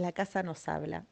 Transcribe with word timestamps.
la 0.00 0.12
casa 0.12 0.42
nos 0.42 0.68
habla. 0.68 1.06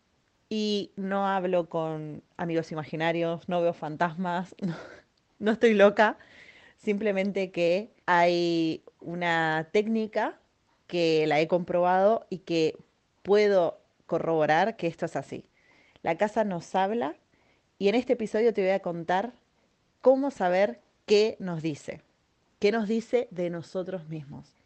Y 0.48 0.92
no 0.96 1.26
hablo 1.26 1.68
con 1.68 2.22
amigos 2.36 2.72
imaginarios, 2.72 3.48
no 3.48 3.60
veo 3.60 3.74
fantasmas, 3.74 4.54
no, 5.38 5.52
estoy 5.52 5.74
loca, 5.74 6.18
simplemente 6.78 7.50
que 7.50 7.90
hay 8.06 8.82
una 9.00 9.68
técnica 9.72 10.38
que 10.86 11.26
la 11.26 11.40
he 11.40 11.48
comprobado 11.48 12.26
y 12.30 12.38
que 12.38 12.76
puedo 13.22 13.78
corroborar 14.06 14.76
que 14.76 14.86
esto 14.86 15.04
es 15.04 15.16
así. 15.16 15.44
La 16.02 16.16
casa 16.16 16.44
nos 16.44 16.74
habla 16.74 17.16
y 17.78 17.88
en 17.88 17.94
este 17.94 18.14
episodio 18.14 18.54
te 18.54 18.62
voy 18.62 18.70
a 18.70 18.80
contar 18.80 19.34
cómo 20.00 20.30
saber 20.30 20.80
qué 21.04 21.36
nos 21.40 21.60
dice, 21.60 22.00
qué 22.58 22.72
nos 22.72 22.88
dice 22.88 23.28
de 23.30 23.50
nosotros 23.50 24.08
mismos. 24.08 24.57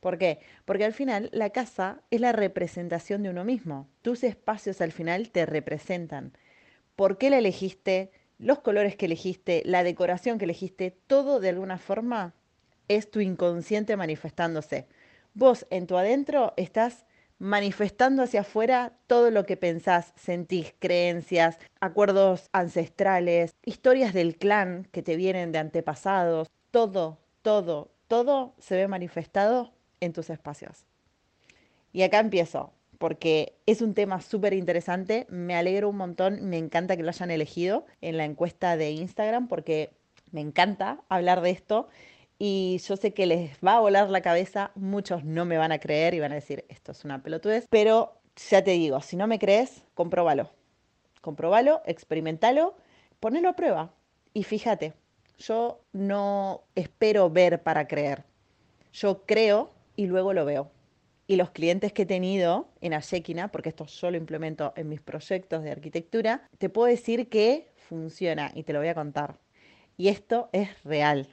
¿Por 0.00 0.18
qué? 0.18 0.38
Porque 0.64 0.84
al 0.84 0.92
final 0.92 1.28
la 1.32 1.50
casa 1.50 2.02
es 2.10 2.20
la 2.20 2.32
representación 2.32 3.22
de 3.22 3.30
uno 3.30 3.44
mismo. 3.44 3.88
Tus 4.02 4.22
espacios 4.22 4.80
al 4.80 4.92
final 4.92 5.30
te 5.30 5.44
representan. 5.44 6.32
¿Por 6.94 7.18
qué 7.18 7.30
la 7.30 7.38
elegiste? 7.38 8.12
Los 8.38 8.60
colores 8.60 8.94
que 8.96 9.06
elegiste, 9.06 9.62
la 9.64 9.82
decoración 9.82 10.38
que 10.38 10.44
elegiste, 10.44 10.96
todo 11.08 11.40
de 11.40 11.48
alguna 11.48 11.78
forma 11.78 12.34
es 12.86 13.10
tu 13.10 13.20
inconsciente 13.20 13.96
manifestándose. 13.96 14.86
Vos 15.34 15.66
en 15.70 15.86
tu 15.86 15.96
adentro 15.96 16.54
estás 16.56 17.04
manifestando 17.38 18.22
hacia 18.22 18.40
afuera 18.40 18.92
todo 19.06 19.30
lo 19.30 19.46
que 19.46 19.56
pensás, 19.56 20.12
sentís, 20.16 20.74
creencias, 20.78 21.58
acuerdos 21.80 22.48
ancestrales, 22.52 23.52
historias 23.64 24.12
del 24.12 24.36
clan 24.36 24.88
que 24.92 25.02
te 25.02 25.16
vienen 25.16 25.52
de 25.52 25.58
antepasados, 25.58 26.48
todo, 26.70 27.18
todo, 27.42 27.90
todo 28.08 28.54
se 28.58 28.76
ve 28.76 28.88
manifestado 28.88 29.77
en 30.00 30.12
tus 30.12 30.30
espacios. 30.30 30.84
Y 31.92 32.02
acá 32.02 32.18
empiezo, 32.20 32.72
porque 32.98 33.54
es 33.66 33.80
un 33.80 33.94
tema 33.94 34.20
súper 34.20 34.52
interesante, 34.52 35.26
me 35.30 35.54
alegro 35.54 35.88
un 35.88 35.96
montón, 35.96 36.48
me 36.48 36.58
encanta 36.58 36.96
que 36.96 37.02
lo 37.02 37.08
hayan 37.08 37.30
elegido 37.30 37.86
en 38.00 38.16
la 38.16 38.24
encuesta 38.24 38.76
de 38.76 38.90
Instagram, 38.90 39.48
porque 39.48 39.90
me 40.30 40.40
encanta 40.40 41.00
hablar 41.08 41.40
de 41.40 41.50
esto 41.50 41.88
y 42.38 42.78
yo 42.86 42.96
sé 42.96 43.14
que 43.14 43.26
les 43.26 43.56
va 43.64 43.76
a 43.76 43.80
volar 43.80 44.10
la 44.10 44.20
cabeza, 44.20 44.70
muchos 44.74 45.24
no 45.24 45.44
me 45.44 45.58
van 45.58 45.72
a 45.72 45.78
creer 45.78 46.14
y 46.14 46.20
van 46.20 46.32
a 46.32 46.36
decir, 46.36 46.64
esto 46.68 46.92
es 46.92 47.04
una 47.04 47.22
pelotudez, 47.22 47.66
pero 47.68 48.20
ya 48.48 48.62
te 48.62 48.72
digo, 48.72 49.00
si 49.00 49.16
no 49.16 49.26
me 49.26 49.38
crees, 49.38 49.82
compróbalo. 49.94 50.50
Compróbalo, 51.20 51.82
experimentalo, 51.84 52.76
ponelo 53.18 53.48
a 53.48 53.56
prueba 53.56 53.92
y 54.32 54.44
fíjate, 54.44 54.94
yo 55.38 55.80
no 55.92 56.62
espero 56.74 57.28
ver 57.30 57.62
para 57.62 57.88
creer. 57.88 58.24
Yo 58.92 59.24
creo 59.26 59.70
y 59.98 60.06
luego 60.06 60.32
lo 60.32 60.44
veo. 60.44 60.70
Y 61.26 61.34
los 61.34 61.50
clientes 61.50 61.92
que 61.92 62.02
he 62.02 62.06
tenido 62.06 62.68
en 62.80 62.94
Ashekina, 62.94 63.48
porque 63.48 63.68
esto 63.68 63.84
yo 63.86 64.12
lo 64.12 64.16
implemento 64.16 64.72
en 64.76 64.88
mis 64.88 65.00
proyectos 65.00 65.64
de 65.64 65.72
arquitectura, 65.72 66.48
te 66.56 66.68
puedo 66.68 66.86
decir 66.86 67.28
que 67.28 67.72
funciona 67.76 68.52
y 68.54 68.62
te 68.62 68.72
lo 68.72 68.78
voy 68.78 68.88
a 68.88 68.94
contar. 68.94 69.40
Y 69.96 70.06
esto 70.06 70.50
es 70.52 70.68
real. 70.84 71.26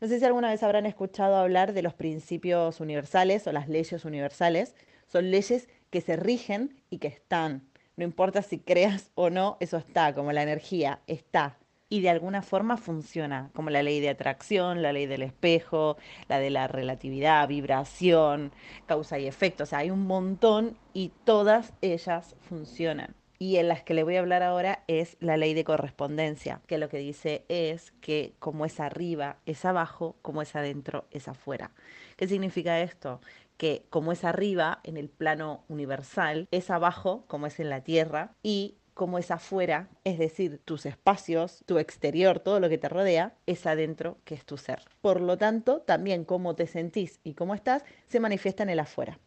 No 0.00 0.08
sé 0.08 0.18
si 0.18 0.24
alguna 0.24 0.48
vez 0.48 0.62
habrán 0.62 0.86
escuchado 0.86 1.36
hablar 1.36 1.74
de 1.74 1.82
los 1.82 1.92
principios 1.92 2.80
universales 2.80 3.46
o 3.46 3.52
las 3.52 3.68
leyes 3.68 4.06
universales. 4.06 4.74
Son 5.06 5.30
leyes 5.30 5.68
que 5.90 6.00
se 6.00 6.16
rigen 6.16 6.80
y 6.88 6.98
que 6.98 7.08
están. 7.08 7.68
No 7.96 8.04
importa 8.04 8.40
si 8.40 8.58
creas 8.58 9.10
o 9.14 9.28
no, 9.28 9.58
eso 9.60 9.76
está, 9.76 10.14
como 10.14 10.32
la 10.32 10.42
energía, 10.42 11.00
está 11.06 11.58
y 11.94 12.00
de 12.00 12.10
alguna 12.10 12.42
forma 12.42 12.76
funciona, 12.76 13.50
como 13.54 13.70
la 13.70 13.84
ley 13.84 14.00
de 14.00 14.08
atracción, 14.08 14.82
la 14.82 14.92
ley 14.92 15.06
del 15.06 15.22
espejo, 15.22 15.96
la 16.28 16.40
de 16.40 16.50
la 16.50 16.66
relatividad, 16.66 17.46
vibración, 17.46 18.50
causa 18.86 19.20
y 19.20 19.28
efecto. 19.28 19.62
O 19.62 19.66
sea, 19.66 19.78
hay 19.78 19.92
un 19.92 20.04
montón 20.04 20.76
y 20.92 21.12
todas 21.22 21.72
ellas 21.82 22.34
funcionan. 22.40 23.14
Y 23.38 23.58
en 23.58 23.68
las 23.68 23.84
que 23.84 23.94
le 23.94 24.02
voy 24.02 24.16
a 24.16 24.20
hablar 24.20 24.42
ahora 24.42 24.82
es 24.88 25.16
la 25.20 25.36
ley 25.36 25.54
de 25.54 25.62
correspondencia, 25.62 26.62
que 26.66 26.78
lo 26.78 26.88
que 26.88 26.98
dice 26.98 27.44
es 27.48 27.92
que 28.00 28.34
como 28.40 28.64
es 28.64 28.80
arriba 28.80 29.36
es 29.46 29.64
abajo, 29.64 30.16
como 30.20 30.42
es 30.42 30.56
adentro 30.56 31.04
es 31.12 31.28
afuera. 31.28 31.70
¿Qué 32.16 32.26
significa 32.26 32.80
esto? 32.80 33.20
Que 33.56 33.86
como 33.88 34.10
es 34.10 34.24
arriba 34.24 34.80
en 34.82 34.96
el 34.96 35.08
plano 35.08 35.62
universal, 35.68 36.48
es 36.50 36.70
abajo 36.70 37.24
como 37.28 37.46
es 37.46 37.60
en 37.60 37.70
la 37.70 37.82
tierra 37.82 38.34
y 38.42 38.78
como 38.94 39.18
es 39.18 39.32
afuera, 39.32 39.88
es 40.04 40.18
decir, 40.18 40.60
tus 40.64 40.86
espacios, 40.86 41.64
tu 41.66 41.78
exterior, 41.78 42.38
todo 42.38 42.60
lo 42.60 42.68
que 42.68 42.78
te 42.78 42.88
rodea, 42.88 43.34
es 43.46 43.66
adentro, 43.66 44.18
que 44.24 44.36
es 44.36 44.44
tu 44.44 44.56
ser. 44.56 44.82
Por 45.00 45.20
lo 45.20 45.36
tanto, 45.36 45.80
también 45.80 46.24
cómo 46.24 46.54
te 46.54 46.68
sentís 46.68 47.18
y 47.24 47.34
cómo 47.34 47.54
estás 47.54 47.84
se 48.06 48.20
manifiesta 48.20 48.62
en 48.62 48.70
el 48.70 48.78
afuera. 48.78 49.18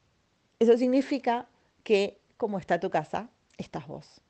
Eso 0.60 0.78
significa 0.78 1.48
que 1.84 2.20
como 2.38 2.60
está 2.60 2.80
tu 2.80 2.90
casa, 2.90 3.30
estás 3.58 3.88
vos. 3.88 4.22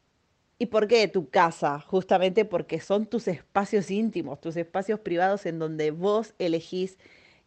¿Y 0.57 0.67
por 0.67 0.87
qué 0.87 1.07
tu 1.07 1.29
casa? 1.29 1.79
Justamente 1.81 2.43
porque 2.43 2.79
son 2.79 3.05
tus 3.05 3.27
espacios 3.27 3.91
íntimos, 3.91 4.41
tus 4.41 4.57
espacios 4.57 4.99
privados 4.99 5.45
en 5.45 5.59
donde 5.59 5.91
vos 5.91 6.33
elegís 6.39 6.97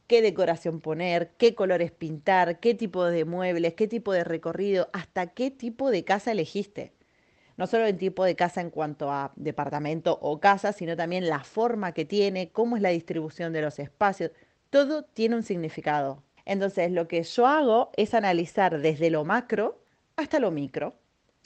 qué 0.06 0.22
decoración 0.22 0.80
poner, 0.80 1.32
qué 1.38 1.56
colores 1.56 1.90
pintar, 1.90 2.60
qué 2.60 2.74
tipo 2.74 3.04
de 3.04 3.24
muebles, 3.24 3.74
qué 3.74 3.88
tipo 3.88 4.12
de 4.12 4.22
recorrido, 4.22 4.88
hasta 4.92 5.28
qué 5.28 5.50
tipo 5.50 5.90
de 5.90 6.04
casa 6.04 6.30
elegiste 6.30 6.92
no 7.60 7.66
solo 7.66 7.84
el 7.84 7.98
tipo 7.98 8.24
de 8.24 8.36
casa 8.36 8.62
en 8.62 8.70
cuanto 8.70 9.12
a 9.12 9.32
departamento 9.36 10.18
o 10.22 10.40
casa, 10.40 10.72
sino 10.72 10.96
también 10.96 11.28
la 11.28 11.44
forma 11.44 11.92
que 11.92 12.06
tiene, 12.06 12.48
cómo 12.48 12.76
es 12.76 12.80
la 12.80 12.88
distribución 12.88 13.52
de 13.52 13.60
los 13.60 13.78
espacios. 13.78 14.30
Todo 14.70 15.02
tiene 15.02 15.36
un 15.36 15.42
significado. 15.42 16.22
Entonces, 16.46 16.90
lo 16.90 17.06
que 17.06 17.22
yo 17.22 17.46
hago 17.46 17.90
es 17.98 18.14
analizar 18.14 18.80
desde 18.80 19.10
lo 19.10 19.26
macro 19.26 19.84
hasta 20.16 20.38
lo 20.38 20.50
micro. 20.50 20.94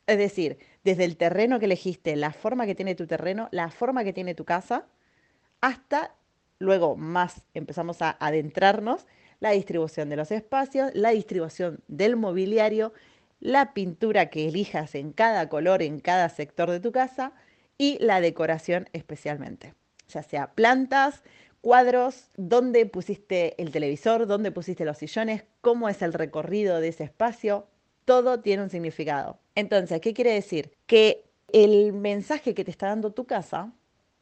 Es 0.07 0.17
decir, 0.17 0.59
desde 0.85 1.05
el 1.05 1.17
terreno 1.17 1.59
que 1.59 1.65
elegiste, 1.65 2.15
la 2.15 2.33
forma 2.33 2.65
que 2.65 2.77
tiene 2.77 2.95
tu 2.95 3.09
terreno, 3.09 3.49
la 3.51 3.73
forma 3.73 4.05
que 4.05 4.13
tiene 4.13 4.37
tu 4.37 4.45
casa, 4.45 4.87
hasta 5.61 6.15
luego 6.61 6.95
más 6.95 7.43
empezamos 7.55 8.03
a 8.03 8.17
adentrarnos, 8.21 9.05
la 9.41 9.51
distribución 9.51 10.09
de 10.11 10.17
los 10.17 10.31
espacios, 10.31 10.93
la 10.95 11.11
distribución 11.11 11.81
del 11.89 12.15
mobiliario 12.15 12.93
la 13.44 13.75
pintura 13.75 14.31
que 14.31 14.49
elijas 14.49 14.94
en 14.94 15.12
cada 15.12 15.50
color, 15.50 15.82
en 15.82 16.00
cada 16.00 16.31
sector 16.31 16.71
de 16.71 16.81
tu 16.81 16.93
casa 16.93 17.34
y 17.77 17.99
la 18.00 18.22
decoración 18.22 18.88
especialmente, 18.94 19.75
ya 20.09 20.22
sea 20.22 20.55
plantas, 20.55 21.22
cuadros, 21.60 22.31
dónde 22.38 22.87
pusiste 22.87 23.55
el 23.62 23.71
televisor, 23.71 24.27
dónde 24.27 24.50
pusiste 24.50 24.87
los 24.87 24.97
sillones, 24.97 25.44
cómo 25.60 25.91
es 25.91 26.00
el 26.00 26.15
recorrido 26.15 26.81
de 26.81 26.88
ese 26.88 27.05
espacio, 27.05 27.66
todo 28.06 28.41
tiene 28.41 28.62
un 28.62 28.71
significado. 28.71 29.38
Entonces, 29.55 30.00
¿qué 30.00 30.15
quiere 30.15 30.32
decir? 30.32 30.72
Que 30.87 31.26
el 31.53 31.93
mensaje 31.93 32.55
que 32.55 32.65
te 32.65 32.71
está 32.71 32.87
dando 32.87 33.12
tu 33.12 33.26
casa 33.26 33.75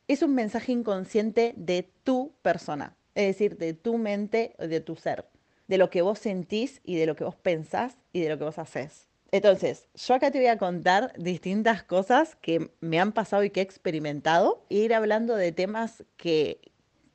es 0.09 0.23
un 0.23 0.35
mensaje 0.35 0.73
inconsciente 0.73 1.55
de 1.57 1.89
tu 2.03 2.35
persona, 2.43 2.97
es 3.15 3.29
decir, 3.29 3.57
de 3.57 3.73
tu 3.73 3.99
mente, 3.99 4.57
de 4.59 4.81
tu 4.81 4.97
ser, 4.97 5.27
de 5.69 5.79
lo 5.79 5.91
que 5.91 6.03
vos 6.03 6.19
sentís 6.19 6.81
y 6.83 6.97
de 6.97 7.07
lo 7.07 7.15
que 7.15 7.23
vos 7.23 7.37
pensás 7.37 7.97
y 8.13 8.21
de 8.21 8.29
lo 8.29 8.37
que 8.37 8.45
vos 8.45 8.59
haces. 8.59 9.12
Entonces, 9.33 9.89
yo 9.95 10.15
acá 10.15 10.31
te 10.31 10.39
voy 10.39 10.49
a 10.49 10.59
contar 10.59 11.15
distintas 11.17 11.83
cosas 11.83 12.37
que 12.37 12.71
me 12.81 13.01
han 13.01 13.13
pasado 13.13 13.43
y 13.45 13.49
que 13.51 13.61
he 13.61 13.63
experimentado, 13.63 14.63
e 14.69 14.77
ir 14.77 14.93
hablando 14.93 15.37
de 15.37 15.53
temas 15.53 16.05
que, 16.19 16.61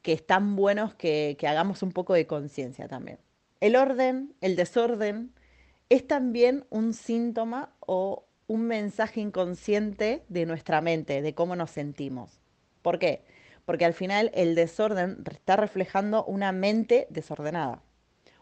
que 0.01 0.13
están 0.13 0.55
buenos 0.55 0.95
que, 0.95 1.37
que 1.39 1.47
hagamos 1.47 1.83
un 1.83 1.91
poco 1.91 2.15
de 2.15 2.25
conciencia 2.25 2.87
también. 2.87 3.19
El 3.59 3.75
orden, 3.75 4.33
el 4.41 4.55
desorden, 4.55 5.31
es 5.89 6.07
también 6.07 6.65
un 6.71 6.93
síntoma 6.93 7.75
o 7.81 8.25
un 8.47 8.63
mensaje 8.63 9.21
inconsciente 9.21 10.23
de 10.27 10.47
nuestra 10.47 10.81
mente, 10.81 11.21
de 11.21 11.35
cómo 11.35 11.55
nos 11.55 11.69
sentimos. 11.69 12.41
¿Por 12.81 12.97
qué? 12.97 13.25
Porque 13.63 13.85
al 13.85 13.93
final 13.93 14.31
el 14.33 14.55
desorden 14.55 15.23
está 15.29 15.55
reflejando 15.55 16.25
una 16.25 16.51
mente 16.51 17.05
desordenada 17.11 17.83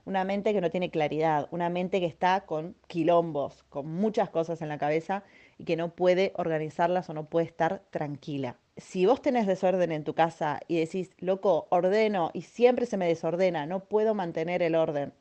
una 0.05 0.23
mente 0.23 0.53
que 0.53 0.61
no 0.61 0.69
tiene 0.69 0.91
claridad, 0.91 1.47
una 1.51 1.69
mente 1.69 1.99
que 1.99 2.05
está 2.05 2.45
con 2.45 2.75
quilombos, 2.87 3.63
con 3.69 3.87
muchas 3.87 4.29
cosas 4.29 4.61
en 4.61 4.69
la 4.69 4.77
cabeza 4.77 5.23
y 5.57 5.65
que 5.65 5.75
no 5.75 5.95
puede 5.95 6.31
organizarlas 6.35 7.09
o 7.09 7.13
no 7.13 7.25
puede 7.25 7.47
estar 7.47 7.83
tranquila. 7.89 8.57
Si 8.77 9.05
vos 9.05 9.21
tenés 9.21 9.47
desorden 9.47 9.91
en 9.91 10.03
tu 10.03 10.13
casa 10.13 10.59
y 10.67 10.79
decís, 10.79 11.11
loco, 11.17 11.67
ordeno 11.69 12.29
y 12.33 12.43
siempre 12.43 12.85
se 12.85 12.97
me 12.97 13.07
desordena, 13.07 13.65
no 13.65 13.85
puedo 13.85 14.13
mantener 14.13 14.61
el 14.61 14.75
orden, 14.75 15.13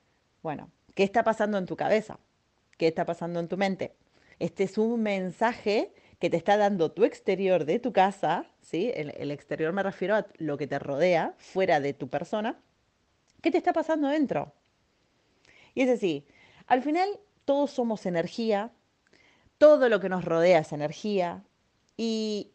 bueno, 0.42 0.70
¿qué 0.94 1.02
está 1.02 1.24
pasando 1.24 1.56
en 1.56 1.66
tu 1.66 1.76
cabeza? 1.76 2.18
¿Qué 2.76 2.88
está 2.88 3.06
pasando 3.06 3.40
en 3.40 3.48
tu 3.48 3.56
mente? 3.56 3.94
Este 4.38 4.64
es 4.64 4.76
un 4.76 5.02
mensaje 5.02 5.92
que 6.18 6.28
te 6.28 6.36
está 6.36 6.56
dando 6.56 6.92
tu 6.92 7.04
exterior 7.04 7.64
de 7.64 7.78
tu 7.78 7.92
casa, 7.92 8.46
¿sí? 8.60 8.90
El, 8.94 9.14
el 9.16 9.30
exterior 9.30 9.72
me 9.72 9.82
refiero 9.82 10.16
a 10.16 10.26
lo 10.38 10.58
que 10.58 10.66
te 10.66 10.78
rodea, 10.78 11.34
fuera 11.38 11.80
de 11.80 11.94
tu 11.94 12.08
persona. 12.08 12.60
¿Qué 13.40 13.50
te 13.50 13.58
está 13.58 13.72
pasando 13.72 14.08
dentro? 14.08 14.52
Y 15.74 15.82
es 15.82 15.90
así, 15.90 16.26
al 16.66 16.82
final 16.82 17.08
todos 17.44 17.70
somos 17.70 18.06
energía, 18.06 18.72
todo 19.58 19.88
lo 19.88 20.00
que 20.00 20.08
nos 20.08 20.24
rodea 20.24 20.60
es 20.60 20.72
energía 20.72 21.44
y 21.96 22.52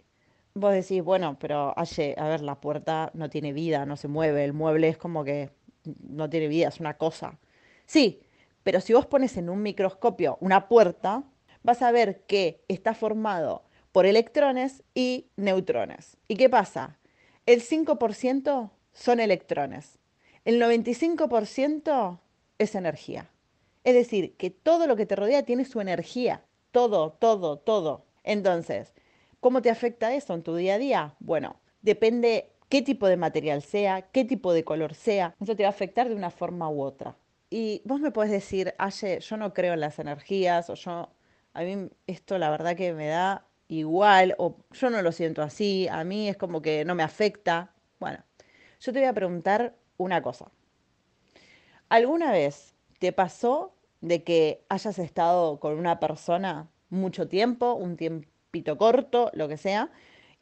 vos 0.54 0.74
decís, 0.74 1.04
bueno, 1.04 1.38
pero 1.40 1.74
Aye, 1.78 2.16
a 2.18 2.28
ver, 2.28 2.42
la 2.42 2.60
puerta 2.60 3.12
no 3.14 3.30
tiene 3.30 3.54
vida, 3.54 3.86
no 3.86 3.98
se 3.98 4.08
mueve, 4.08 4.44
el 4.44 4.54
mueble 4.54 4.90
es 4.90 4.98
como 4.98 5.24
que 5.24 5.52
no 6.02 6.30
tiene 6.30 6.48
vida, 6.48 6.68
es 6.68 6.80
una 6.80 6.98
cosa. 6.98 7.40
Sí, 7.86 8.22
pero 8.64 8.82
si 8.82 8.94
vos 8.94 9.06
pones 9.06 9.38
en 9.38 9.50
un 9.50 9.62
microscopio 9.62 10.38
una 10.42 10.68
puerta, 10.68 11.24
vas 11.64 11.82
a 11.82 11.92
ver 11.92 12.24
que 12.26 12.64
está 12.68 12.94
formado 12.94 13.64
por 13.92 14.06
electrones 14.06 14.84
y 14.94 15.28
neutrones. 15.36 16.18
¿Y 16.28 16.36
qué 16.36 16.50
pasa? 16.50 17.00
El 17.46 17.62
5% 17.62 18.72
son 18.94 19.20
electrones. 19.20 19.98
El 20.46 20.62
95% 20.62 22.20
es 22.60 22.76
energía. 22.76 23.30
Es 23.84 23.96
decir, 23.96 24.36
que 24.38 24.52
todo 24.52 24.86
lo 24.86 24.96
que 24.96 25.08
te 25.08 25.16
rodea 25.16 25.44
tiene 25.44 25.66
su 25.66 25.82
energía. 25.82 26.44
Todo, 26.72 27.14
todo, 27.14 27.58
todo. 27.58 28.06
Entonces, 28.24 28.94
¿cómo 29.40 29.62
te 29.64 29.72
afecta 29.72 30.14
eso 30.14 30.36
en 30.36 30.44
tu 30.44 30.56
día 30.56 30.76
a 30.76 30.78
día? 30.78 31.16
Bueno, 31.20 31.56
depende 31.82 32.52
qué 32.68 32.82
tipo 32.82 33.08
de 33.08 33.18
material 33.18 33.64
sea, 33.64 34.04
qué 34.04 34.26
tipo 34.26 34.54
de 34.54 34.64
color 34.64 34.94
sea. 34.94 35.36
Eso 35.42 35.56
te 35.56 35.64
va 35.64 35.70
a 35.70 35.72
afectar 35.72 36.10
de 36.10 36.16
una 36.16 36.30
forma 36.30 36.70
u 36.70 36.82
otra. 36.82 37.16
Y 37.50 37.82
vos 37.86 38.00
me 38.00 38.12
podés 38.12 38.32
decir, 38.32 38.76
Aye, 38.78 39.20
yo 39.22 39.38
no 39.38 39.54
creo 39.54 39.74
en 39.74 39.80
las 39.80 39.98
energías, 39.98 40.70
o 40.70 40.76
yo, 40.76 41.10
a 41.54 41.62
mí 41.64 41.90
esto 42.06 42.38
la 42.38 42.52
verdad 42.52 42.76
que 42.76 42.94
me 42.94 43.08
da 43.08 43.48
igual, 43.68 44.36
o 44.38 44.58
yo 44.72 44.90
no 44.90 45.02
lo 45.02 45.12
siento 45.12 45.42
así, 45.42 45.88
a 45.90 46.04
mí 46.04 46.30
es 46.30 46.38
como 46.38 46.62
que 46.62 46.86
no 46.86 46.94
me 46.94 47.04
afecta. 47.04 47.74
Bueno, 48.00 48.24
yo 48.80 48.94
te 48.94 49.00
voy 49.00 49.08
a 49.08 49.14
preguntar 49.14 49.76
una 49.98 50.22
cosa. 50.22 50.52
¿Alguna 51.90 52.32
vez 52.32 52.76
te 53.00 53.12
pasó 53.12 53.74
de 54.00 54.24
que 54.24 54.64
hayas 54.70 55.00
estado 55.00 55.60
con 55.60 55.74
una 55.74 56.00
persona 56.00 56.70
mucho 56.90 57.28
tiempo, 57.28 57.74
un 57.74 57.98
tiempito 57.98 58.78
corto, 58.78 59.32
lo 59.34 59.48
que 59.48 59.58
sea, 59.58 59.90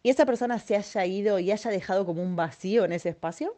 y 0.03 0.09
esa 0.09 0.25
persona 0.25 0.59
se 0.59 0.75
haya 0.75 1.05
ido 1.05 1.39
y 1.39 1.51
haya 1.51 1.71
dejado 1.71 2.05
como 2.05 2.21
un 2.21 2.35
vacío 2.35 2.83
en 2.83 2.91
ese 2.91 3.07
espacio? 3.07 3.57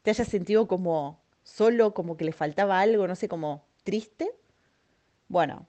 ¿Te 0.00 0.10
hayas 0.10 0.28
sentido 0.28 0.66
como 0.66 1.20
solo, 1.42 1.92
como 1.92 2.16
que 2.16 2.24
le 2.24 2.32
faltaba 2.32 2.80
algo, 2.80 3.06
no 3.06 3.14
sé, 3.14 3.28
como 3.28 3.66
triste? 3.84 4.30
Bueno, 5.28 5.66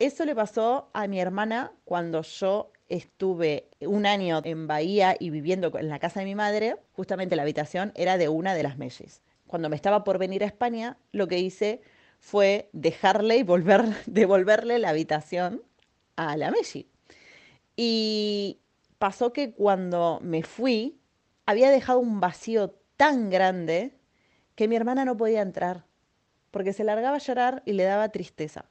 eso 0.00 0.24
le 0.24 0.34
pasó 0.34 0.90
a 0.94 1.06
mi 1.06 1.20
hermana 1.20 1.72
cuando 1.84 2.22
yo 2.22 2.72
estuve 2.88 3.68
un 3.80 4.04
año 4.04 4.40
en 4.44 4.66
Bahía 4.66 5.14
y 5.16 5.30
viviendo 5.30 5.70
en 5.78 5.88
la 5.88 6.00
casa 6.00 6.18
de 6.18 6.26
mi 6.26 6.34
madre, 6.34 6.76
justamente 6.92 7.36
la 7.36 7.42
habitación 7.42 7.92
era 7.94 8.18
de 8.18 8.28
una 8.28 8.54
de 8.54 8.64
las 8.64 8.78
Mellis. 8.78 9.22
Cuando 9.52 9.68
me 9.68 9.76
estaba 9.76 10.02
por 10.02 10.16
venir 10.16 10.42
a 10.44 10.46
España, 10.46 10.96
lo 11.12 11.28
que 11.28 11.38
hice 11.38 11.82
fue 12.20 12.70
dejarle 12.72 13.36
y 13.36 13.42
volver, 13.42 13.84
devolverle 14.06 14.78
la 14.78 14.88
habitación 14.88 15.62
a 16.16 16.38
la 16.38 16.50
Melli. 16.50 16.88
Y 17.76 18.62
pasó 18.98 19.34
que 19.34 19.52
cuando 19.52 20.20
me 20.22 20.42
fui, 20.42 21.02
había 21.44 21.70
dejado 21.70 21.98
un 21.98 22.18
vacío 22.18 22.70
tan 22.96 23.28
grande 23.28 23.98
que 24.54 24.68
mi 24.68 24.76
hermana 24.76 25.04
no 25.04 25.18
podía 25.18 25.42
entrar, 25.42 25.84
porque 26.50 26.72
se 26.72 26.84
largaba 26.84 27.16
a 27.16 27.20
llorar 27.20 27.62
y 27.66 27.74
le 27.74 27.82
daba 27.82 28.08
tristeza. 28.08 28.64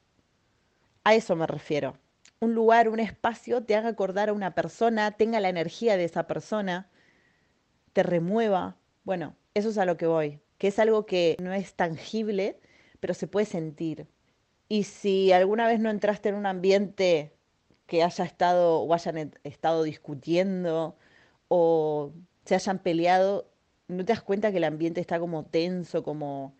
A 1.03 1.13
eso 1.13 1.35
me 1.35 1.45
refiero 1.45 1.95
un 2.39 2.55
lugar, 2.55 2.89
un 2.89 2.99
espacio, 2.99 3.63
te 3.63 3.75
haga 3.75 3.89
acordar 3.89 4.29
a 4.29 4.33
una 4.33 4.55
persona, 4.55 5.11
tenga 5.11 5.39
la 5.39 5.49
energía 5.49 5.95
de 5.95 6.05
esa 6.05 6.25
persona, 6.25 6.89
te 7.93 8.01
remueva. 8.01 8.77
Bueno, 9.03 9.35
eso 9.53 9.69
es 9.69 9.77
a 9.77 9.85
lo 9.85 9.95
que 9.95 10.07
voy, 10.07 10.39
que 10.61 10.67
es 10.67 10.77
algo 10.77 11.07
que 11.07 11.37
no 11.41 11.53
es 11.53 11.73
tangible, 11.73 12.59
pero 12.99 13.15
se 13.15 13.25
puede 13.25 13.47
sentir. 13.47 14.05
Y 14.69 14.83
si 14.83 15.31
alguna 15.31 15.65
vez 15.65 15.79
no 15.79 15.89
entraste 15.89 16.29
en 16.29 16.35
un 16.35 16.45
ambiente 16.45 17.33
que 17.87 18.03
haya 18.03 18.23
estado 18.23 18.81
o 18.81 18.93
hayan 18.93 19.33
estado 19.43 19.81
discutiendo 19.81 20.95
o 21.47 22.13
se 22.45 22.53
hayan 22.53 22.77
peleado, 22.77 23.49
no 23.87 24.05
te 24.05 24.13
das 24.13 24.21
cuenta 24.21 24.51
que 24.51 24.57
el 24.57 24.65
ambiente 24.65 25.01
está 25.01 25.19
como 25.19 25.45
tenso, 25.45 26.03
como, 26.03 26.55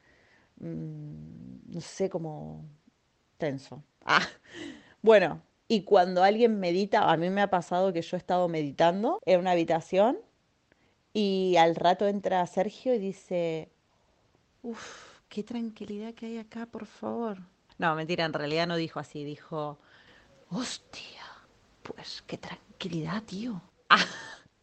mm, 0.58 1.72
no 1.72 1.82
sé, 1.82 2.10
como 2.10 2.66
tenso. 3.38 3.84
Ah, 4.04 4.28
bueno, 5.04 5.44
y 5.68 5.84
cuando 5.84 6.24
alguien 6.24 6.60
medita, 6.60 7.12
a 7.12 7.18
mí 7.18 7.30
me 7.30 7.42
ha 7.42 7.52
pasado 7.52 7.94
que 7.94 8.02
yo 8.02 8.18
he 8.18 8.20
estado 8.20 8.48
meditando 8.48 9.20
en 9.28 9.42
una 9.42 9.52
habitación 9.52 10.18
y 11.14 11.56
al 11.58 11.76
rato 11.76 12.08
entra 12.08 12.46
Sergio 12.48 12.96
y 12.96 12.98
dice, 12.98 13.71
uff, 14.62 15.20
qué 15.30 15.44
tranquilidad 15.44 16.14
que 16.14 16.28
hay 16.28 16.38
acá, 16.38 16.66
por 16.66 16.86
favor. 16.86 17.38
No, 17.78 17.96
mentira, 17.96 18.26
en 18.26 18.34
realidad 18.34 18.68
no 18.68 18.76
dijo 18.76 19.00
así, 19.00 19.24
dijo, 19.24 19.80
hostia, 20.50 21.24
pues 21.84 22.24
qué 22.28 22.38
tranquilidad, 22.38 23.24
tío. 23.24 23.62
Ah, 23.94 24.06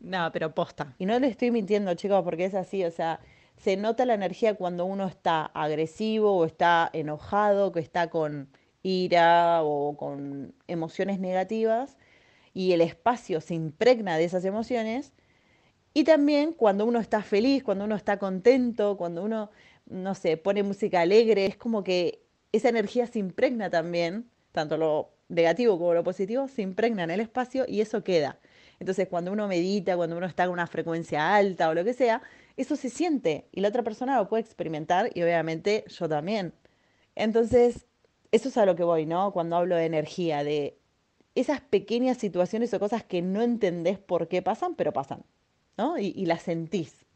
no, 0.01 0.31
pero 0.33 0.55
posta. 0.55 0.95
Y 0.97 1.05
no 1.05 1.19
le 1.19 1.27
estoy 1.27 1.51
mintiendo, 1.51 1.93
chicos, 1.93 2.23
porque 2.25 2.47
es 2.47 2.55
así, 2.55 2.83
o 2.83 2.91
sea, 2.91 3.21
se 3.59 3.77
nota 3.77 4.07
la 4.07 4.15
energía 4.15 4.55
cuando 4.55 4.87
uno 4.87 5.07
está 5.07 5.45
agresivo 5.47 6.35
o 6.35 6.47
está 6.47 6.89
enojado, 6.95 7.73
que 7.73 7.81
está 7.81 8.09
con 8.09 8.49
ira 8.83 9.63
o 9.63 9.97
con 9.99 10.55
emociones 10.67 11.19
negativas 11.21 11.99
y 12.55 12.73
el 12.73 12.81
espacio 12.81 13.41
se 13.41 13.55
impregna 13.55 14.17
de 14.17 14.25
esas 14.25 14.45
emociones. 14.45 15.13
Y 15.95 16.05
también 16.05 16.53
cuando 16.53 16.87
uno 16.87 17.01
está 17.01 17.23
feliz, 17.23 17.63
cuando 17.65 17.85
uno 17.85 17.97
está 17.97 18.19
contento, 18.19 18.97
cuando 18.97 19.23
uno, 19.23 19.51
no 19.91 20.15
sé, 20.15 20.37
pone 20.37 20.63
música 20.63 21.01
alegre, 21.01 21.47
es 21.47 21.57
como 21.57 21.85
que 21.85 22.25
esa 22.53 22.69
energía 22.69 23.07
se 23.07 23.19
impregna 23.19 23.71
también, 23.71 24.31
tanto 24.53 24.77
lo 24.77 25.11
negativo 25.29 25.79
como 25.79 25.95
lo 25.95 26.05
positivo, 26.05 26.49
se 26.49 26.63
impregna 26.63 27.05
en 27.05 27.11
el 27.11 27.21
espacio 27.21 27.65
y 27.69 27.81
eso 27.81 28.03
queda. 28.03 28.39
Entonces, 28.81 29.09
cuando 29.09 29.33
uno 29.33 29.49
medita, 29.49 29.97
cuando 29.97 30.17
uno 30.17 30.27
está 30.27 30.45
en 30.45 30.51
una 30.51 30.67
frecuencia 30.67 31.35
alta 31.35 31.69
o 31.69 31.75
lo 31.75 31.85
que 31.85 31.95
sea, 31.95 32.23
eso 32.57 32.77
se 32.77 32.91
siente 32.91 33.49
y 33.53 33.61
la 33.61 33.69
otra 33.69 33.83
persona 33.83 34.17
lo 34.17 34.29
puede 34.29 34.43
experimentar 34.43 35.11
y 35.15 35.23
obviamente 35.23 35.85
yo 35.89 36.09
también. 36.09 36.55
Entonces, 37.15 37.87
eso 38.31 38.49
es 38.49 38.57
a 38.57 38.67
lo 38.67 38.77
que 38.77 38.85
voy, 38.85 39.07
¿no? 39.07 39.33
Cuando 39.33 39.57
hablo 39.57 39.77
de 39.77 39.87
energía, 39.87 40.45
de 40.45 40.79
esas 41.35 41.61
pequeñas 41.61 42.19
situaciones 42.19 42.73
o 42.75 42.81
cosas 42.81 43.05
que 43.05 43.23
no 43.23 43.43
entendés 43.43 43.99
por 43.99 44.29
qué 44.29 44.43
pasan, 44.43 44.75
pero 44.75 44.93
pasan, 44.93 45.25
¿no? 45.77 45.99
Y, 45.99 46.27
las 46.27 46.43
sentís. 46.43 47.07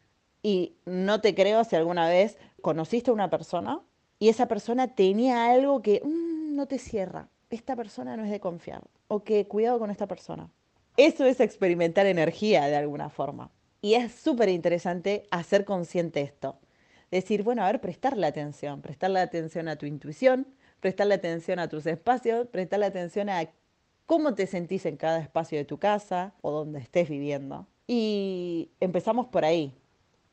Y 0.42 0.76
no 0.84 1.20
te 1.20 1.34
creo 1.34 1.64
si 1.64 1.76
alguna 1.76 2.08
vez 2.08 2.36
conociste 2.60 3.10
a 3.10 3.14
una 3.14 3.30
persona 3.30 3.80
y 4.18 4.28
esa 4.28 4.46
persona 4.46 4.94
tenía 4.94 5.50
algo 5.50 5.82
que 5.82 6.00
mm, 6.04 6.54
no 6.54 6.66
te 6.66 6.78
cierra. 6.78 7.28
Esta 7.50 7.76
persona 7.76 8.16
no 8.16 8.24
es 8.24 8.30
de 8.30 8.40
confiar. 8.40 8.82
O 9.08 9.24
que 9.24 9.46
cuidado 9.46 9.78
con 9.78 9.90
esta 9.90 10.06
persona. 10.06 10.48
Eso 10.96 11.24
es 11.24 11.40
experimentar 11.40 12.06
energía 12.06 12.66
de 12.66 12.76
alguna 12.76 13.10
forma. 13.10 13.50
Y 13.80 13.94
es 13.94 14.12
súper 14.12 14.48
interesante 14.48 15.26
hacer 15.30 15.64
consciente 15.64 16.20
esto. 16.20 16.58
Decir, 17.10 17.42
bueno, 17.42 17.62
a 17.62 17.66
ver, 17.66 17.80
prestarle 17.80 18.26
atención, 18.26 18.80
prestarle 18.80 19.20
atención 19.20 19.68
a 19.68 19.76
tu 19.76 19.86
intuición, 19.86 20.46
prestarle 20.80 21.14
atención 21.14 21.58
a 21.58 21.68
tus 21.68 21.86
espacios, 21.86 22.46
prestarle 22.48 22.86
atención 22.86 23.28
a 23.28 23.50
cómo 24.06 24.34
te 24.34 24.46
sentís 24.46 24.86
en 24.86 24.96
cada 24.96 25.18
espacio 25.18 25.58
de 25.58 25.64
tu 25.64 25.78
casa 25.78 26.34
o 26.42 26.52
donde 26.52 26.78
estés 26.78 27.08
viviendo. 27.08 27.66
Y 27.86 28.70
empezamos 28.80 29.26
por 29.26 29.44
ahí. 29.44 29.74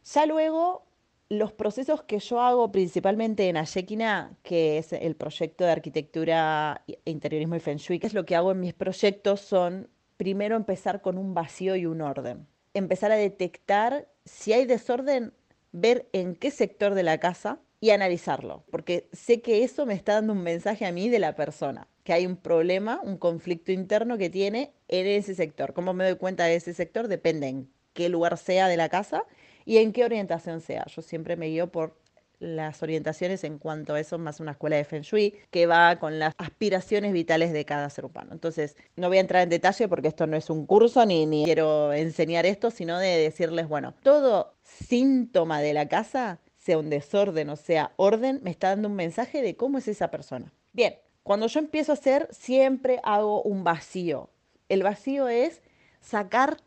Ya 0.04 0.26
luego, 0.26 0.86
los 1.30 1.54
procesos 1.54 2.02
que 2.04 2.20
yo 2.20 2.42
hago 2.42 2.72
principalmente 2.72 3.48
en 3.50 3.58
Ayekina, 3.58 4.36
que 4.42 4.80
es 4.80 4.94
el 4.94 5.16
proyecto 5.16 5.64
de 5.64 5.72
arquitectura, 5.72 6.84
e 6.88 7.12
interiorismo 7.12 7.56
y 7.56 7.60
Feng 7.60 7.78
Shui, 7.78 8.00
que 8.00 8.08
es 8.08 8.14
lo 8.14 8.26
que 8.26 8.36
hago 8.36 8.52
en 8.52 8.60
mis 8.60 8.74
proyectos, 8.74 9.42
son 9.42 9.90
primero 10.18 10.56
empezar 10.56 11.02
con 11.02 11.18
un 11.18 11.34
vacío 11.34 11.76
y 11.76 11.86
un 11.86 12.02
orden. 12.02 12.48
Empezar 12.74 13.12
a 13.12 13.16
detectar 13.16 14.08
si 14.26 14.54
hay 14.54 14.66
desorden, 14.66 15.34
ver 15.72 16.10
en 16.14 16.36
qué 16.36 16.52
sector 16.52 16.96
de 16.96 17.04
la 17.04 17.20
casa 17.20 17.60
y 17.80 17.92
analizarlo, 17.92 18.64
porque 18.72 19.08
sé 19.14 19.42
que 19.42 19.64
eso 19.64 19.86
me 19.86 19.94
está 19.94 20.16
dando 20.16 20.34
un 20.34 20.44
mensaje 20.44 20.86
a 20.86 20.92
mí 20.92 21.10
de 21.10 21.20
la 21.20 21.36
persona, 21.36 21.88
que 22.04 22.12
hay 22.12 22.26
un 22.26 22.36
problema, 22.36 23.00
un 23.04 23.18
conflicto 23.18 23.72
interno 23.72 24.18
que 24.18 24.30
tiene 24.30 24.74
en 24.88 25.08
ese 25.08 25.36
sector. 25.36 25.74
¿Cómo 25.74 25.94
me 25.94 26.04
doy 26.04 26.18
cuenta 26.18 26.46
de 26.46 26.56
ese 26.56 26.74
sector? 26.74 27.08
Depende 27.08 27.48
en 27.48 27.70
qué 27.94 28.10
lugar 28.10 28.38
sea 28.38 28.68
de 28.68 28.78
la 28.78 28.90
casa 28.90 29.26
y 29.70 29.78
en 29.78 29.94
qué 29.94 30.04
orientación 30.04 30.62
sea. 30.62 30.84
Yo 30.88 31.04
siempre 31.04 31.36
me 31.36 31.46
guío 31.46 31.72
por 31.72 31.96
las 32.40 32.82
orientaciones 32.82 33.44
en 33.44 33.60
cuanto 33.60 33.94
a 33.94 34.00
eso, 34.00 34.18
más 34.18 34.40
una 34.40 34.54
escuela 34.54 34.78
de 34.78 34.84
Feng 34.84 35.04
Shui, 35.04 35.36
que 35.52 35.68
va 35.68 36.00
con 36.00 36.18
las 36.18 36.34
aspiraciones 36.40 37.14
vitales 37.14 37.54
de 37.54 37.66
cada 37.66 37.88
ser 37.92 38.06
humano. 38.06 38.32
Entonces, 38.32 38.76
no 38.96 39.10
voy 39.10 39.18
a 39.18 39.22
entrar 39.22 39.44
en 39.44 39.50
detalle 39.50 39.88
porque 39.88 40.08
esto 40.08 40.26
no 40.26 40.36
es 40.38 40.50
un 40.50 40.66
curso 40.66 41.06
ni, 41.06 41.28
ni 41.28 41.46
quiero 41.46 41.94
enseñar 41.94 42.48
esto, 42.48 42.72
sino 42.72 42.98
de 42.98 43.10
decirles, 43.10 43.68
bueno, 43.68 43.94
todo 44.02 44.56
síntoma 44.64 45.62
de 45.62 45.76
la 45.76 45.88
casa 45.88 46.40
sea 46.58 46.80
un 46.80 46.90
desorden 46.90 47.52
o 47.52 47.56
sea 47.56 47.94
orden, 47.96 48.40
me 48.42 48.50
está 48.50 48.70
dando 48.70 48.88
un 48.88 48.96
mensaje 48.96 49.44
de 49.44 49.56
cómo 49.56 49.78
es 49.78 49.88
esa 49.88 50.10
persona. 50.10 50.52
Bien, 50.74 50.96
cuando 51.22 51.46
yo 51.46 51.60
empiezo 51.60 51.92
a 51.92 51.94
hacer, 51.94 52.28
siempre 52.32 53.00
hago 53.04 53.44
un 53.44 53.64
vacío. 53.64 54.32
El 54.68 54.82
vacío 54.82 55.28
es 55.28 55.62
sacar 56.02 56.58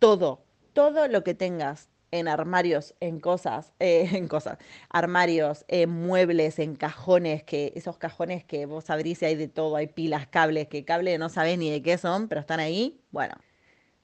todo, 0.00 0.42
todo 0.72 1.06
lo 1.06 1.22
que 1.22 1.34
tengas 1.34 1.88
en 2.10 2.28
armarios, 2.28 2.94
en 3.00 3.20
cosas, 3.20 3.72
eh, 3.78 4.08
en 4.14 4.28
cosas, 4.28 4.58
armarios, 4.88 5.64
en 5.68 5.90
muebles, 5.90 6.58
en 6.58 6.76
cajones, 6.76 7.42
que 7.42 7.72
esos 7.76 7.98
cajones 7.98 8.44
que 8.44 8.66
vos 8.66 8.90
abrís 8.90 9.22
y 9.22 9.26
hay 9.26 9.34
de 9.36 9.48
todo, 9.48 9.76
hay 9.76 9.88
pilas, 9.88 10.26
cables, 10.26 10.68
que 10.68 10.84
cables 10.84 11.18
no 11.18 11.28
sabés 11.28 11.58
ni 11.58 11.70
de 11.70 11.82
qué 11.82 11.98
son, 11.98 12.28
pero 12.28 12.40
están 12.40 12.60
ahí. 12.60 13.00
Bueno, 13.10 13.34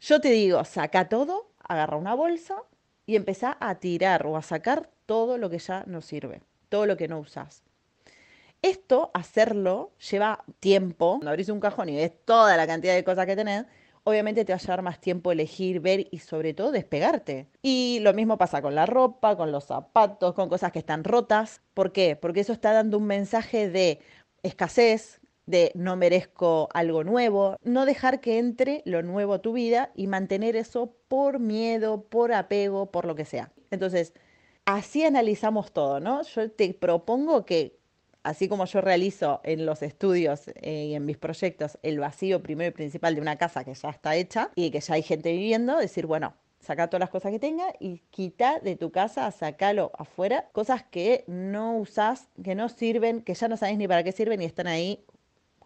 yo 0.01 0.21
te 0.21 0.31
digo, 0.31 0.65
saca 0.65 1.09
todo, 1.09 1.51
agarra 1.59 1.97
una 1.97 2.15
bolsa 2.15 2.57
y 3.07 3.17
empezá 3.17 3.57
a 3.61 3.77
tirar 3.77 4.27
o 4.27 4.37
a 4.37 4.43
sacar 4.43 4.91
todo 5.07 5.39
lo 5.39 5.51
que 5.51 5.59
ya 5.59 5.85
no 5.87 6.01
sirve, 6.01 6.43
todo 6.69 6.87
lo 6.87 6.97
que 6.97 7.09
no 7.09 7.19
usas. 7.19 7.63
Esto, 8.63 9.11
hacerlo, 9.13 9.93
lleva 10.11 10.43
tiempo. 10.59 11.17
Cuando 11.17 11.31
abrís 11.31 11.51
un 11.51 11.61
cajón 11.61 11.91
y 11.91 11.97
ves 11.97 12.13
toda 12.25 12.57
la 12.57 12.67
cantidad 12.67 12.95
de 12.95 13.05
cosas 13.05 13.27
que 13.27 13.37
tenés, 13.37 13.67
obviamente 14.05 14.45
te 14.45 14.53
va 14.53 14.57
a 14.57 14.61
llevar 14.61 14.83
más 14.83 15.01
tiempo 15.01 15.33
elegir, 15.33 15.81
ver 15.81 16.07
y 16.11 16.19
sobre 16.19 16.55
todo 16.55 16.71
despegarte. 16.73 17.49
Y 17.63 17.99
lo 18.03 18.15
mismo 18.15 18.39
pasa 18.39 18.63
con 18.63 18.75
la 18.75 18.87
ropa, 18.87 19.37
con 19.37 19.51
los 19.51 19.65
zapatos, 19.65 20.35
con 20.35 20.49
cosas 20.49 20.73
que 20.73 20.79
están 20.79 21.05
rotas. 21.05 21.63
¿Por 21.75 21.93
qué? 21.93 22.17
Porque 22.17 22.41
eso 22.41 22.53
está 22.53 22.73
dando 22.73 22.99
un 22.99 23.07
mensaje 23.07 23.69
de 23.69 24.01
escasez, 24.43 25.21
de 25.47 25.73
no 25.75 25.97
merezco 25.97 26.69
algo 26.73 27.05
nuevo, 27.05 27.57
no 27.63 27.87
dejar 27.87 28.21
que 28.21 28.39
entre 28.39 28.83
lo 28.85 29.03
nuevo 29.03 29.35
a 29.35 29.43
tu 29.43 29.53
vida 29.53 29.91
y 29.95 30.07
mantener 30.07 30.57
eso 30.57 30.95
por 31.09 31.39
miedo, 31.41 32.05
por 32.05 32.33
apego, 32.33 32.91
por 32.91 33.05
lo 33.07 33.15
que 33.15 33.25
sea. 33.25 33.53
Entonces, 33.71 34.15
así 34.65 35.05
analizamos 35.05 35.73
todo, 35.73 36.01
¿no? 36.01 36.23
Yo 36.23 36.51
te 36.51 36.73
propongo 36.75 37.45
que, 37.45 37.79
así 38.25 38.49
como 38.49 38.65
yo 38.65 38.81
realizo 38.81 39.41
en 39.45 39.65
los 39.65 39.83
estudios 39.83 40.49
eh, 40.57 40.87
y 40.87 40.95
en 40.95 41.05
mis 41.05 41.17
proyectos 41.17 41.79
el 41.83 42.01
vacío 42.01 42.43
primero 42.43 42.71
y 42.71 42.73
principal 42.73 43.15
de 43.15 43.21
una 43.21 43.37
casa 43.37 43.65
que 43.65 43.75
ya 43.75 43.91
está 43.91 44.17
hecha 44.17 44.51
y 44.57 44.71
que 44.71 44.81
ya 44.81 44.95
hay 44.95 45.03
gente 45.03 45.31
viviendo, 45.31 45.77
decir, 45.77 46.07
bueno, 46.07 46.35
saca 46.59 46.89
todas 46.89 47.01
las 47.01 47.11
cosas 47.11 47.31
que 47.31 47.39
tenga 47.39 47.73
y 47.79 47.99
quita 48.11 48.59
de 48.59 48.77
tu 48.77 48.91
casa, 48.91 49.31
sacalo 49.31 49.93
afuera, 49.97 50.49
cosas 50.53 50.83
que 50.83 51.25
no 51.27 51.77
usás, 51.77 52.29
que 52.43 52.55
no 52.55 52.69
sirven, 52.69 53.23
que 53.23 53.35
ya 53.35 53.47
no 53.47 53.57
sabes 53.57 53.77
ni 53.77 53.87
para 53.87 54.03
qué 54.03 54.13
sirven 54.13 54.43
y 54.43 54.47
están 54.47 54.67
ahí 54.67 55.05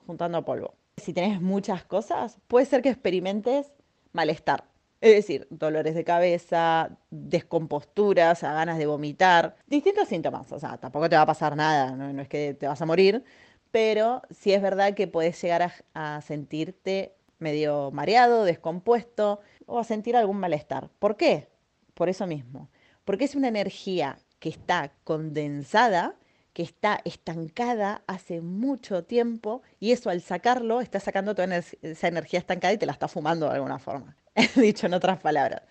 juntando 0.06 0.44
polvo. 0.44 0.74
Si 0.96 1.12
tenés 1.12 1.40
muchas 1.40 1.84
cosas, 1.84 2.38
puede 2.48 2.66
ser 2.66 2.82
que 2.82 2.88
experimentes 2.88 3.72
malestar. 4.12 4.64
Es 5.00 5.14
decir, 5.14 5.46
dolores 5.50 5.94
de 5.94 6.04
cabeza, 6.04 6.98
descomposturas, 7.10 8.42
ganas 8.42 8.78
de 8.78 8.86
vomitar, 8.86 9.56
distintos 9.66 10.08
síntomas. 10.08 10.50
O 10.50 10.58
sea, 10.58 10.76
tampoco 10.78 11.08
te 11.08 11.16
va 11.16 11.22
a 11.22 11.26
pasar 11.26 11.54
nada, 11.56 11.92
no, 11.92 12.20
es 12.20 12.28
que 12.28 12.54
te 12.54 12.66
vas 12.66 12.82
a 12.82 12.86
morir, 12.86 13.22
pero 13.70 14.22
sí 14.30 14.52
es 14.52 14.60
verdad 14.62 14.94
que 14.94 15.06
puedes 15.06 15.40
llegar 15.40 15.62
a, 15.94 16.16
a 16.16 16.20
sentirte 16.22 17.14
medio 17.38 17.90
mareado, 17.92 18.44
descompuesto 18.44 19.40
o 19.66 19.78
a 19.78 19.84
sentir 19.84 20.16
algún 20.16 20.38
malestar. 20.38 20.90
¿Por 20.98 21.16
qué? 21.16 21.48
Por 21.94 22.08
eso 22.08 22.26
mismo. 22.26 22.68
Porque 23.04 23.24
es 23.24 23.36
una 23.36 23.48
energía 23.48 24.18
que 24.40 24.48
está 24.48 24.92
condensada 25.04 26.16
que 26.52 26.62
está 26.62 27.00
estancada 27.04 28.02
hace 28.06 28.40
mucho 28.40 29.04
tiempo 29.04 29.62
y 29.80 29.92
eso 29.92 30.10
al 30.10 30.20
sacarlo 30.22 30.80
está 30.80 31.00
sacando 31.00 31.34
toda 31.34 31.62
esa 31.82 32.08
energía 32.08 32.38
estancada 32.40 32.74
y 32.74 32.78
te 32.78 32.86
la 32.86 32.92
está 32.92 33.08
fumando 33.08 33.46
de 33.46 33.54
alguna 33.54 33.78
forma. 33.78 34.16
Dicho 34.56 34.86
en 34.86 34.94
otras 34.94 35.20
palabras. 35.20 35.62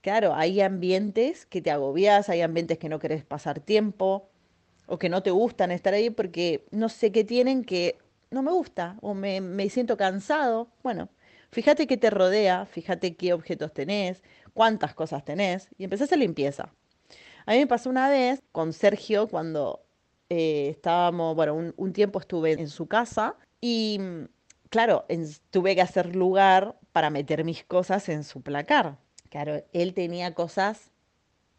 Claro, 0.00 0.34
hay 0.34 0.60
ambientes 0.60 1.46
que 1.46 1.62
te 1.62 1.70
agobias, 1.70 2.28
hay 2.28 2.42
ambientes 2.42 2.78
que 2.78 2.88
no 2.88 2.98
querés 2.98 3.24
pasar 3.24 3.60
tiempo 3.60 4.28
o 4.86 4.98
que 4.98 5.08
no 5.08 5.22
te 5.22 5.30
gustan 5.30 5.72
estar 5.72 5.94
ahí 5.94 6.10
porque 6.10 6.64
no 6.70 6.88
sé 6.88 7.12
qué 7.12 7.24
tienen 7.24 7.64
que 7.64 7.98
no 8.30 8.42
me 8.42 8.52
gusta 8.52 8.96
o 9.00 9.14
me, 9.14 9.40
me 9.40 9.68
siento 9.68 9.96
cansado. 9.96 10.68
Bueno, 10.82 11.08
fíjate 11.50 11.86
qué 11.86 11.96
te 11.96 12.10
rodea, 12.10 12.66
fíjate 12.66 13.16
qué 13.16 13.32
objetos 13.32 13.72
tenés, 13.72 14.22
cuántas 14.54 14.94
cosas 14.94 15.24
tenés 15.24 15.68
y 15.78 15.84
empezás 15.84 16.12
a 16.12 16.16
limpieza. 16.16 16.72
A 17.46 17.52
mí 17.52 17.58
me 17.58 17.66
pasó 17.66 17.90
una 17.90 18.08
vez 18.08 18.42
con 18.52 18.72
Sergio 18.72 19.28
cuando 19.28 19.85
eh, 20.28 20.68
estábamos, 20.70 21.36
bueno, 21.36 21.72
un, 21.76 21.92
tiempo 21.92 22.18
estuve 22.18 22.52
en 22.52 22.68
su 22.68 22.86
casa 22.86 23.36
y, 23.60 24.00
claro, 24.70 25.06
tuve 25.50 25.74
que 25.74 25.82
hacer 25.82 26.16
lugar 26.16 26.76
para 26.92 27.10
meter 27.10 27.44
mis 27.44 27.64
cosas 27.64 28.08
en 28.08 28.24
su 28.24 28.42
placar. 28.42 28.98
Claro, 29.30 29.62
él 29.72 29.94
tenía 29.94 30.34
cosas 30.34 30.90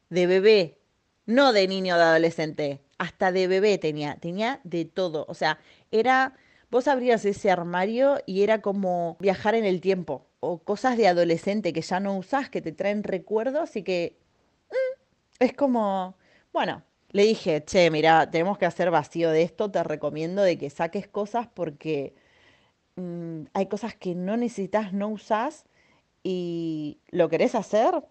de 0.09 0.27
bebé, 0.27 0.77
no 1.25 1.53
de 1.53 1.67
niño 1.67 1.95
de 1.95 2.03
adolescente, 2.03 2.81
hasta 2.97 3.31
de 3.31 3.47
bebé 3.47 3.77
tenía, 3.77 4.15
tenía 4.15 4.59
de 4.63 4.85
todo. 4.85 5.25
O 5.29 5.33
sea, 5.33 5.59
era, 5.91 6.33
vos 6.69 6.87
abrías 6.87 7.23
ese 7.25 7.51
armario 7.51 8.19
y 8.25 8.43
era 8.43 8.61
como 8.61 9.17
viajar 9.19 9.55
en 9.55 9.65
el 9.65 9.81
tiempo, 9.81 10.27
o 10.39 10.59
cosas 10.59 10.97
de 10.97 11.07
adolescente 11.07 11.73
que 11.73 11.81
ya 11.81 11.99
no 11.99 12.17
usás, 12.17 12.49
que 12.49 12.61
te 12.61 12.71
traen 12.71 13.03
recuerdos 13.03 13.75
y 13.75 13.83
que 13.83 14.17
mm, 14.71 15.43
es 15.43 15.53
como, 15.53 16.15
bueno, 16.51 16.83
le 17.11 17.23
dije, 17.23 17.63
che, 17.65 17.89
mira, 17.91 18.29
tenemos 18.29 18.57
que 18.57 18.65
hacer 18.65 18.91
vacío 18.91 19.31
de 19.31 19.43
esto, 19.43 19.71
te 19.71 19.83
recomiendo 19.83 20.41
de 20.43 20.57
que 20.57 20.69
saques 20.69 21.07
cosas 21.07 21.47
porque 21.53 22.15
mm, 22.95 23.43
hay 23.53 23.67
cosas 23.67 23.95
que 23.95 24.15
no 24.15 24.37
necesitas, 24.37 24.93
no 24.93 25.09
usás 25.09 25.65
y 26.23 26.99
lo 27.09 27.29
querés 27.29 27.55
hacer. 27.55 28.03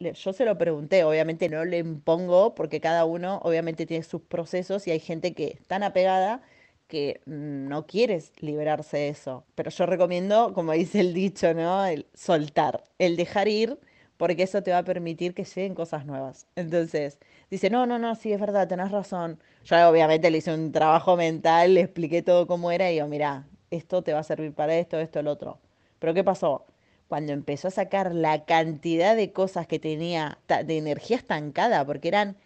Yo 0.00 0.32
se 0.32 0.44
lo 0.44 0.58
pregunté, 0.58 1.04
obviamente 1.04 1.48
no 1.48 1.64
le 1.64 1.78
impongo 1.78 2.54
porque 2.54 2.80
cada 2.80 3.04
uno 3.04 3.40
obviamente 3.42 3.86
tiene 3.86 4.04
sus 4.04 4.22
procesos 4.22 4.86
y 4.86 4.92
hay 4.92 5.00
gente 5.00 5.34
que 5.34 5.46
es 5.58 5.66
tan 5.66 5.82
apegada 5.82 6.42
que 6.86 7.20
no 7.26 7.86
quieres 7.86 8.32
liberarse 8.40 8.98
de 8.98 9.08
eso. 9.08 9.44
Pero 9.54 9.70
yo 9.70 9.86
recomiendo, 9.86 10.52
como 10.54 10.72
dice 10.72 11.00
el 11.00 11.14
dicho, 11.14 11.54
¿no? 11.54 11.84
El 11.86 12.06
soltar, 12.14 12.84
el 12.98 13.16
dejar 13.16 13.48
ir 13.48 13.78
porque 14.16 14.44
eso 14.44 14.62
te 14.62 14.70
va 14.70 14.78
a 14.78 14.84
permitir 14.84 15.34
que 15.34 15.44
lleguen 15.44 15.74
cosas 15.74 16.06
nuevas. 16.06 16.46
Entonces, 16.56 17.18
dice, 17.50 17.70
no, 17.70 17.86
no, 17.86 17.98
no, 17.98 18.14
sí, 18.14 18.32
es 18.32 18.40
verdad, 18.40 18.68
tenés 18.68 18.90
razón. 18.90 19.38
Yo 19.64 19.88
obviamente 19.88 20.30
le 20.30 20.38
hice 20.38 20.54
un 20.54 20.72
trabajo 20.72 21.16
mental, 21.16 21.74
le 21.74 21.80
expliqué 21.80 22.22
todo 22.22 22.46
cómo 22.46 22.70
era 22.70 22.90
y 22.90 22.94
digo, 22.94 23.08
mira, 23.08 23.46
esto 23.70 24.02
te 24.02 24.12
va 24.12 24.20
a 24.20 24.24
servir 24.24 24.52
para 24.52 24.76
esto, 24.76 24.98
esto, 24.98 25.20
el 25.20 25.26
otro. 25.26 25.58
Pero 25.98 26.14
¿qué 26.14 26.22
pasó? 26.22 26.66
Cuando 27.08 27.32
empezó 27.32 27.68
a 27.68 27.70
sacar 27.70 28.14
la 28.14 28.44
cantidad 28.44 29.16
de 29.16 29.32
cosas 29.32 29.66
que 29.66 29.78
tenía, 29.78 30.38
de 30.48 30.78
energía 30.78 31.16
estancada, 31.16 31.84
porque 31.84 32.08
eran, 32.08 32.36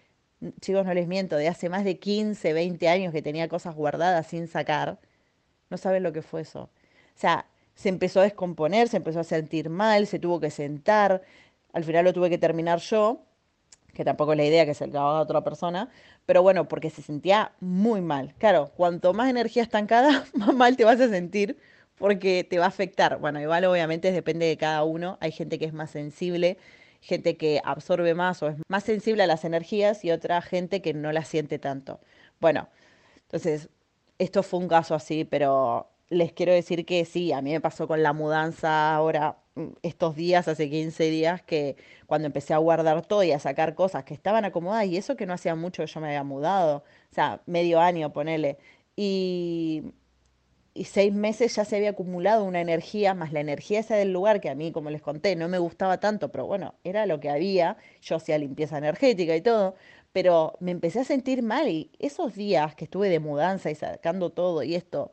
chicos, 0.61 0.87
no 0.87 0.95
les 0.95 1.07
miento, 1.07 1.37
de 1.37 1.49
hace 1.49 1.69
más 1.69 1.85
de 1.85 1.99
15, 1.99 2.53
20 2.53 2.89
años 2.89 3.13
que 3.13 3.23
tenía 3.23 3.49
cosas 3.49 3.75
guardadas 3.75 4.27
sin 4.27 4.49
sacar, 4.49 4.99
no 5.71 5.77
saben 5.77 6.03
lo 6.03 6.13
que 6.13 6.23
fue 6.23 6.43
eso. 6.43 6.63
O 6.63 6.71
sea, 7.21 7.47
se 7.75 7.89
empezó 7.89 8.21
a 8.21 8.25
descomponer, 8.25 8.89
se 8.89 8.97
empezó 8.97 9.21
a 9.21 9.25
sentir 9.25 9.71
mal, 9.71 10.07
se 10.09 10.19
tuvo 10.19 10.41
que 10.41 10.51
sentar, 10.51 11.23
al 11.73 11.85
final 11.85 12.05
lo 12.05 12.13
tuve 12.13 12.31
que 12.31 12.39
terminar 12.39 12.79
yo, 12.81 13.25
que 13.95 14.05
tampoco 14.05 14.33
es 14.33 14.39
la 14.39 14.45
idea 14.45 14.67
que 14.67 14.75
se 14.75 14.87
lo 14.87 15.01
haga 15.01 15.21
otra 15.21 15.43
persona, 15.43 15.89
pero 16.27 16.43
bueno, 16.43 16.69
porque 16.69 16.91
se 16.91 17.03
sentía 17.03 17.53
muy 17.61 18.01
mal. 18.01 18.35
Claro, 18.39 18.71
cuanto 18.77 19.13
más 19.13 19.29
energía 19.29 19.63
estancada, 19.63 20.25
más 20.35 20.55
mal 20.55 20.77
te 20.77 20.85
vas 20.85 21.01
a 21.01 21.09
sentir 21.09 21.59
porque 21.99 22.45
te 22.45 22.59
va 22.59 22.67
a 22.67 22.69
afectar. 22.69 23.19
Bueno, 23.19 23.41
igual 23.41 23.65
obviamente 23.65 24.13
depende 24.13 24.47
de 24.47 24.57
cada 24.57 24.85
uno. 24.85 25.19
Hay 25.21 25.33
gente 25.33 25.59
que 25.59 25.65
es 25.65 25.73
más 25.73 25.91
sensible, 25.91 26.59
gente 27.01 27.37
que 27.37 27.61
absorbe 27.65 28.15
más 28.15 28.43
o 28.43 28.49
es 28.49 28.57
más 28.69 28.85
sensible 28.85 29.25
a 29.25 29.27
las 29.27 29.45
energías 29.45 30.05
y 30.05 30.11
otra 30.11 30.41
gente 30.43 30.81
que 30.81 30.95
no 30.95 31.13
las 31.13 31.29
siente 31.29 31.59
tanto. 31.59 32.01
Bueno, 32.41 32.69
entonces, 33.23 33.69
esto 34.19 34.43
fue 34.43 34.61
un 34.61 34.69
caso 34.69 34.95
así, 34.95 35.25
pero 35.25 35.91
les 36.09 36.33
quiero 36.33 36.53
decir 36.53 36.87
que 36.87 37.05
sí, 37.05 37.33
a 37.33 37.43
mí 37.43 37.53
me 37.53 37.61
pasó 37.61 37.87
con 37.87 38.03
la 38.03 38.13
mudanza 38.13 38.95
ahora 38.95 39.39
estos 39.83 40.17
días, 40.17 40.49
hace 40.49 40.71
15 40.71 41.05
días, 41.11 41.43
que 41.43 41.77
cuando 42.07 42.27
empecé 42.27 42.55
a 42.55 42.59
guardar 42.59 43.05
todo 43.07 43.23
y 43.25 43.33
a 43.33 43.38
sacar 43.38 43.75
cosas 43.75 44.05
que 44.05 44.15
estaban 44.15 44.45
acomodadas, 44.45 44.87
y 44.87 44.97
eso 44.97 45.17
que 45.17 45.27
no 45.27 45.35
hacía 45.35 45.55
mucho 45.55 45.85
yo 45.85 46.00
me 46.00 46.09
había 46.09 46.25
mudado, 46.25 46.85
o 47.11 47.15
sea, 47.15 47.43
medio 47.47 47.81
año, 47.81 48.12
ponele, 48.12 48.59
y, 48.97 49.93
y 50.75 50.85
seis 50.85 51.12
meses 51.12 51.57
ya 51.57 51.65
se 51.65 51.77
había 51.77 51.91
acumulado 51.91 52.45
una 52.45 52.61
energía, 52.61 53.15
más 53.15 53.33
la 53.33 53.41
energía 53.41 53.81
esa 53.81 53.97
del 53.97 54.12
lugar, 54.12 54.41
que 54.41 54.49
a 54.50 54.55
mí, 54.55 54.71
como 54.73 54.91
les 54.91 55.03
conté, 55.03 55.35
no 55.37 55.49
me 55.49 55.59
gustaba 55.59 55.99
tanto, 56.00 56.31
pero 56.31 56.47
bueno, 56.47 56.75
era 56.85 57.07
lo 57.07 57.21
que 57.21 57.31
había, 57.31 57.77
yo 58.00 58.17
hacía 58.17 58.38
limpieza 58.38 58.79
energética 58.79 59.35
y 59.37 59.41
todo, 59.43 59.75
pero 60.12 60.57
me 60.61 60.71
empecé 60.71 61.00
a 61.00 61.05
sentir 61.05 61.43
mal 61.43 61.69
y 61.69 61.91
esos 61.99 62.35
días 62.35 62.75
que 62.75 62.85
estuve 62.85 63.09
de 63.09 63.21
mudanza 63.21 63.71
y 63.71 63.75
sacando 63.75 64.31
todo 64.31 64.62
y 64.62 64.75
esto, 64.75 65.12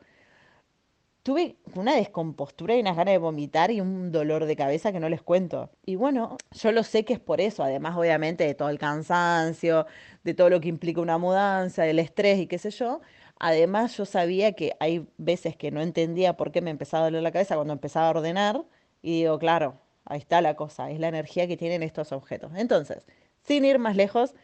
tuve 1.26 1.56
una 1.74 1.96
descompostura 1.96 2.76
y 2.76 2.82
unas 2.82 2.96
ganas 2.96 3.14
de 3.14 3.18
vomitar 3.18 3.72
y 3.72 3.82
un 3.82 4.12
dolor 4.12 4.46
de 4.46 4.56
cabeza 4.56 4.92
que 4.92 5.00
no 5.00 5.10
les 5.10 5.24
cuento. 5.24 5.72
Y 5.84 5.96
bueno, 5.96 6.38
yo 6.52 6.72
lo 6.72 6.84
sé 6.84 7.04
que 7.04 7.14
es 7.14 7.20
por 7.20 7.42
eso, 7.42 7.64
además 7.64 7.98
obviamente 7.98 8.46
de 8.46 8.54
todo 8.54 8.70
el 8.70 8.78
cansancio, 8.78 9.88
de 10.24 10.36
todo 10.36 10.52
lo 10.52 10.62
que 10.62 10.68
implica 10.68 11.02
una 11.02 11.18
mudanza, 11.18 11.82
del 11.82 11.98
estrés 11.98 12.38
y 12.38 12.46
qué 12.46 12.60
sé 12.60 12.70
yo. 12.70 13.02
Además 13.40 13.98
yo 13.98 14.06
sabía 14.06 14.52
que 14.52 14.74
hay 14.80 15.08
veces 15.18 15.56
que 15.56 15.72
no 15.72 15.82
entendía 15.82 16.38
por 16.38 16.52
qué 16.52 16.62
me 16.62 16.70
empezaba 16.70 17.06
a 17.06 17.08
doler 17.08 17.24
la 17.24 17.32
cabeza 17.32 17.56
cuando 17.56 17.74
empezaba 17.74 18.06
a 18.06 18.12
ordenar 18.12 18.62
y 19.02 19.22
digo, 19.22 19.40
claro, 19.40 19.80
ahí 20.06 20.20
está 20.20 20.42
la 20.42 20.56
cosa, 20.56 20.92
es 20.92 21.00
la 21.00 21.08
energía 21.08 21.48
que 21.48 21.58
tienen 21.58 21.82
estos 21.82 22.12
objetos. 22.12 22.52
Entonces, 22.56 23.08
sin 23.42 23.66
ir 23.66 23.80
más 23.80 23.96
lejos, 23.96 24.36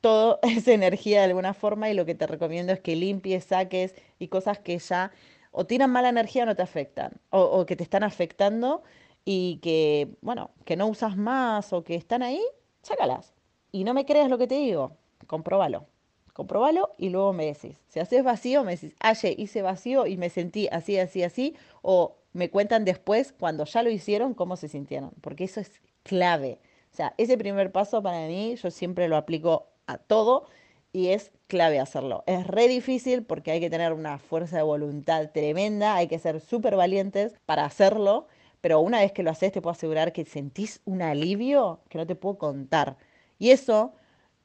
todo 0.00 0.38
es 0.42 0.68
energía 0.68 1.20
de 1.20 1.26
alguna 1.26 1.54
forma 1.54 1.90
y 1.90 1.94
lo 1.94 2.04
que 2.04 2.14
te 2.14 2.26
recomiendo 2.26 2.72
es 2.72 2.80
que 2.80 2.96
limpies, 2.96 3.44
saques 3.44 3.94
y 4.18 4.28
cosas 4.28 4.58
que 4.58 4.78
ya 4.78 5.12
o 5.52 5.66
tiran 5.66 5.90
mala 5.90 6.08
energía 6.08 6.42
o 6.42 6.46
no 6.46 6.56
te 6.56 6.62
afectan, 6.62 7.12
o, 7.30 7.64
que 7.66 7.76
te 7.76 7.84
están 7.84 8.02
afectando 8.02 8.82
y 9.24 9.58
que, 9.62 10.16
bueno, 10.22 10.50
que 10.64 10.76
no 10.76 10.86
usas 10.88 11.16
más 11.16 11.72
o 11.72 11.84
que 11.84 11.94
están 11.94 12.22
ahí, 12.22 12.42
sácalas. 12.82 13.32
Y 13.70 13.84
no 13.84 13.94
me 13.94 14.04
creas 14.04 14.28
lo 14.28 14.38
que 14.38 14.46
te 14.46 14.56
digo, 14.56 14.96
compróbalo. 15.26 15.86
Compróbalo 16.32 16.94
y 16.96 17.10
luego 17.10 17.34
me 17.34 17.44
decís. 17.44 17.78
Si 17.88 18.00
haces 18.00 18.24
vacío, 18.24 18.64
me 18.64 18.72
decís, 18.72 18.94
ayer 19.00 19.38
hice 19.38 19.60
vacío 19.60 20.06
y 20.06 20.16
me 20.16 20.30
sentí 20.30 20.66
así, 20.72 20.98
así, 20.98 21.22
así. 21.22 21.56
O 21.82 22.16
me 22.32 22.48
cuentan 22.48 22.86
después, 22.86 23.34
cuando 23.38 23.64
ya 23.64 23.82
lo 23.82 23.90
hicieron, 23.90 24.32
cómo 24.32 24.56
se 24.56 24.68
sintieron. 24.68 25.10
Porque 25.20 25.44
eso 25.44 25.60
es 25.60 25.82
clave. 26.02 26.58
O 26.90 26.96
sea, 26.96 27.14
ese 27.18 27.36
primer 27.36 27.70
paso 27.70 28.02
para 28.02 28.26
mí, 28.26 28.56
yo 28.56 28.70
siempre 28.70 29.08
lo 29.08 29.18
aplico 29.18 29.68
a 29.86 29.98
todo 29.98 30.46
y 30.92 31.08
es 31.08 31.32
clave 31.46 31.80
hacerlo. 31.80 32.24
Es 32.26 32.46
re 32.46 32.68
difícil 32.68 33.24
porque 33.24 33.50
hay 33.52 33.60
que 33.60 33.70
tener 33.70 33.92
una 33.92 34.18
fuerza 34.18 34.56
de 34.56 34.62
voluntad 34.62 35.30
tremenda, 35.32 35.96
hay 35.96 36.08
que 36.08 36.18
ser 36.18 36.40
súper 36.40 36.76
valientes 36.76 37.34
para 37.46 37.64
hacerlo, 37.64 38.26
pero 38.60 38.80
una 38.80 39.00
vez 39.00 39.12
que 39.12 39.22
lo 39.22 39.30
haces 39.30 39.52
te 39.52 39.62
puedo 39.62 39.72
asegurar 39.72 40.12
que 40.12 40.24
sentís 40.24 40.80
un 40.84 41.02
alivio 41.02 41.80
que 41.88 41.98
no 41.98 42.06
te 42.06 42.14
puedo 42.14 42.38
contar. 42.38 42.96
Y 43.38 43.50
eso 43.50 43.94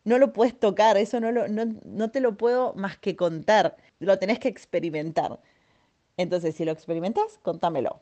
no 0.05 0.17
lo 0.19 0.33
puedes 0.33 0.57
tocar, 0.59 0.97
eso 0.97 1.19
no, 1.19 1.31
lo, 1.31 1.47
no, 1.49 1.65
no 1.85 2.11
te 2.11 2.21
lo 2.21 2.37
puedo 2.37 2.73
más 2.73 2.97
que 2.97 3.15
contar, 3.15 3.77
lo 3.99 4.17
tenés 4.19 4.39
que 4.39 4.47
experimentar. 4.47 5.39
Entonces, 6.17 6.55
si 6.55 6.65
lo 6.65 6.71
experimentas, 6.71 7.39
contámelo. 7.43 8.01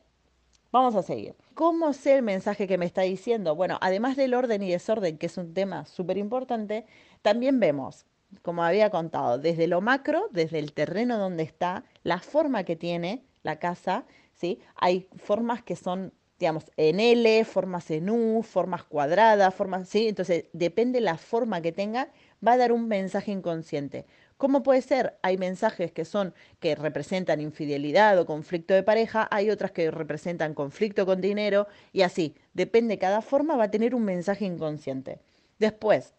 Vamos 0.72 0.94
a 0.96 1.02
seguir. 1.02 1.34
¿Cómo 1.54 1.92
sé 1.92 2.16
el 2.16 2.22
mensaje 2.22 2.66
que 2.66 2.78
me 2.78 2.86
está 2.86 3.02
diciendo? 3.02 3.54
Bueno, 3.56 3.78
además 3.80 4.16
del 4.16 4.34
orden 4.34 4.62
y 4.62 4.70
desorden, 4.70 5.18
que 5.18 5.26
es 5.26 5.36
un 5.38 5.54
tema 5.54 5.86
súper 5.86 6.18
importante, 6.18 6.86
también 7.22 7.60
vemos, 7.60 8.06
como 8.42 8.64
había 8.64 8.90
contado, 8.90 9.38
desde 9.38 9.66
lo 9.66 9.80
macro, 9.80 10.28
desde 10.30 10.58
el 10.58 10.72
terreno 10.72 11.18
donde 11.18 11.42
está, 11.42 11.84
la 12.02 12.18
forma 12.18 12.64
que 12.64 12.76
tiene 12.76 13.24
la 13.42 13.58
casa, 13.58 14.04
¿sí? 14.34 14.60
Hay 14.76 15.08
formas 15.16 15.62
que 15.62 15.76
son, 15.76 16.12
digamos, 16.38 16.70
en 16.76 17.00
L, 17.00 17.44
formas 17.44 17.90
en 17.90 18.10
U, 18.10 18.42
formas 18.42 18.84
cuadradas, 18.84 19.54
formas, 19.54 19.88
¿sí? 19.88 20.08
Entonces, 20.08 20.46
depende 20.52 21.00
la 21.00 21.18
forma 21.18 21.60
que 21.60 21.72
tenga, 21.72 22.08
va 22.46 22.52
a 22.52 22.56
dar 22.56 22.72
un 22.72 22.88
mensaje 22.88 23.32
inconsciente. 23.32 24.06
¿Cómo 24.36 24.62
puede 24.62 24.82
ser? 24.82 25.18
Hay 25.22 25.38
mensajes 25.38 25.92
que 25.92 26.04
son 26.04 26.34
que 26.60 26.74
representan 26.74 27.40
infidelidad 27.40 28.18
o 28.18 28.26
conflicto 28.26 28.74
de 28.74 28.82
pareja, 28.82 29.26
hay 29.30 29.48
otras 29.50 29.72
que 29.72 29.90
representan 29.90 30.52
conflicto 30.52 31.06
con 31.06 31.22
dinero 31.22 31.68
y 31.92 32.02
así, 32.02 32.34
depende 32.52 32.98
cada 32.98 33.22
forma 33.22 33.56
va 33.56 33.64
a 33.64 33.70
tener 33.70 33.94
un 33.94 34.04
mensaje 34.04 34.44
inconsciente. 34.44 35.20
Después, 35.58 36.12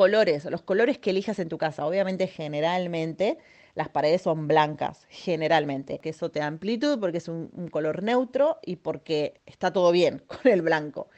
colores, 0.00 0.46
los 0.46 0.62
colores 0.62 0.96
que 0.96 1.10
elijas 1.10 1.38
en 1.40 1.50
tu 1.50 1.58
casa, 1.58 1.84
obviamente 1.84 2.26
generalmente 2.26 3.36
las 3.74 3.90
paredes 3.90 4.22
son 4.22 4.48
blancas, 4.48 5.06
generalmente, 5.10 5.98
que 5.98 6.08
eso 6.08 6.30
te 6.30 6.38
da 6.38 6.46
amplitud 6.46 6.98
porque 6.98 7.18
es 7.18 7.28
un, 7.28 7.50
un 7.52 7.68
color 7.68 8.02
neutro 8.02 8.60
y 8.64 8.76
porque 8.76 9.42
está 9.44 9.74
todo 9.74 9.92
bien 9.92 10.22
con 10.26 10.50
el 10.50 10.62
blanco. 10.62 11.10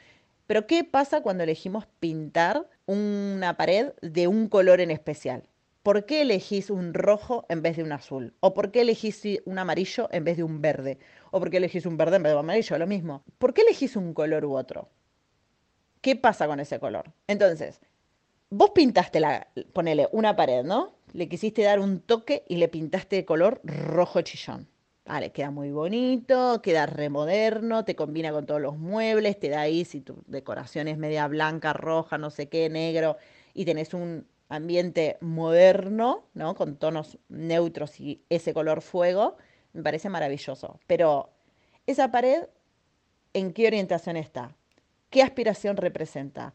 Pero 0.47 0.67
¿qué 0.67 0.83
pasa 0.83 1.21
cuando 1.21 1.45
elegimos 1.45 1.85
pintar 2.01 2.67
una 2.85 3.55
pared 3.55 3.93
de 4.01 4.27
un 4.27 4.49
color 4.49 4.81
en 4.81 4.91
especial? 4.91 5.43
¿por 5.81 6.05
qué 6.05 6.21
elegís 6.21 6.69
un 6.69 6.93
rojo 6.93 7.45
en 7.47 7.61
vez 7.61 7.77
de 7.77 7.83
un 7.83 7.93
azul? 7.93 8.33
¿O 8.41 8.53
por 8.53 8.71
qué 8.71 8.81
elegís 8.81 9.23
un 9.45 9.59
amarillo 9.59 10.09
en 10.11 10.25
vez 10.25 10.35
de 10.35 10.43
un 10.43 10.61
verde? 10.61 10.97
¿O 11.31 11.39
por 11.39 11.49
qué 11.49 11.57
elegís 11.57 11.85
un 11.85 11.95
verde 11.95 12.17
en 12.17 12.23
vez 12.23 12.31
de 12.31 12.35
un 12.35 12.45
amarillo? 12.45 12.77
Lo 12.77 12.87
mismo. 12.87 13.23
¿Por 13.37 13.53
qué 13.53 13.61
elegís 13.61 13.95
un 13.95 14.13
color 14.13 14.43
u 14.45 14.57
otro? 14.57 14.89
¿Qué 16.01 16.17
pasa 16.17 16.47
con 16.47 16.59
ese 16.59 16.79
color? 16.79 17.13
Entonces, 17.27 17.79
vos 18.53 18.69
pintaste 18.71 19.19
la, 19.19 19.47
ponele 19.73 20.07
una 20.11 20.35
pared, 20.35 20.63
¿no? 20.63 20.93
Le 21.13 21.27
quisiste 21.27 21.63
dar 21.63 21.79
un 21.79 21.99
toque 21.99 22.43
y 22.47 22.57
le 22.57 22.67
pintaste 22.67 23.17
de 23.17 23.25
color 23.25 23.59
rojo 23.63 24.21
chillón. 24.21 24.67
Vale, 25.05 25.31
queda 25.31 25.51
muy 25.51 25.71
bonito, 25.71 26.61
queda 26.61 26.85
remoderno, 26.85 27.83
te 27.83 27.95
combina 27.95 28.31
con 28.31 28.45
todos 28.45 28.61
los 28.61 28.77
muebles, 28.77 29.37
te 29.37 29.49
da 29.49 29.61
ahí 29.61 29.83
si 29.83 29.99
tu 29.99 30.23
decoración 30.27 30.87
es 30.87 30.97
media 30.97 31.27
blanca, 31.27 31.73
roja, 31.73 32.17
no 32.17 32.29
sé 32.29 32.47
qué, 32.47 32.69
negro, 32.69 33.17
y 33.53 33.65
tenés 33.65 33.93
un 33.93 34.25
ambiente 34.47 35.17
moderno, 35.19 36.27
¿no? 36.33 36.55
Con 36.55 36.77
tonos 36.77 37.17
neutros 37.27 37.99
y 37.99 38.23
ese 38.29 38.53
color 38.53 38.81
fuego, 38.81 39.35
me 39.73 39.83
parece 39.83 40.09
maravilloso. 40.09 40.79
Pero 40.87 41.31
esa 41.85 42.11
pared, 42.11 42.45
¿en 43.33 43.51
qué 43.51 43.67
orientación 43.67 44.15
está? 44.15 44.55
¿Qué 45.09 45.21
aspiración 45.21 45.75
representa? 45.75 46.53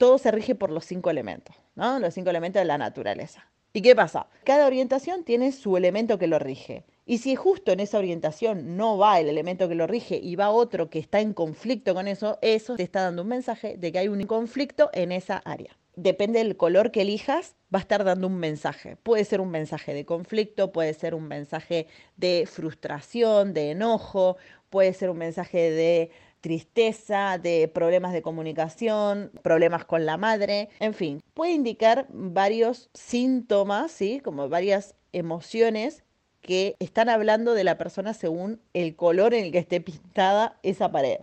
Todo 0.00 0.16
se 0.16 0.30
rige 0.30 0.54
por 0.54 0.70
los 0.70 0.86
cinco 0.86 1.10
elementos, 1.10 1.54
¿no? 1.74 1.98
Los 1.98 2.14
cinco 2.14 2.30
elementos 2.30 2.58
de 2.58 2.64
la 2.64 2.78
naturaleza. 2.78 3.44
¿Y 3.74 3.82
qué 3.82 3.94
pasa? 3.94 4.28
Cada 4.44 4.66
orientación 4.66 5.24
tiene 5.24 5.52
su 5.52 5.76
elemento 5.76 6.18
que 6.18 6.26
lo 6.26 6.38
rige. 6.38 6.86
Y 7.04 7.18
si 7.18 7.36
justo 7.36 7.70
en 7.70 7.80
esa 7.80 7.98
orientación 7.98 8.78
no 8.78 8.96
va 8.96 9.20
el 9.20 9.28
elemento 9.28 9.68
que 9.68 9.74
lo 9.74 9.86
rige 9.86 10.16
y 10.16 10.36
va 10.36 10.48
otro 10.48 10.88
que 10.88 11.00
está 11.00 11.20
en 11.20 11.34
conflicto 11.34 11.92
con 11.92 12.08
eso, 12.08 12.38
eso 12.40 12.76
te 12.76 12.82
está 12.82 13.02
dando 13.02 13.20
un 13.20 13.28
mensaje 13.28 13.76
de 13.76 13.92
que 13.92 13.98
hay 13.98 14.08
un 14.08 14.24
conflicto 14.24 14.88
en 14.94 15.12
esa 15.12 15.36
área 15.36 15.76
depende 15.96 16.38
del 16.38 16.56
color 16.56 16.92
que 16.92 17.02
elijas, 17.02 17.56
va 17.74 17.78
a 17.78 17.82
estar 17.82 18.04
dando 18.04 18.26
un 18.26 18.38
mensaje. 18.38 18.96
Puede 18.96 19.24
ser 19.24 19.40
un 19.40 19.50
mensaje 19.50 19.92
de 19.92 20.06
conflicto, 20.06 20.72
puede 20.72 20.94
ser 20.94 21.14
un 21.14 21.28
mensaje 21.28 21.88
de 22.16 22.48
frustración, 22.50 23.52
de 23.52 23.72
enojo, 23.72 24.38
puede 24.70 24.94
ser 24.94 25.10
un 25.10 25.18
mensaje 25.18 25.70
de 25.70 26.10
tristeza, 26.40 27.38
de 27.38 27.68
problemas 27.68 28.12
de 28.12 28.22
comunicación, 28.22 29.30
problemas 29.42 29.84
con 29.84 30.06
la 30.06 30.16
madre, 30.16 30.68
en 30.78 30.94
fin, 30.94 31.22
puede 31.34 31.52
indicar 31.52 32.06
varios 32.10 32.90
síntomas, 32.94 33.92
¿sí? 33.92 34.20
Como 34.20 34.48
varias 34.48 34.94
emociones 35.12 36.04
que 36.40 36.76
están 36.78 37.08
hablando 37.08 37.54
de 37.54 37.64
la 37.64 37.76
persona 37.76 38.14
según 38.14 38.60
el 38.72 38.96
color 38.96 39.34
en 39.34 39.44
el 39.44 39.52
que 39.52 39.58
esté 39.58 39.80
pintada 39.80 40.58
esa 40.62 40.90
pared. 40.90 41.20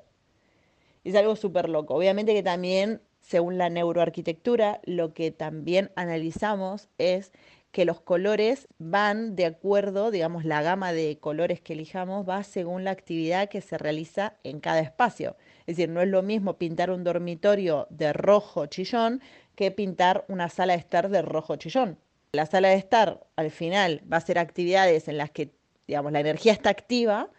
Es 1.04 1.16
algo 1.16 1.36
súper 1.36 1.70
loco. 1.70 1.96
Obviamente 1.96 2.34
que 2.34 2.44
también 2.44 3.02
según 3.28 3.58
la 3.58 3.70
neuroarquitectura, 3.70 4.80
lo 4.86 5.14
que 5.14 5.32
también 5.32 5.92
analizamos 5.98 6.88
es 6.98 7.34
que 7.78 7.86
los 7.86 8.02
colores 8.02 8.68
van 8.80 9.36
de 9.36 9.46
acuerdo, 9.46 10.10
digamos, 10.10 10.46
la 10.46 10.64
gama 10.64 10.94
de 10.94 11.20
colores 11.20 11.62
que 11.62 11.74
elijamos 11.74 12.28
va 12.28 12.42
según 12.42 12.84
la 12.84 12.90
actividad 12.90 13.50
que 13.50 13.62
se 13.62 13.78
realiza 13.78 14.34
en 14.44 14.60
cada 14.60 14.80
espacio. 14.80 15.36
Es 15.68 15.78
decir, 15.78 15.88
no 15.88 16.02
es 16.02 16.08
lo 16.08 16.24
mismo 16.24 16.58
pintar 16.58 16.90
un 16.90 17.04
dormitorio 17.04 17.86
de 17.92 18.14
rojo 18.14 18.66
chillón 18.66 19.22
que 19.54 19.70
pintar 19.70 20.26
una 20.28 20.50
sala 20.50 20.74
de 20.74 20.80
estar 20.80 21.10
de 21.10 21.22
rojo 21.22 21.56
chillón. 21.58 22.00
La 22.32 22.48
sala 22.48 22.70
de 22.70 22.78
estar 22.78 23.28
al 23.36 23.52
final 23.52 24.02
va 24.12 24.18
a 24.18 24.22
ser 24.22 24.40
actividades 24.40 25.08
en 25.08 25.20
las 25.20 25.30
que, 25.30 25.52
digamos, 25.86 26.12
la 26.12 26.22
energía 26.22 26.54
está 26.54 26.72
activa 26.72 27.30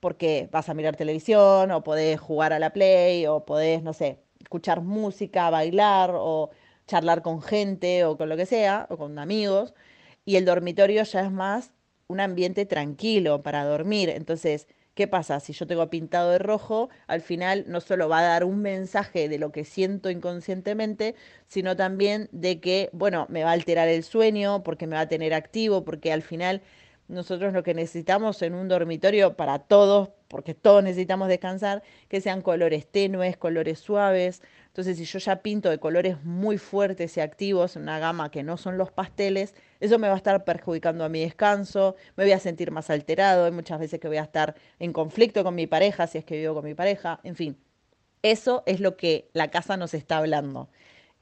porque 0.00 0.48
vas 0.50 0.68
a 0.68 0.74
mirar 0.74 0.96
televisión 0.96 1.70
o 1.70 1.84
podés 1.84 2.18
jugar 2.18 2.52
a 2.52 2.58
la 2.58 2.72
play 2.72 3.28
o 3.28 3.46
podés, 3.46 3.84
no 3.84 3.92
sé, 3.92 4.18
escuchar 4.40 4.80
música, 4.80 5.50
bailar 5.50 6.10
o 6.14 6.50
charlar 6.88 7.22
con 7.22 7.40
gente 7.42 8.04
o 8.04 8.16
con 8.16 8.28
lo 8.28 8.36
que 8.36 8.46
sea, 8.46 8.86
o 8.90 8.96
con 8.96 9.18
amigos, 9.20 9.74
y 10.24 10.36
el 10.36 10.44
dormitorio 10.44 11.04
ya 11.04 11.20
es 11.20 11.30
más 11.30 11.70
un 12.08 12.20
ambiente 12.20 12.66
tranquilo 12.66 13.42
para 13.42 13.64
dormir. 13.64 14.08
Entonces, 14.10 14.66
¿qué 14.94 15.06
pasa? 15.06 15.38
Si 15.40 15.52
yo 15.52 15.66
tengo 15.66 15.88
pintado 15.90 16.30
de 16.32 16.38
rojo, 16.38 16.88
al 17.06 17.20
final 17.20 17.64
no 17.68 17.80
solo 17.80 18.08
va 18.08 18.20
a 18.20 18.22
dar 18.22 18.44
un 18.44 18.60
mensaje 18.60 19.28
de 19.28 19.38
lo 19.38 19.52
que 19.52 19.64
siento 19.64 20.10
inconscientemente, 20.10 21.14
sino 21.46 21.76
también 21.76 22.28
de 22.32 22.60
que, 22.60 22.90
bueno, 22.92 23.26
me 23.28 23.44
va 23.44 23.50
a 23.50 23.52
alterar 23.52 23.88
el 23.88 24.02
sueño, 24.02 24.62
porque 24.64 24.86
me 24.86 24.96
va 24.96 25.02
a 25.02 25.08
tener 25.08 25.34
activo, 25.34 25.84
porque 25.84 26.12
al 26.12 26.22
final 26.22 26.62
nosotros 27.08 27.52
lo 27.54 27.62
que 27.62 27.74
necesitamos 27.74 28.42
en 28.42 28.54
un 28.54 28.68
dormitorio 28.68 29.36
para 29.36 29.58
todos, 29.60 30.10
porque 30.28 30.54
todos 30.54 30.82
necesitamos 30.84 31.28
descansar, 31.28 31.82
que 32.08 32.20
sean 32.20 32.42
colores 32.42 32.86
tenues, 32.90 33.36
colores 33.36 33.78
suaves. 33.78 34.42
Entonces, 34.78 34.96
si 34.96 35.06
yo 35.06 35.18
ya 35.18 35.42
pinto 35.42 35.70
de 35.70 35.80
colores 35.80 36.22
muy 36.22 36.56
fuertes 36.56 37.16
y 37.16 37.20
activos, 37.20 37.74
una 37.74 37.98
gama 37.98 38.30
que 38.30 38.44
no 38.44 38.56
son 38.56 38.78
los 38.78 38.92
pasteles, 38.92 39.52
eso 39.80 39.98
me 39.98 40.06
va 40.06 40.14
a 40.14 40.18
estar 40.18 40.44
perjudicando 40.44 41.02
a 41.02 41.08
mi 41.08 41.18
descanso, 41.18 41.96
me 42.14 42.22
voy 42.22 42.32
a 42.32 42.38
sentir 42.38 42.70
más 42.70 42.88
alterado, 42.88 43.46
hay 43.46 43.50
muchas 43.50 43.80
veces 43.80 43.98
que 43.98 44.06
voy 44.06 44.18
a 44.18 44.22
estar 44.22 44.54
en 44.78 44.92
conflicto 44.92 45.42
con 45.42 45.56
mi 45.56 45.66
pareja, 45.66 46.06
si 46.06 46.18
es 46.18 46.24
que 46.24 46.38
vivo 46.38 46.54
con 46.54 46.64
mi 46.64 46.74
pareja, 46.74 47.18
en 47.24 47.34
fin. 47.34 47.56
Eso 48.22 48.62
es 48.66 48.78
lo 48.78 48.96
que 48.96 49.28
la 49.32 49.50
casa 49.50 49.76
nos 49.76 49.94
está 49.94 50.18
hablando. 50.18 50.68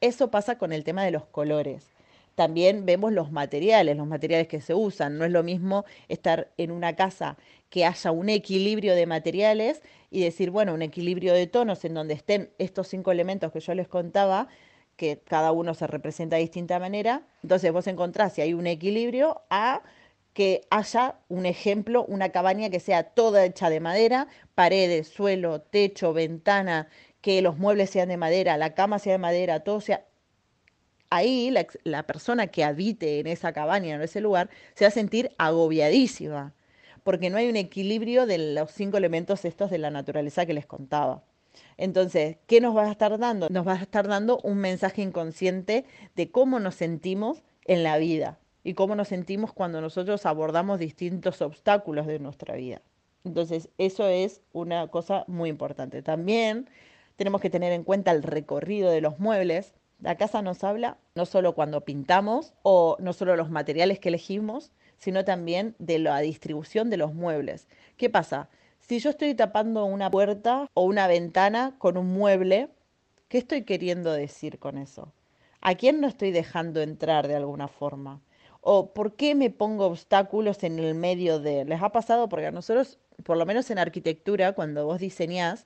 Eso 0.03 0.31
pasa 0.31 0.59
con 0.59 0.75
el 0.75 0.85
tema 0.85 1.03
de 1.03 1.13
los 1.13 1.25
colores 1.25 1.97
también 2.37 2.85
vemos 2.85 3.13
los 3.13 3.33
materiales, 3.33 3.97
los 3.97 4.07
materiales 4.07 4.47
que 4.47 4.61
se 4.61 4.75
usan. 4.75 5.19
No 5.19 5.25
es 5.25 5.33
lo 5.33 5.43
mismo 5.43 5.85
estar 6.09 6.53
en 6.59 6.71
una 6.71 6.95
casa 6.95 7.37
que 7.71 7.85
haya 7.85 8.11
un 8.13 8.29
equilibrio 8.29 8.95
de 8.95 9.07
materiales 9.07 9.83
y 10.11 10.23
decir, 10.23 10.51
bueno, 10.51 10.75
un 10.75 10.83
equilibrio 10.83 11.35
de 11.35 11.47
tonos 11.47 11.85
en 11.85 11.95
donde 11.95 12.15
estén 12.15 12.51
estos 12.59 12.89
cinco 12.89 13.13
elementos 13.13 13.53
que 13.53 13.61
yo 13.61 13.75
les 13.75 13.89
contaba, 13.89 14.49
que 14.97 15.21
cada 15.27 15.53
uno 15.53 15.75
se 15.75 15.87
representa 15.87 16.37
de 16.37 16.43
distinta 16.43 16.79
manera. 16.79 17.27
Entonces 17.43 17.73
vos 17.73 17.87
encontrás 17.87 18.35
si 18.35 18.41
hay 18.41 18.55
un 18.55 18.67
equilibrio 18.67 19.43
a 19.51 19.83
que 20.33 20.67
haya 20.71 21.17
un 21.29 21.47
ejemplo, 21.47 22.05
una 22.05 22.31
cabaña 22.31 22.69
que 22.69 22.81
sea 22.81 23.05
toda 23.05 23.45
hecha 23.45 23.71
de 23.71 23.81
madera, 23.81 24.29
paredes, 24.55 25.09
suelo, 25.09 25.63
techo, 25.63 26.13
ventana, 26.13 26.89
que 27.23 27.41
los 27.43 27.57
muebles 27.59 27.91
sean 27.91 28.09
de 28.11 28.19
madera, 28.19 28.57
la 28.59 28.75
cama 28.75 28.99
sea 28.99 29.13
de 29.13 29.19
madera, 29.19 29.61
todo 29.61 29.81
sea 29.81 30.05
ahí 31.11 31.51
la, 31.85 32.03
persona 32.05 32.49
que 32.49 32.65
habite 32.65 33.21
en 33.21 33.27
esa 33.27 33.53
cabaña, 33.53 33.95
en 33.95 34.03
ese 34.03 34.21
lugar, 34.21 34.51
se 34.75 34.85
va 34.85 34.89
a 34.89 34.93
sentir 34.93 35.33
agobiadísima, 35.39 36.53
porque 37.07 37.31
no 37.31 37.39
hay 37.39 37.49
un 37.49 37.55
equilibrio 37.55 38.27
de 38.27 38.37
los 38.37 38.73
cinco 38.73 38.97
elementos 38.97 39.45
estos 39.45 39.71
de 39.71 39.79
la 39.79 39.91
naturaleza 39.91 40.45
que 40.45 40.55
les 40.55 40.67
contaba. 40.67 41.23
Entonces, 41.77 42.39
¿qué 42.49 42.61
nos 42.61 42.77
va 42.77 42.89
a 42.89 42.91
estar 42.91 43.17
dando? 43.17 43.47
Nos 43.49 43.65
va 43.65 43.75
a 43.75 43.83
estar 43.83 44.09
dando 44.09 44.41
un 44.43 44.59
mensaje 44.59 45.03
inconsciente 45.03 45.85
de 46.17 46.33
cómo 46.33 46.59
nos 46.59 46.75
sentimos 46.75 47.45
en 47.65 47.85
la 47.85 47.97
vida 47.99 48.41
y 48.65 48.75
cómo 48.75 48.97
nos 48.97 49.07
sentimos 49.07 49.53
cuando 49.53 49.81
nosotros 49.81 50.27
abordamos 50.27 50.81
distintos 50.81 51.43
obstáculos 51.43 52.09
de 52.09 52.19
nuestra 52.19 52.57
vida. 52.57 52.83
Entonces, 53.23 53.69
eso 53.79 54.09
es 54.09 54.41
una 54.53 54.89
cosa 54.89 55.23
muy 55.29 55.49
importante. 55.49 56.03
También 56.03 56.69
tenemos 57.15 57.41
que 57.41 57.51
tener 57.51 57.73
en 57.73 57.85
cuenta 57.85 58.11
el 58.11 58.25
recorrido 58.25 58.91
de 58.91 59.01
los 59.01 59.21
muebles, 59.21 59.75
La 60.03 60.17
casa 60.17 60.43
nos 60.43 60.65
habla 60.65 60.99
no 61.15 61.25
solo 61.25 61.55
cuando 61.55 61.83
pintamos 61.83 62.53
o 62.65 62.97
no 62.99 63.13
solo 63.13 63.37
los 63.37 63.49
materiales 63.49 64.01
que 64.01 64.09
elegimos, 64.09 64.73
sino 64.99 65.25
también 65.25 65.75
de 65.79 65.99
la 65.99 66.19
distribución 66.21 66.91
de 66.91 66.97
los 66.97 67.15
muebles. 67.15 67.69
¿Qué 67.97 68.11
pasa? 68.11 68.49
Si 68.81 68.99
yo 68.99 69.11
estoy 69.11 69.35
tapando 69.35 69.85
una 69.85 70.11
puerta 70.11 70.71
o 70.75 70.83
una 70.83 71.07
ventana 71.09 71.75
con 71.79 71.97
un 71.97 72.07
mueble, 72.07 72.69
¿qué 73.29 73.39
estoy 73.39 73.63
queriendo 73.63 74.13
decir 74.13 74.59
con 74.59 74.79
eso? 74.79 75.13
¿A 75.61 75.75
quién 75.75 76.01
no 76.01 76.07
estoy 76.07 76.31
dejando 76.31 76.81
entrar 76.81 77.27
de 77.27 77.35
alguna 77.35 77.69
forma? 77.69 78.21
¿O 78.61 78.93
por 78.93 79.17
qué 79.17 79.35
me 79.35 79.51
pongo 79.51 79.87
obstáculos 79.87 80.63
en 80.63 80.79
el 80.79 80.95
medio 80.95 81.41
de... 81.41 81.65
¿Les 81.65 81.83
ha 81.83 81.91
pasado? 81.91 82.29
Porque 82.29 82.47
a 82.47 82.53
nosotros, 82.53 82.99
por 83.25 83.37
lo 83.37 83.47
menos 83.47 83.71
en 83.71 83.79
arquitectura, 83.79 84.53
cuando 84.53 84.87
vos 84.87 85.01
diseñás 85.01 85.65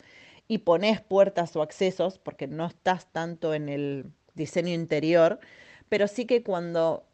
y 0.48 0.58
pones 0.58 1.00
puertas 1.00 1.54
o 1.56 1.62
accesos, 1.62 2.18
porque 2.18 2.46
no 2.46 2.66
estás 2.66 3.06
tanto 3.12 3.54
en 3.54 3.68
el 3.68 4.12
diseño 4.34 4.72
interior, 4.72 5.40
pero 5.88 6.08
sí 6.08 6.24
que 6.24 6.42
cuando 6.42 7.04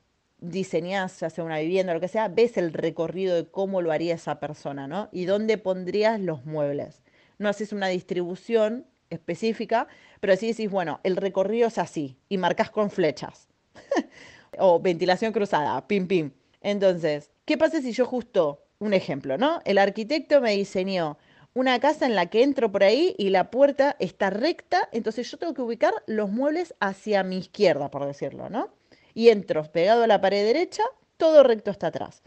diseñás, 0.51 1.21
ya 1.21 1.31
sea 1.31 1.45
una 1.45 1.59
vivienda 1.59 1.93
o 1.93 1.95
lo 1.95 2.01
que 2.01 2.09
sea, 2.09 2.29
ves 2.29 2.57
el 2.57 2.73
recorrido 2.73 3.35
de 3.35 3.47
cómo 3.47 3.83
lo 3.83 3.93
haría 3.93 4.15
esa 4.15 4.41
persona, 4.41 4.87
¿no? 4.87 5.09
Y 5.13 5.25
dónde 5.25 5.59
pondrías 5.59 6.21
los 6.21 6.45
muebles. 6.45 7.03
No 7.39 7.49
haces 7.49 7.73
una 7.73 7.89
distribución 7.89 8.87
específica, 9.11 9.89
pero 10.21 10.37
sí 10.37 10.49
decís, 10.49 10.71
bueno, 10.71 11.01
el 11.03 11.17
recorrido 11.17 11.69
es 11.69 11.79
así, 11.79 12.17
y 12.29 12.39
marcas 12.39 12.71
con 12.71 12.91
flechas. 12.91 13.49
o 14.59 14.81
ventilación 14.81 15.33
cruzada, 15.33 15.87
pim, 15.87 16.07
pim. 16.07 16.31
Entonces, 16.61 17.31
¿qué 17.45 17.59
pasa 17.59 17.81
si 17.81 17.93
yo 17.93 18.07
justo, 18.07 18.63
un 18.79 18.95
ejemplo, 18.95 19.39
¿no? 19.39 19.61
El 19.65 19.79
arquitecto 19.79 20.41
me 20.41 20.53
diseñó 20.53 21.19
una 21.55 21.81
casa 21.81 22.05
en 22.05 22.15
la 22.15 22.27
que 22.27 22.43
entro 22.43 22.71
por 22.71 22.85
ahí 22.85 23.15
y 23.17 23.31
la 23.31 23.51
puerta 23.51 23.97
está 23.99 24.29
recta, 24.29 24.89
entonces 24.93 25.31
yo 25.31 25.39
tengo 25.39 25.55
que 25.55 25.63
ubicar 25.63 25.95
los 26.07 26.31
muebles 26.31 26.75
hacia 26.81 27.23
mi 27.23 27.39
izquierda, 27.39 27.91
por 27.91 28.05
decirlo, 28.05 28.51
¿no? 28.51 28.69
Y 29.17 29.31
entro 29.31 29.65
pegado 29.73 30.03
a 30.03 30.07
la 30.07 30.21
pared 30.21 30.45
derecha, 30.45 30.83
todo 31.17 31.43
recto 31.43 31.71
está 31.71 31.87
atrás. 31.87 32.23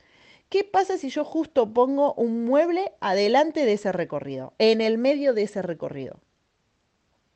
¿Qué 0.49 0.63
pasa 0.63 0.97
si 0.97 1.09
yo 1.11 1.23
justo 1.23 1.71
pongo 1.71 2.15
un 2.15 2.45
mueble 2.45 2.93
adelante 2.99 3.63
de 3.63 3.73
ese 3.73 3.91
recorrido, 3.91 4.53
en 4.57 4.81
el 4.81 4.97
medio 4.97 5.35
de 5.35 5.43
ese 5.43 5.61
recorrido? 5.61 6.19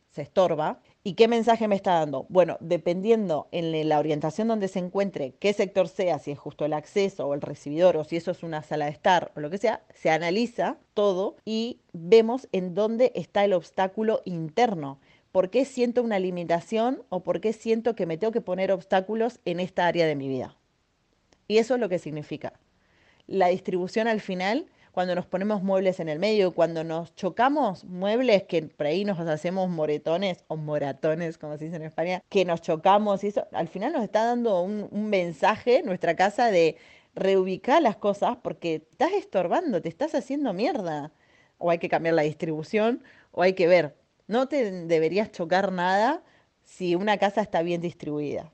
Se 0.09 0.23
estorba 0.23 0.81
¿Y 1.05 1.15
qué 1.15 1.27
mensaje 1.27 1.67
me 1.67 1.75
está 1.75 1.95
dando? 1.95 2.25
Bueno, 2.29 2.55
dependiendo 2.61 3.49
en 3.51 3.89
la 3.89 3.99
orientación 3.99 4.47
donde 4.47 4.69
se 4.69 4.79
encuentre, 4.79 5.35
qué 5.37 5.51
sector 5.51 5.89
sea, 5.89 6.17
si 6.17 6.31
es 6.31 6.39
justo 6.39 6.63
el 6.63 6.71
acceso 6.71 7.27
o 7.27 7.33
el 7.33 7.41
recibidor 7.41 7.97
o 7.97 8.05
si 8.05 8.15
eso 8.15 8.31
es 8.31 8.41
una 8.41 8.63
sala 8.63 8.85
de 8.85 8.91
estar 8.91 9.33
o 9.35 9.41
lo 9.41 9.49
que 9.49 9.57
sea, 9.57 9.83
se 9.93 10.09
analiza 10.09 10.77
todo 10.93 11.35
y 11.43 11.81
vemos 11.91 12.47
en 12.53 12.73
dónde 12.73 13.11
está 13.15 13.43
el 13.43 13.51
obstáculo 13.51 14.21
interno. 14.23 14.97
¿Por 15.33 15.49
qué 15.49 15.65
siento 15.65 16.03
una 16.03 16.19
limitación 16.19 17.01
o 17.09 17.21
por 17.23 17.41
qué 17.41 17.53
siento 17.53 17.95
que 17.95 18.05
me 18.05 18.19
tengo 18.19 18.31
que 18.31 18.39
poner 18.39 18.71
obstáculos 18.71 19.39
en 19.45 19.59
esta 19.59 19.87
área 19.87 20.05
de 20.05 20.15
mi 20.15 20.27
vida? 20.27 20.55
Y 21.47 21.57
eso 21.57 21.73
es 21.73 21.79
lo 21.79 21.89
que 21.89 21.97
significa. 21.97 22.53
La 23.25 23.47
distribución 23.47 24.07
al 24.07 24.21
final 24.21 24.67
cuando 24.91 25.15
nos 25.15 25.25
ponemos 25.25 25.63
muebles 25.63 25.99
en 25.99 26.07
el 26.07 26.19
medio, 26.19 26.51
cuando 26.51 26.83
nos 26.83 27.15
chocamos 27.15 27.83
muebles 27.85 28.43
que 28.43 28.61
por 28.61 28.85
ahí 28.85 29.05
nos 29.05 29.19
hacemos 29.21 29.67
moretones 29.71 30.43
o 30.49 30.55
moratones, 30.55 31.39
como 31.39 31.57
se 31.57 31.65
dice 31.65 31.77
en 31.77 31.81
España, 31.81 32.21
que 32.29 32.45
nos 32.45 32.61
chocamos 32.61 33.23
y 33.23 33.29
eso, 33.29 33.47
al 33.53 33.67
final 33.67 33.91
nos 33.93 34.03
está 34.03 34.23
dando 34.23 34.61
un, 34.61 34.87
un 34.91 35.09
mensaje 35.09 35.81
nuestra 35.81 36.15
casa 36.15 36.51
de 36.51 36.77
reubicar 37.15 37.81
las 37.81 37.95
cosas 37.95 38.37
porque 38.43 38.85
estás 38.91 39.13
estorbando, 39.13 39.81
te 39.81 39.89
estás 39.89 40.13
haciendo 40.13 40.53
mierda. 40.53 41.11
O 41.57 41.71
hay 41.71 41.79
que 41.79 41.89
cambiar 41.89 42.13
la 42.13 42.21
distribución 42.21 43.03
o 43.31 43.41
hay 43.41 43.53
que 43.53 43.65
ver. 43.65 43.95
No 44.27 44.47
te 44.47 44.71
deberías 44.71 45.31
chocar 45.31 45.71
nada 45.71 46.23
si 46.63 46.95
una 46.95 47.17
casa 47.17 47.41
está 47.41 47.61
bien 47.61 47.81
distribuida. 47.81 48.51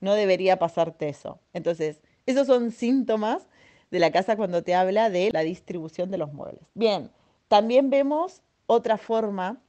No 0.00 0.14
debería 0.14 0.58
pasarte 0.58 1.08
eso. 1.08 1.40
Entonces, 1.52 2.00
esos 2.26 2.46
son 2.46 2.70
síntomas 2.70 3.48
de 3.90 3.98
la 3.98 4.12
casa 4.12 4.36
cuando 4.36 4.62
te 4.62 4.74
habla 4.74 5.10
de 5.10 5.30
la 5.32 5.40
distribución 5.40 6.10
de 6.10 6.18
los 6.18 6.32
muebles. 6.32 6.62
Bien, 6.74 7.10
también 7.48 7.90
vemos 7.90 8.42
otra 8.66 8.98
forma 8.98 9.62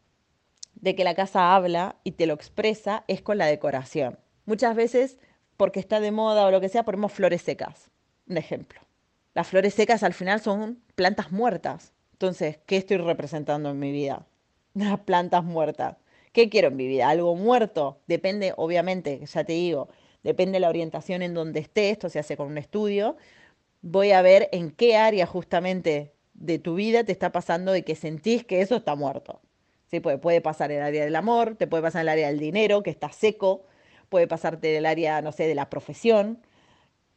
de 0.76 0.96
que 0.96 1.04
la 1.04 1.16
casa 1.16 1.56
habla 1.56 1.96
y 2.04 2.12
te 2.12 2.26
lo 2.26 2.34
expresa 2.34 3.04
es 3.08 3.22
con 3.22 3.38
la 3.38 3.46
decoración. 3.46 4.20
Muchas 4.46 4.76
veces, 4.76 5.18
porque 5.58 5.80
está 5.80 6.00
de 6.00 6.12
moda 6.12 6.46
o 6.46 6.52
lo 6.52 6.62
que 6.62 6.70
sea, 6.70 6.84
ponemos 6.84 7.12
flores 7.12 7.42
secas. 7.42 7.90
Un 8.28 8.38
ejemplo. 8.38 8.82
Las 9.34 9.48
flores 9.48 9.74
secas 9.74 10.04
al 10.04 10.14
final 10.14 10.42
son 10.42 10.82
plantas 10.96 11.32
muertas. 11.32 11.94
Entonces, 12.14 12.60
¿qué 12.66 12.78
estoy 12.78 12.98
representando 12.98 13.70
en 13.70 13.80
mi 13.80 13.92
vida? 13.92 14.26
Las 14.74 15.00
plantas 15.02 15.44
muertas. 15.44 15.98
¿Qué 16.32 16.50
quiero 16.50 16.68
en 16.70 16.76
mi 16.76 16.88
vida? 16.88 17.10
¿Algo 17.10 17.36
muerto? 17.36 18.02
Depende, 18.08 18.54
obviamente, 18.56 19.26
ya 19.26 19.44
te 19.44 19.54
digo, 19.54 19.90
depende 20.24 20.54
de 20.54 20.60
la 20.62 20.70
orientación 20.70 21.22
en 21.22 21.34
donde 21.34 21.60
esté, 21.60 21.90
esto 21.90 22.10
se 22.10 22.20
hace 22.20 22.38
con 22.38 22.48
un 22.48 22.58
estudio, 22.58 23.18
voy 23.82 24.12
a 24.12 24.22
ver 24.22 24.50
en 24.52 24.72
qué 24.72 24.98
área 24.98 25.26
justamente 25.26 26.14
de 26.34 26.60
tu 26.60 26.76
vida 26.76 27.04
te 27.04 27.12
está 27.12 27.32
pasando 27.32 27.72
de 27.72 27.84
que 27.84 27.96
sentís 27.96 28.46
que 28.46 28.62
eso 28.62 28.78
está 28.78 28.96
muerto. 28.96 29.42
¿Sí? 29.92 30.00
Puede, 30.02 30.20
puede 30.20 30.42
pasar 30.42 30.72
el 30.72 30.82
área 30.84 31.06
del 31.06 31.16
amor, 31.16 31.56
te 31.56 31.68
puede 31.68 31.84
pasar 31.84 32.02
en 32.02 32.04
el 32.04 32.10
área 32.10 32.28
del 32.30 32.40
dinero, 32.40 32.84
que 32.84 32.92
está 32.92 33.12
seco, 33.12 33.66
puede 34.10 34.28
pasarte 34.28 34.78
el 34.78 34.86
área, 34.86 35.22
no 35.22 35.32
sé, 35.32 35.48
de 35.48 35.56
la 35.56 35.70
profesión. 35.70 36.40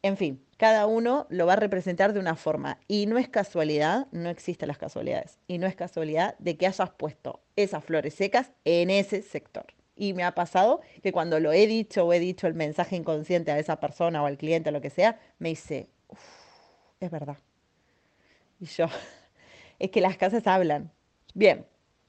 En 0.03 0.17
fin, 0.17 0.45
cada 0.57 0.85
uno 0.85 1.27
lo 1.29 1.45
va 1.45 1.53
a 1.53 1.55
representar 1.55 2.11
de 2.11 2.19
una 2.19 2.35
forma. 2.35 2.77
Y 2.89 3.05
no 3.05 3.17
es 3.17 3.29
casualidad, 3.29 4.07
no 4.11 4.29
existen 4.29 4.67
las 4.67 4.77
casualidades. 4.77 5.39
Y 5.47 5.59
no 5.59 5.65
es 5.65 5.75
casualidad 5.75 6.37
de 6.39 6.57
que 6.57 6.67
hayas 6.67 6.89
puesto 6.91 7.39
esas 7.55 7.85
flores 7.85 8.13
secas 8.13 8.51
en 8.65 8.89
ese 8.89 9.21
sector. 9.21 9.65
Y 9.95 10.13
me 10.13 10.25
ha 10.25 10.35
pasado 10.35 10.81
que 11.01 11.13
cuando 11.13 11.39
lo 11.39 11.53
he 11.53 11.67
dicho 11.67 12.05
o 12.05 12.11
he 12.11 12.19
dicho 12.19 12.47
el 12.47 12.53
mensaje 12.53 12.97
inconsciente 12.97 13.51
a 13.51 13.59
esa 13.59 13.79
persona 13.79 14.21
o 14.21 14.25
al 14.25 14.37
cliente 14.37 14.69
o 14.69 14.73
lo 14.73 14.81
que 14.81 14.89
sea, 14.89 15.19
me 15.39 15.49
dice, 15.49 15.87
es 16.99 17.09
verdad. 17.09 17.37
Y 18.59 18.65
yo, 18.65 18.87
es 19.79 19.89
que 19.89 20.01
las 20.01 20.17
casas 20.17 20.47
hablan. 20.47 20.91
Bien, 21.33 21.65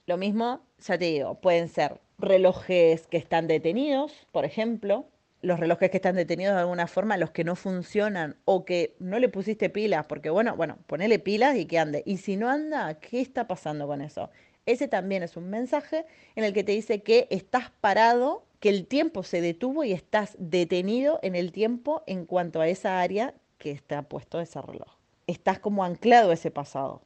lo 0.06 0.16
mismo, 0.16 0.66
ya 0.78 0.98
te 0.98 1.04
digo, 1.04 1.40
pueden 1.40 1.68
ser 1.68 2.00
relojes 2.18 3.06
que 3.06 3.18
están 3.18 3.46
detenidos, 3.46 4.26
por 4.32 4.44
ejemplo, 4.44 5.06
los 5.44 5.60
relojes 5.60 5.90
que 5.90 5.98
están 5.98 6.16
detenidos 6.16 6.54
de 6.54 6.60
alguna 6.60 6.86
forma, 6.86 7.16
los 7.16 7.30
que 7.30 7.44
no 7.44 7.54
funcionan 7.54 8.36
o 8.44 8.64
que 8.64 8.96
no 8.98 9.18
le 9.18 9.28
pusiste 9.28 9.70
pilas, 9.70 10.06
porque 10.06 10.30
bueno, 10.30 10.56
bueno, 10.56 10.78
ponele 10.86 11.18
pilas 11.18 11.56
y 11.56 11.66
que 11.66 11.78
ande. 11.78 12.02
Y 12.06 12.16
si 12.16 12.36
no 12.36 12.48
anda, 12.48 12.98
¿qué 12.98 13.20
está 13.20 13.46
pasando 13.46 13.86
con 13.86 14.00
eso? 14.00 14.30
Ese 14.66 14.88
también 14.88 15.22
es 15.22 15.36
un 15.36 15.50
mensaje 15.50 16.06
en 16.34 16.44
el 16.44 16.54
que 16.54 16.64
te 16.64 16.72
dice 16.72 17.02
que 17.02 17.28
estás 17.30 17.70
parado, 17.80 18.46
que 18.60 18.70
el 18.70 18.86
tiempo 18.86 19.22
se 19.22 19.42
detuvo 19.42 19.84
y 19.84 19.92
estás 19.92 20.36
detenido 20.38 21.20
en 21.22 21.34
el 21.34 21.52
tiempo 21.52 22.02
en 22.06 22.24
cuanto 22.24 22.62
a 22.62 22.68
esa 22.68 23.00
área 23.00 23.34
que 23.58 23.70
está 23.70 24.02
puesto 24.02 24.40
ese 24.40 24.62
reloj. 24.62 24.96
Estás 25.26 25.58
como 25.58 25.84
anclado 25.84 26.32
ese 26.32 26.50
pasado 26.50 27.02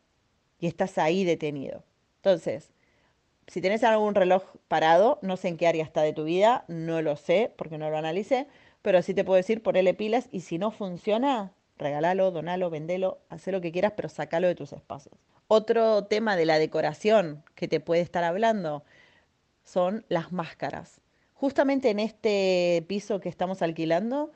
y 0.61 0.69
estás 0.69 0.99
ahí 0.99 1.25
detenido. 1.25 1.85
Entonces, 2.17 2.71
si 3.49 3.61
tenés 3.63 3.83
algún 3.83 4.15
reloj 4.15 4.43
parado, 4.69 5.19
no 5.23 5.37
sé 5.37 5.49
en 5.49 5.57
qué 5.57 5.67
área 5.67 5.83
está 5.83 6.03
de 6.03 6.13
tu 6.13 6.25
vida, 6.25 6.65
no 6.69 7.03
lo 7.03 7.17
sé 7.17 7.53
porque 7.57 7.79
no 7.79 7.91
lo 7.91 7.97
analicé, 7.97 8.47
pero 8.83 9.03
sí 9.03 9.15
te 9.15 9.25
puedo 9.25 9.39
decir, 9.39 9.63
ponele 9.63 9.95
pilas 9.95 10.29
y 10.31 10.43
si 10.43 10.59
no 10.59 10.71
funciona, 10.71 11.53
regálalo, 11.79 12.31
donalo, 12.31 12.71
vendelo, 12.71 13.19
haz 13.31 13.47
lo 13.47 13.61
que 13.61 13.73
quieras, 13.73 13.95
pero 13.97 14.09
sacalo 14.09 14.47
de 14.47 14.55
tus 14.55 14.73
espacios. 14.73 15.17
Otro 15.49 16.05
tema 16.05 16.37
de 16.37 16.45
la 16.45 16.59
decoración 16.59 17.43
que 17.55 17.69
te 17.69 17.81
puede 17.81 18.03
estar 18.03 18.23
hablando 18.23 18.85
son 19.65 20.05
las 20.09 20.31
máscaras. 20.31 21.01
Justamente 21.33 21.89
en 21.89 22.01
este 22.01 22.85
piso 22.87 23.21
que 23.21 23.31
estamos 23.31 23.63
alquilando, 23.63 24.31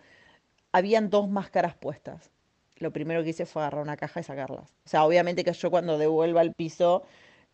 habían 0.72 1.11
dos 1.11 1.29
máscaras 1.29 1.75
puestas. 1.75 2.31
Lo 2.77 2.92
primero 2.92 3.22
que 3.22 3.31
hice 3.31 3.44
fue 3.44 3.62
agarrar 3.62 3.83
una 3.83 3.96
caja 3.96 4.20
y 4.20 4.22
sacarlas. 4.22 4.70
O 4.87 4.88
sea, 4.88 5.05
obviamente 5.05 5.44
que 5.44 5.53
yo 5.53 5.70
cuando 5.70 5.98
devuelva 5.98 6.40
el 6.40 6.55
piso 6.55 7.03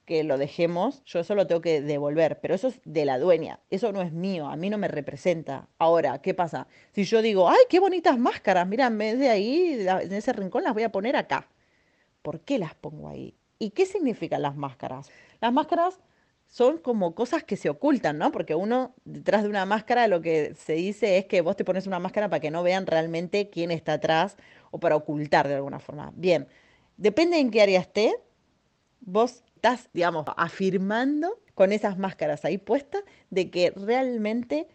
que 0.08 0.24
lo 0.24 0.38
dejemos, 0.38 1.04
yo 1.04 1.20
eso 1.20 1.34
lo 1.34 1.46
tengo 1.46 1.60
que 1.60 1.82
devolver, 1.82 2.40
pero 2.40 2.54
eso 2.54 2.68
es 2.68 2.80
de 2.86 3.04
la 3.04 3.18
dueña, 3.18 3.60
eso 3.68 3.92
no 3.92 4.00
es 4.00 4.10
mío, 4.10 4.48
a 4.48 4.56
mí 4.56 4.70
no 4.70 4.78
me 4.78 4.88
representa. 4.88 5.68
Ahora, 5.76 6.22
¿qué 6.22 6.32
pasa? 6.32 6.66
Si 6.92 7.04
yo 7.04 7.20
digo, 7.20 7.50
ay, 7.50 7.58
qué 7.68 7.78
bonitas 7.78 8.18
máscaras, 8.18 8.66
mira, 8.66 8.86
en 8.86 8.96
vez 8.96 9.18
de 9.18 9.28
ahí, 9.28 9.86
en 9.86 10.12
ese 10.14 10.32
rincón 10.32 10.64
las 10.64 10.72
voy 10.72 10.84
a 10.84 10.90
poner 10.90 11.14
acá. 11.14 11.50
¿Por 12.22 12.40
qué 12.40 12.58
las 12.58 12.74
pongo 12.74 13.10
ahí? 13.10 13.36
¿Y 13.58 13.70
qué 13.70 13.84
significan 13.84 14.40
las 14.40 14.56
máscaras? 14.56 15.10
Las 15.42 15.52
máscaras 15.52 16.00
son 16.46 16.78
como 16.78 17.14
cosas 17.14 17.44
que 17.44 17.56
se 17.56 17.68
ocultan, 17.68 18.16
¿no? 18.16 18.32
Porque 18.32 18.54
uno 18.54 18.94
detrás 19.04 19.42
de 19.42 19.50
una 19.50 19.66
máscara 19.66 20.08
lo 20.08 20.22
que 20.22 20.54
se 20.54 20.72
dice 20.72 21.18
es 21.18 21.26
que 21.26 21.42
vos 21.42 21.54
te 21.54 21.66
pones 21.66 21.86
una 21.86 21.98
máscara 21.98 22.30
para 22.30 22.40
que 22.40 22.50
no 22.50 22.62
vean 22.62 22.86
realmente 22.86 23.50
quién 23.50 23.70
está 23.70 23.92
atrás 23.94 24.38
o 24.70 24.80
para 24.80 24.96
ocultar 24.96 25.48
de 25.48 25.56
alguna 25.56 25.80
forma. 25.80 26.12
Bien, 26.16 26.48
depende 26.96 27.38
en 27.38 27.50
qué 27.50 27.60
área 27.60 27.80
esté, 27.80 28.14
vos 29.00 29.44
estás, 29.58 29.90
digamos, 29.92 30.24
afirmando 30.36 31.40
con 31.54 31.72
esas 31.72 31.98
máscaras 31.98 32.44
ahí 32.44 32.58
puestas 32.58 33.02
de 33.30 33.50
que 33.50 33.72
realmente 33.72 34.68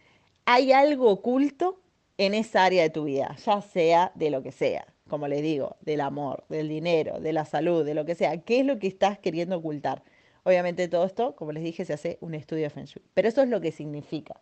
hay 0.44 0.72
algo 0.72 1.08
oculto 1.08 1.80
en 2.18 2.34
esa 2.34 2.64
área 2.64 2.82
de 2.82 2.90
tu 2.90 3.04
vida, 3.04 3.34
ya 3.42 3.62
sea 3.62 4.12
de 4.14 4.28
lo 4.28 4.42
que 4.42 4.52
sea, 4.52 4.86
como 5.08 5.26
les 5.26 5.40
digo, 5.40 5.76
del 5.80 6.02
amor, 6.02 6.44
del 6.50 6.68
dinero, 6.68 7.18
de 7.18 7.32
la 7.32 7.46
salud, 7.46 7.82
de 7.82 7.94
lo 7.94 8.04
que 8.04 8.14
sea. 8.14 8.42
¿Qué 8.42 8.60
es 8.60 8.66
lo 8.66 8.78
que 8.78 8.86
estás 8.86 9.18
queriendo 9.18 9.56
ocultar? 9.56 10.02
Obviamente 10.42 10.86
todo 10.86 11.06
esto, 11.06 11.34
como 11.34 11.52
les 11.52 11.64
dije, 11.64 11.86
se 11.86 11.94
hace 11.94 12.18
un 12.20 12.34
estudio 12.34 12.64
de 12.64 12.70
Feng 12.70 12.84
Shui. 12.84 13.02
Pero 13.14 13.28
eso 13.28 13.42
es 13.42 13.48
lo 13.48 13.62
que 13.62 13.72
significa. 13.72 14.38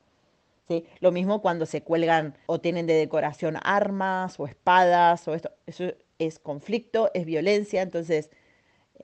¿sí? 0.66 0.84
Lo 0.98 1.12
mismo 1.12 1.40
cuando 1.40 1.66
se 1.66 1.82
cuelgan 1.82 2.36
o 2.46 2.60
tienen 2.60 2.88
de 2.88 2.94
decoración 2.94 3.56
armas 3.62 4.40
o 4.40 4.48
espadas 4.48 5.28
o 5.28 5.34
esto. 5.34 5.52
Eso 5.66 5.84
es 6.18 6.40
conflicto, 6.40 7.12
es 7.14 7.26
violencia, 7.26 7.80
entonces 7.80 8.30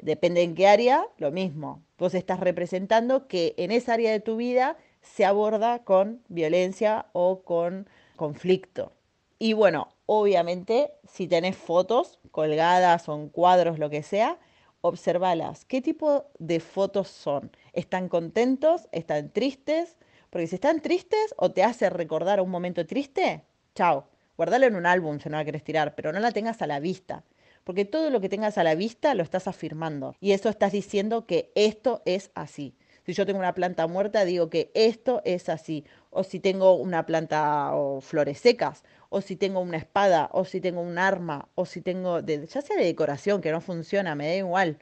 depende 0.02 0.42
en 0.42 0.54
qué 0.54 0.66
área, 0.66 1.06
lo 1.18 1.30
mismo. 1.30 1.82
Vos 1.98 2.14
estás 2.14 2.40
representando 2.40 3.26
que 3.28 3.54
en 3.56 3.70
esa 3.70 3.94
área 3.94 4.12
de 4.12 4.20
tu 4.20 4.36
vida 4.36 4.76
se 5.02 5.24
aborda 5.24 5.84
con 5.84 6.22
violencia 6.28 7.06
o 7.12 7.42
con 7.42 7.88
conflicto. 8.16 8.92
Y 9.38 9.52
bueno, 9.52 9.88
obviamente, 10.06 10.92
si 11.08 11.28
tenés 11.28 11.56
fotos 11.56 12.18
colgadas 12.30 13.08
o 13.08 13.14
en 13.14 13.28
cuadros, 13.28 13.78
lo 13.78 13.90
que 13.90 14.02
sea, 14.02 14.38
observalas. 14.80 15.64
¿Qué 15.64 15.80
tipo 15.80 16.26
de 16.38 16.60
fotos 16.60 17.08
son? 17.08 17.50
¿Están 17.72 18.08
contentos? 18.08 18.88
¿Están 18.92 19.30
tristes? 19.30 19.96
Porque 20.30 20.46
si 20.46 20.56
están 20.56 20.80
tristes 20.80 21.34
o 21.36 21.50
te 21.52 21.62
hace 21.62 21.90
recordar 21.90 22.40
un 22.40 22.50
momento 22.50 22.86
triste, 22.86 23.44
chao, 23.74 24.08
guardalo 24.36 24.66
en 24.66 24.76
un 24.76 24.86
álbum 24.86 25.18
si 25.20 25.28
no 25.28 25.36
la 25.36 25.44
querés 25.44 25.64
tirar, 25.64 25.94
pero 25.94 26.12
no 26.12 26.20
la 26.20 26.32
tengas 26.32 26.60
a 26.62 26.66
la 26.66 26.80
vista. 26.80 27.24
Porque 27.68 27.84
todo 27.84 28.08
lo 28.08 28.22
que 28.22 28.30
tengas 28.30 28.56
a 28.56 28.64
la 28.64 28.74
vista 28.74 29.14
lo 29.14 29.22
estás 29.22 29.46
afirmando. 29.46 30.16
Y 30.20 30.32
eso 30.32 30.48
estás 30.48 30.72
diciendo 30.72 31.26
que 31.26 31.52
esto 31.54 32.00
es 32.06 32.30
así. 32.34 32.74
Si 33.04 33.12
yo 33.12 33.26
tengo 33.26 33.40
una 33.40 33.52
planta 33.52 33.86
muerta, 33.86 34.24
digo 34.24 34.48
que 34.48 34.70
esto 34.72 35.20
es 35.26 35.50
así. 35.50 35.84
O 36.08 36.24
si 36.24 36.40
tengo 36.40 36.72
una 36.76 37.04
planta 37.04 37.74
o 37.74 38.00
flores 38.00 38.38
secas, 38.38 38.84
o 39.10 39.20
si 39.20 39.36
tengo 39.36 39.60
una 39.60 39.76
espada, 39.76 40.30
o 40.32 40.46
si 40.46 40.62
tengo 40.62 40.80
un 40.80 40.96
arma, 40.96 41.50
o 41.56 41.66
si 41.66 41.82
tengo, 41.82 42.20
ya 42.20 42.62
sea 42.62 42.76
de 42.78 42.84
decoración, 42.86 43.42
que 43.42 43.52
no 43.52 43.60
funciona, 43.60 44.14
me 44.14 44.28
da 44.28 44.36
igual. 44.36 44.78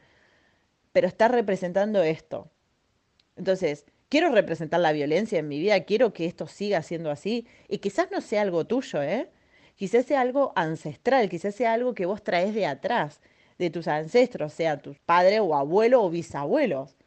Pero 0.93 1.09
está 1.09 1.27
representando 1.27 2.01
esto. 2.03 2.49
Entonces, 3.35 3.83
quiero 4.07 4.31
representar 4.31 4.79
la 4.79 4.93
violencia 4.93 5.39
en 5.39 5.49
mi 5.49 5.59
vida, 5.59 5.83
quiero 5.83 6.13
que 6.13 6.25
esto 6.25 6.47
siga 6.47 6.81
siendo 6.83 7.11
así. 7.11 7.47
Y 7.67 7.79
quizás 7.79 8.11
no 8.11 8.21
sea 8.21 8.43
algo 8.43 8.65
tuyo, 8.65 9.03
¿eh? 9.03 9.29
Quizás 9.77 10.07
sea 10.07 10.21
algo 10.21 10.53
ancestral, 10.55 11.29
quizás 11.29 11.53
sea 11.53 11.73
algo 11.73 11.93
que 11.93 12.07
vos 12.07 12.23
traes 12.23 12.55
de 12.55 12.65
atrás, 12.65 13.21
de 13.59 13.69
tus 13.69 13.87
ancestros, 13.87 14.51
sea 14.51 14.79
tus 14.79 14.97
padres 14.97 15.39
o 15.39 15.55
abuelos 15.55 16.01
o 16.03 16.09
bisabuelos, 16.09 16.97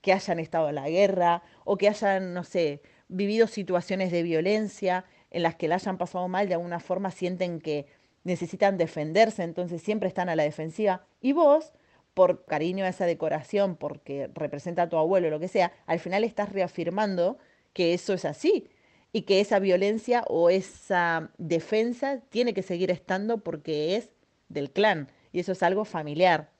que 0.00 0.12
hayan 0.12 0.38
estado 0.38 0.68
en 0.68 0.76
la 0.76 0.88
guerra 0.88 1.42
o 1.64 1.76
que 1.76 1.88
hayan, 1.88 2.32
no 2.32 2.44
sé, 2.44 2.82
vivido 3.08 3.48
situaciones 3.48 4.12
de 4.12 4.22
violencia 4.22 5.04
en 5.32 5.42
las 5.42 5.56
que 5.56 5.66
la 5.66 5.74
hayan 5.74 5.98
pasado 5.98 6.28
mal, 6.28 6.48
de 6.48 6.54
alguna 6.54 6.78
forma 6.78 7.10
sienten 7.10 7.60
que 7.60 7.86
necesitan 8.22 8.78
defenderse, 8.78 9.42
entonces 9.42 9.82
siempre 9.82 10.08
están 10.08 10.28
a 10.28 10.36
la 10.36 10.44
defensiva. 10.44 11.04
Y 11.20 11.32
vos, 11.32 11.72
por 12.14 12.44
cariño 12.44 12.84
a 12.84 12.88
esa 12.88 13.06
decoración, 13.06 13.74
porque 13.74 14.30
representa 14.34 14.82
a 14.82 14.88
tu 14.88 14.98
abuelo 14.98 15.30
lo 15.30 15.40
que 15.40 15.48
sea, 15.48 15.72
al 15.86 15.98
final 15.98 16.22
estás 16.22 16.52
reafirmando 16.52 17.38
que 17.72 17.92
eso 17.92 18.14
es 18.14 18.24
así 18.24 18.70
y 19.12 19.22
que 19.22 19.40
esa 19.40 19.58
violencia 19.58 20.24
o 20.28 20.50
esa 20.50 21.30
defensa 21.38 22.20
tiene 22.28 22.54
que 22.54 22.62
seguir 22.62 22.90
estando 22.90 23.38
porque 23.38 23.96
es 23.96 24.10
del 24.48 24.70
clan 24.70 25.08
y 25.32 25.40
eso 25.40 25.52
es 25.52 25.62
algo 25.62 25.84
familiar. 25.84 26.50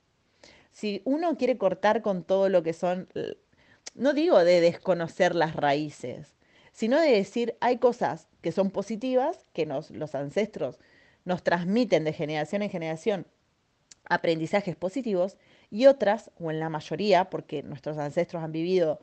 Si 0.71 1.01
uno 1.05 1.37
quiere 1.37 1.57
cortar 1.57 2.01
con 2.01 2.23
todo 2.23 2.49
lo 2.49 2.63
que 2.63 2.73
son, 2.73 3.07
no 3.95 4.13
digo 4.13 4.43
de 4.43 4.61
desconocer 4.61 5.35
las 5.35 5.55
raíces, 5.55 6.35
sino 6.71 6.99
de 6.99 7.11
decir 7.11 7.55
hay 7.59 7.77
cosas 7.77 8.27
que 8.41 8.51
son 8.51 8.71
positivas, 8.71 9.45
que 9.53 9.65
nos, 9.65 9.91
los 9.91 10.15
ancestros 10.15 10.79
nos 11.23 11.43
transmiten 11.43 12.03
de 12.03 12.13
generación 12.13 12.63
en 12.63 12.69
generación 12.69 13.27
aprendizajes 14.05 14.75
positivos 14.75 15.37
y 15.69 15.85
otras, 15.85 16.31
o 16.39 16.51
en 16.51 16.59
la 16.59 16.69
mayoría, 16.69 17.29
porque 17.29 17.63
nuestros 17.63 17.97
ancestros 17.97 18.43
han 18.43 18.51
vivido 18.51 18.99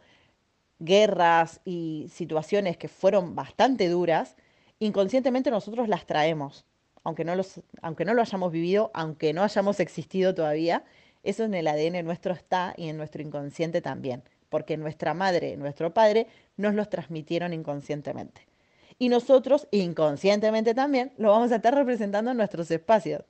guerras 0.78 1.60
y 1.64 2.08
situaciones 2.12 2.76
que 2.76 2.88
fueron 2.88 3.34
bastante 3.34 3.88
duras, 3.88 4.36
inconscientemente 4.78 5.50
nosotros 5.50 5.88
las 5.88 6.06
traemos, 6.06 6.64
aunque 7.04 7.24
no, 7.24 7.34
los, 7.34 7.60
aunque 7.82 8.04
no 8.04 8.14
lo 8.14 8.22
hayamos 8.22 8.52
vivido, 8.52 8.90
aunque 8.94 9.32
no 9.32 9.42
hayamos 9.42 9.80
existido 9.80 10.34
todavía, 10.34 10.84
eso 11.22 11.44
en 11.44 11.54
el 11.54 11.66
ADN 11.66 12.04
nuestro 12.04 12.32
está 12.32 12.74
y 12.76 12.88
en 12.88 12.96
nuestro 12.96 13.22
inconsciente 13.22 13.80
también, 13.80 14.22
porque 14.48 14.76
nuestra 14.76 15.14
madre, 15.14 15.56
nuestro 15.56 15.92
padre 15.92 16.26
nos 16.56 16.74
los 16.74 16.88
transmitieron 16.88 17.52
inconscientemente. 17.52 18.46
Y 18.98 19.08
nosotros, 19.08 19.68
inconscientemente 19.70 20.74
también, 20.74 21.12
lo 21.18 21.30
vamos 21.30 21.52
a 21.52 21.56
estar 21.56 21.74
representando 21.74 22.32
en 22.32 22.36
nuestros 22.36 22.70
espacios. 22.70 23.22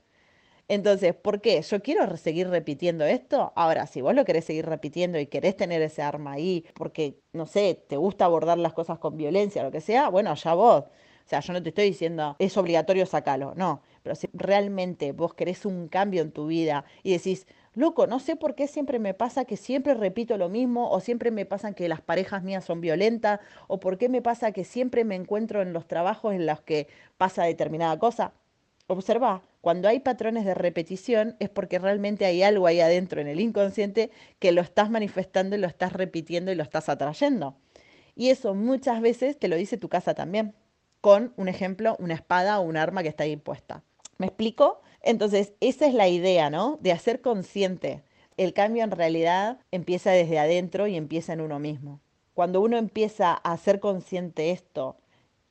Entonces, 0.71 1.15
¿por 1.15 1.41
qué? 1.41 1.63
Yo 1.63 1.81
quiero 1.83 2.15
seguir 2.19 2.49
repitiendo 2.49 3.05
esto. 3.07 3.53
Ahora, 3.57 3.87
si 3.87 4.03
vos 4.03 4.15
lo 4.15 4.25
querés 4.27 4.45
seguir 4.45 4.67
repitiendo 4.67 5.19
y 5.19 5.27
querés 5.27 5.57
tener 5.57 5.81
ese 5.81 6.03
arma 6.03 6.33
ahí, 6.33 6.67
porque, 6.75 7.19
no 7.33 7.47
sé, 7.47 7.83
te 7.89 7.97
gusta 7.97 8.27
abordar 8.27 8.59
las 8.59 8.75
cosas 8.75 8.99
con 8.99 9.17
violencia, 9.17 9.63
lo 9.63 9.71
que 9.71 9.81
sea, 9.81 10.11
bueno, 10.11 10.35
ya 10.35 10.53
vos. 10.55 10.85
O 10.85 11.29
sea, 11.29 11.41
yo 11.41 11.53
no 11.55 11.63
te 11.63 11.71
estoy 11.71 11.85
diciendo, 11.87 12.37
es 12.39 12.57
obligatorio 12.59 13.07
sacarlo, 13.07 13.55
no. 13.55 13.83
Pero 14.03 14.15
si 14.15 14.29
realmente 14.35 15.13
vos 15.13 15.33
querés 15.35 15.65
un 15.67 15.89
cambio 15.89 16.21
en 16.23 16.33
tu 16.33 16.47
vida 16.47 16.85
y 17.03 17.13
decís, 17.13 17.47
loco, 17.75 18.07
no 18.07 18.19
sé 18.19 18.37
por 18.37 18.55
qué 18.55 18.67
siempre 18.67 18.99
me 18.99 19.15
pasa 19.15 19.45
que 19.47 19.57
siempre 19.57 19.95
repito 19.95 20.37
lo 20.37 20.49
mismo, 20.51 20.91
o 20.91 21.01
siempre 21.01 21.31
me 21.31 21.47
pasa 21.47 21.73
que 21.75 21.89
las 21.89 22.01
parejas 22.03 22.43
mías 22.43 22.65
son 22.65 22.81
violentas, 22.83 23.41
o 23.69 23.81
por 23.81 23.97
qué 23.99 24.09
me 24.11 24.21
pasa 24.23 24.53
que 24.53 24.65
siempre 24.65 25.05
me 25.05 25.15
encuentro 25.17 25.63
en 25.63 25.73
los 25.73 25.87
trabajos 25.87 26.35
en 26.35 26.47
los 26.47 26.61
que 26.61 26.89
pasa 27.17 27.45
determinada 27.45 27.99
cosa. 27.99 28.33
Observa, 28.91 29.43
cuando 29.61 29.87
hay 29.87 30.01
patrones 30.01 30.47
de 30.47 30.55
repetición 30.55 31.37
es 31.41 31.51
porque 31.51 31.79
realmente 31.79 32.25
hay 32.25 32.43
algo 32.43 32.67
ahí 32.67 32.81
adentro 32.81 33.21
en 33.21 33.29
el 33.29 33.39
inconsciente 33.39 34.11
que 34.39 34.51
lo 34.51 34.63
estás 34.63 34.89
manifestando 34.89 35.57
y 35.57 35.59
lo 35.59 35.67
estás 35.67 35.93
repitiendo 35.93 36.51
y 36.51 36.55
lo 36.55 36.63
estás 36.63 36.89
atrayendo. 36.89 37.55
Y 38.15 38.31
eso 38.31 38.55
muchas 38.55 39.03
veces 39.03 39.39
te 39.39 39.49
lo 39.49 39.57
dice 39.57 39.77
tu 39.77 39.91
casa 39.91 40.15
también, 40.15 40.55
con 41.03 41.35
un 41.37 41.49
ejemplo, 41.49 41.97
una 41.99 42.15
espada 42.15 42.59
o 42.59 42.63
un 42.63 42.79
arma 42.79 43.03
que 43.03 43.11
está 43.11 43.25
ahí 43.25 43.37
puesta. 43.37 43.85
¿Me 44.17 44.27
explico? 44.27 44.81
Entonces, 45.03 45.53
esa 45.61 45.87
es 45.87 45.93
la 45.93 46.09
idea, 46.09 46.49
¿no? 46.49 46.79
De 46.81 46.93
hacer 46.93 47.21
consciente. 47.21 48.03
El 48.39 48.55
cambio 48.55 48.85
en 48.85 48.91
realidad 48.91 49.59
empieza 49.71 50.13
desde 50.13 50.39
adentro 50.39 50.87
y 50.87 50.97
empieza 50.97 51.35
en 51.35 51.43
uno 51.43 51.59
mismo. 51.59 52.01
Cuando 52.33 52.63
uno 52.63 52.79
empieza 52.79 53.33
a 53.33 53.53
hacer 53.53 53.81
consciente 53.81 54.51
esto 54.51 54.97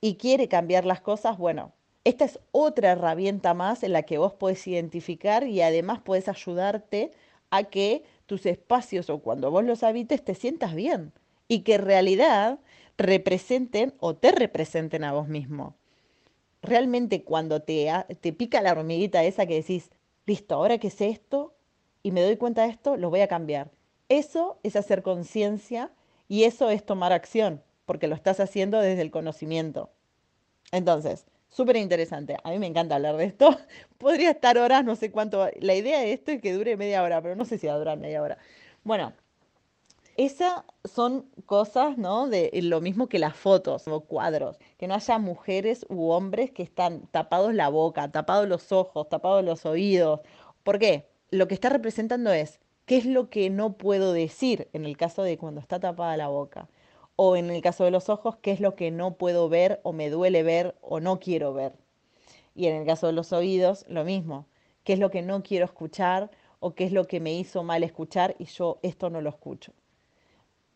y 0.02 0.16
quiere 0.16 0.48
cambiar 0.48 0.86
las 0.86 1.02
cosas, 1.02 1.38
bueno, 1.38 1.77
esta 2.08 2.24
es 2.24 2.40
otra 2.54 2.94
herramienta 2.94 3.54
más 3.54 3.84
en 3.84 3.92
la 3.92 4.04
que 4.04 4.18
vos 4.18 4.32
podés 4.32 4.66
identificar 4.66 5.46
y 5.46 5.62
además 5.62 6.00
puedes 6.02 6.30
ayudarte 6.30 7.12
a 7.50 7.66
que 7.66 8.02
tus 8.28 8.46
espacios 8.46 9.10
o 9.10 9.20
cuando 9.20 9.52
vos 9.52 9.66
los 9.66 9.84
habites 9.84 10.24
te 10.24 10.34
sientas 10.34 10.74
bien 10.74 11.12
y 11.50 11.64
que 11.64 11.76
en 11.76 11.82
realidad 11.82 12.60
representen 12.98 13.94
o 14.00 14.16
te 14.16 14.32
representen 14.32 15.04
a 15.04 15.12
vos 15.12 15.28
mismo. 15.28 15.76
Realmente 16.62 17.24
cuando 17.24 17.62
te, 17.62 17.92
te 18.22 18.32
pica 18.32 18.62
la 18.62 18.72
hormiguita 18.72 19.26
esa 19.26 19.46
que 19.46 19.56
decís, 19.56 19.90
listo, 20.26 20.56
ahora 20.56 20.78
que 20.78 20.90
sé 20.90 21.10
esto 21.10 21.56
y 22.04 22.12
me 22.12 22.22
doy 22.22 22.38
cuenta 22.38 22.64
de 22.64 22.70
esto, 22.70 22.96
lo 22.96 23.10
voy 23.10 23.20
a 23.20 23.28
cambiar. 23.28 23.70
Eso 24.08 24.60
es 24.64 24.78
hacer 24.78 25.04
conciencia 25.04 25.92
y 26.30 26.46
eso 26.46 26.70
es 26.70 26.86
tomar 26.86 27.12
acción, 27.12 27.62
porque 27.86 28.08
lo 28.08 28.16
estás 28.16 28.40
haciendo 28.40 28.80
desde 28.80 29.02
el 29.02 29.12
conocimiento. 29.12 29.90
Entonces, 30.72 31.26
Súper 31.50 31.78
interesante. 31.78 32.38
A 32.44 32.52
mí 32.52 32.60
me 32.60 32.68
encanta 32.68 32.96
hablar 32.96 33.18
de 33.18 33.26
esto. 33.26 33.58
Podría 33.98 34.32
estar 34.32 34.58
horas, 34.58 34.84
no 34.86 34.96
sé 34.96 35.12
cuánto. 35.12 35.50
La 35.60 35.76
idea 35.76 36.00
de 36.00 36.14
esto 36.14 36.32
es 36.32 36.42
que 36.42 36.54
dure 36.54 36.78
media 36.78 37.04
hora, 37.04 37.22
pero 37.22 37.36
no 37.36 37.46
sé 37.46 37.58
si 37.58 37.68
va 37.68 37.74
a 37.74 37.78
durar 37.78 37.98
media 37.98 38.22
hora. 38.22 38.38
Bueno, 38.84 39.14
esas 40.18 40.64
son 40.84 41.30
cosas, 41.46 41.98
¿no? 41.98 42.28
De 42.28 42.50
lo 42.64 42.82
mismo 42.82 43.08
que 43.08 43.20
las 43.20 43.36
fotos 43.36 43.88
o 43.88 44.02
cuadros. 44.02 44.58
Que 44.78 44.88
no 44.88 44.96
haya 44.96 45.18
mujeres 45.20 45.86
u 45.90 46.10
hombres 46.10 46.52
que 46.52 46.64
están 46.64 47.08
tapados 47.08 47.54
la 47.54 47.70
boca, 47.70 48.12
tapados 48.12 48.48
los 48.48 48.72
ojos, 48.72 49.10
tapados 49.10 49.44
los 49.44 49.66
oídos. 49.66 50.22
¿Por 50.64 50.80
qué? 50.80 51.08
Lo 51.32 51.48
que 51.48 51.54
está 51.56 51.70
representando 51.70 52.32
es 52.32 52.60
qué 52.86 52.98
es 52.98 53.06
lo 53.06 53.30
que 53.30 53.50
no 53.50 53.78
puedo 53.78 54.14
decir 54.14 54.70
en 54.74 54.86
el 54.86 54.98
caso 54.98 55.24
de 55.24 55.38
cuando 55.38 55.62
está 55.62 55.80
tapada 55.80 56.18
la 56.18 56.28
boca 56.30 56.68
o 57.18 57.36
en 57.36 57.50
el 57.50 57.62
caso 57.62 57.84
de 57.84 57.92
los 57.92 58.08
ojos, 58.10 58.38
qué 58.38 58.52
es 58.52 58.62
lo 58.62 58.76
que 58.76 58.92
no 58.92 59.16
puedo 59.16 59.50
ver 59.50 59.82
o 59.84 59.92
me 59.92 60.10
duele 60.10 60.44
ver 60.44 60.76
o 60.82 61.02
no 61.02 61.20
quiero 61.20 61.54
ver. 61.54 61.74
Y 62.56 62.68
en 62.68 62.76
el 62.76 62.86
caso 62.86 63.08
de 63.08 63.14
los 63.14 63.34
oídos, 63.34 63.86
lo 63.90 64.06
mismo, 64.06 64.46
qué 64.84 64.94
es 64.94 65.00
lo 65.00 65.10
que 65.10 65.24
no 65.24 65.44
quiero 65.44 65.66
escuchar 65.66 66.30
o 66.60 66.76
qué 66.76 66.86
es 66.86 66.92
lo 66.92 67.08
que 67.08 67.20
me 67.20 67.34
hizo 67.34 67.64
mal 67.64 67.84
escuchar 67.84 68.36
y 68.40 68.46
yo 68.46 68.80
esto 68.84 69.10
no 69.10 69.20
lo 69.22 69.30
escucho. 69.30 69.74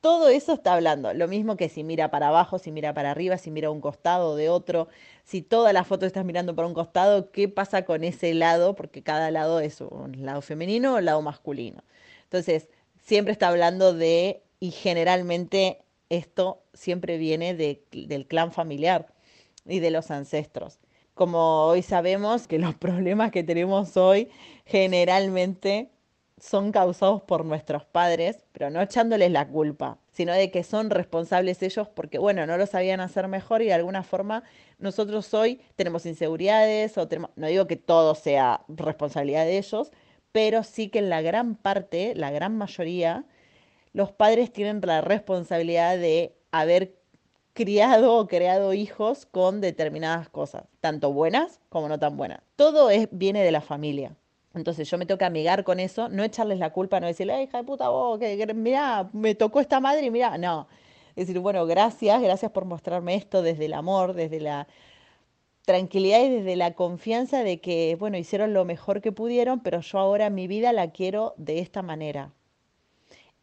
Todo 0.01 0.29
eso 0.29 0.53
está 0.53 0.73
hablando, 0.73 1.13
lo 1.13 1.27
mismo 1.27 1.55
que 1.57 1.69
si 1.69 1.83
mira 1.83 2.09
para 2.09 2.29
abajo, 2.29 2.57
si 2.57 2.71
mira 2.71 2.91
para 2.95 3.11
arriba, 3.11 3.37
si 3.37 3.51
mira 3.51 3.67
a 3.67 3.71
un 3.71 3.81
costado 3.81 4.35
de 4.35 4.49
otro, 4.49 4.87
si 5.23 5.43
toda 5.43 5.73
la 5.73 5.83
foto 5.83 6.07
estás 6.07 6.25
mirando 6.25 6.55
para 6.55 6.67
un 6.67 6.73
costado, 6.73 7.31
¿qué 7.31 7.47
pasa 7.49 7.85
con 7.85 8.03
ese 8.03 8.33
lado? 8.33 8.73
Porque 8.75 9.03
cada 9.03 9.29
lado 9.29 9.59
es 9.59 9.79
un 9.79 10.25
lado 10.25 10.41
femenino 10.41 10.95
o 10.95 10.97
un 10.97 11.05
lado 11.05 11.21
masculino. 11.21 11.83
Entonces, 12.23 12.67
siempre 12.97 13.31
está 13.31 13.49
hablando 13.49 13.93
de, 13.93 14.41
y 14.59 14.71
generalmente 14.71 15.83
esto 16.11 16.63
siempre 16.73 17.17
viene 17.17 17.55
del 17.55 18.27
clan 18.27 18.51
familiar 18.51 19.07
y 19.65 19.79
de 19.79 19.91
los 19.91 20.11
ancestros. 20.11 20.79
Como 21.13 21.65
hoy 21.65 21.81
sabemos 21.81 22.47
que 22.47 22.59
los 22.59 22.75
problemas 22.85 23.31
que 23.31 23.43
tenemos 23.43 23.95
hoy 23.97 24.29
generalmente 24.65 25.89
son 26.37 26.71
causados 26.71 27.21
por 27.21 27.45
nuestros 27.45 27.85
padres, 27.85 28.43
pero 28.51 28.69
no 28.69 28.81
echándoles 28.81 29.31
la 29.31 29.47
culpa, 29.47 29.99
sino 30.11 30.33
de 30.33 30.51
que 30.51 30.63
son 30.63 30.89
responsables 30.89 31.61
ellos 31.61 31.87
porque, 31.87 32.17
bueno, 32.17 32.45
no 32.47 32.57
lo 32.57 32.65
sabían 32.65 32.99
hacer 32.99 33.27
mejor 33.27 33.61
y 33.61 33.67
de 33.67 33.73
alguna 33.73 34.03
forma 34.03 34.43
nosotros 34.79 35.33
hoy 35.33 35.61
tenemos 35.75 36.05
inseguridades, 36.05 36.97
o 36.97 37.07
no 37.35 37.47
digo 37.47 37.67
que 37.67 37.77
todo 37.77 38.15
sea 38.15 38.65
responsabilidad 38.67 39.45
de 39.45 39.59
ellos, 39.59 39.91
pero 40.31 40.63
sí 40.63 40.89
que 40.89 40.99
en 40.99 41.09
la 41.09 41.21
gran 41.21 41.55
parte, 41.55 42.15
la 42.15 42.31
gran 42.31 42.57
mayoría, 42.57 43.25
los 43.93 44.11
padres 44.11 44.51
tienen 44.51 44.81
la 44.83 45.01
responsabilidad 45.01 45.97
de 45.97 46.35
haber 46.51 46.95
criado 47.53 48.15
o 48.17 48.27
creado 48.27 48.73
hijos 48.73 49.25
con 49.25 49.61
determinadas 49.61 50.29
cosas, 50.29 50.63
tanto 50.79 51.11
buenas 51.11 51.59
como 51.69 51.89
no 51.89 51.99
tan 51.99 52.15
buenas. 52.15 52.41
Todo 52.55 52.89
es, 52.89 53.07
viene 53.11 53.43
de 53.43 53.51
la 53.51 53.61
familia. 53.61 54.15
Entonces 54.53 54.89
yo 54.89 54.97
me 54.97 55.05
toca 55.05 55.25
amigar 55.27 55.63
con 55.63 55.79
eso, 55.79 56.09
no 56.09 56.23
echarles 56.23 56.59
la 56.59 56.71
culpa, 56.71 56.99
no 56.99 57.07
decirle, 57.07 57.41
hija 57.41 57.59
de 57.59 57.63
puta 57.63 57.89
vos, 57.89 58.19
que, 58.19 58.53
mira, 58.53 59.09
me 59.13 59.35
tocó 59.35 59.59
esta 59.61 59.79
madre 59.79 60.05
y 60.05 60.11
mira, 60.11 60.37
no. 60.37 60.67
Decir, 61.15 61.39
bueno, 61.39 61.65
gracias, 61.65 62.21
gracias 62.21 62.51
por 62.51 62.65
mostrarme 62.65 63.15
esto 63.15 63.41
desde 63.41 63.65
el 63.65 63.73
amor, 63.73 64.13
desde 64.13 64.39
la 64.39 64.67
tranquilidad 65.65 66.21
y 66.21 66.29
desde 66.29 66.55
la 66.55 66.73
confianza 66.73 67.43
de 67.43 67.61
que, 67.61 67.95
bueno, 67.99 68.17
hicieron 68.17 68.53
lo 68.53 68.65
mejor 68.65 69.01
que 69.01 69.11
pudieron, 69.11 69.61
pero 69.61 69.81
yo 69.81 69.99
ahora 69.99 70.29
mi 70.29 70.47
vida 70.47 70.73
la 70.73 70.91
quiero 70.91 71.33
de 71.37 71.59
esta 71.59 71.81
manera. 71.81 72.33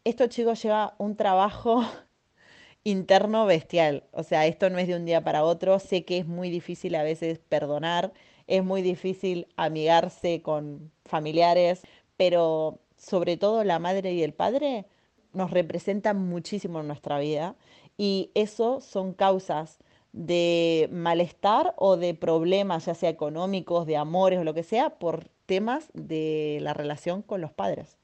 Esto, 0.05 0.27
chicos, 0.27 0.61
lleva 0.63 0.95
un 0.97 1.15
trabajo 1.15 1.83
interno 2.83 3.45
bestial. 3.45 4.05
O 4.11 4.23
sea, 4.23 4.47
esto 4.47 4.69
no 4.69 4.79
es 4.79 4.87
de 4.87 4.95
un 4.95 5.05
día 5.05 5.23
para 5.23 5.43
otro. 5.43 5.79
Sé 5.79 6.05
que 6.05 6.17
es 6.19 6.25
muy 6.27 6.49
difícil 6.49 6.95
a 6.95 7.03
veces 7.03 7.39
perdonar, 7.39 8.13
es 8.47 8.63
muy 8.63 8.81
difícil 8.81 9.47
amigarse 9.57 10.41
con 10.41 10.91
familiares, 11.05 11.81
pero 12.17 12.79
sobre 12.97 13.37
todo 13.37 13.63
la 13.63 13.79
madre 13.79 14.13
y 14.13 14.23
el 14.23 14.33
padre 14.33 14.85
nos 15.33 15.51
representan 15.51 16.27
muchísimo 16.27 16.79
en 16.81 16.87
nuestra 16.87 17.19
vida 17.19 17.55
y 17.97 18.31
eso 18.33 18.81
son 18.81 19.13
causas 19.13 19.79
de 20.13 20.89
malestar 20.91 21.75
o 21.77 21.97
de 21.97 22.15
problemas, 22.15 22.85
ya 22.85 22.95
sea 22.95 23.09
económicos, 23.09 23.85
de 23.85 23.97
amores 23.97 24.39
o 24.39 24.43
lo 24.43 24.53
que 24.55 24.63
sea, 24.63 24.97
por 24.99 25.29
temas 25.45 25.89
de 25.93 26.59
la 26.61 26.73
relación 26.73 27.21
con 27.21 27.41
los 27.41 27.51
padres. 27.53 27.98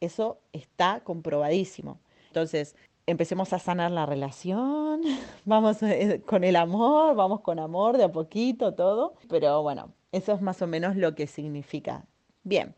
Eso 0.00 0.38
está 0.52 1.00
comprobadísimo. 1.00 1.98
Entonces, 2.28 2.76
empecemos 3.06 3.52
a 3.52 3.58
sanar 3.58 3.90
la 3.90 4.06
relación, 4.06 5.02
vamos 5.44 5.82
eh, 5.82 6.22
con 6.26 6.44
el 6.44 6.56
amor, 6.56 7.14
vamos 7.14 7.40
con 7.40 7.58
amor 7.58 7.96
de 7.96 8.04
a 8.04 8.12
poquito, 8.12 8.74
todo. 8.74 9.14
Pero 9.28 9.62
bueno, 9.62 9.92
eso 10.12 10.32
es 10.32 10.42
más 10.42 10.60
o 10.62 10.66
menos 10.66 10.96
lo 10.96 11.14
que 11.14 11.26
significa. 11.26 12.04
Bien, 12.42 12.74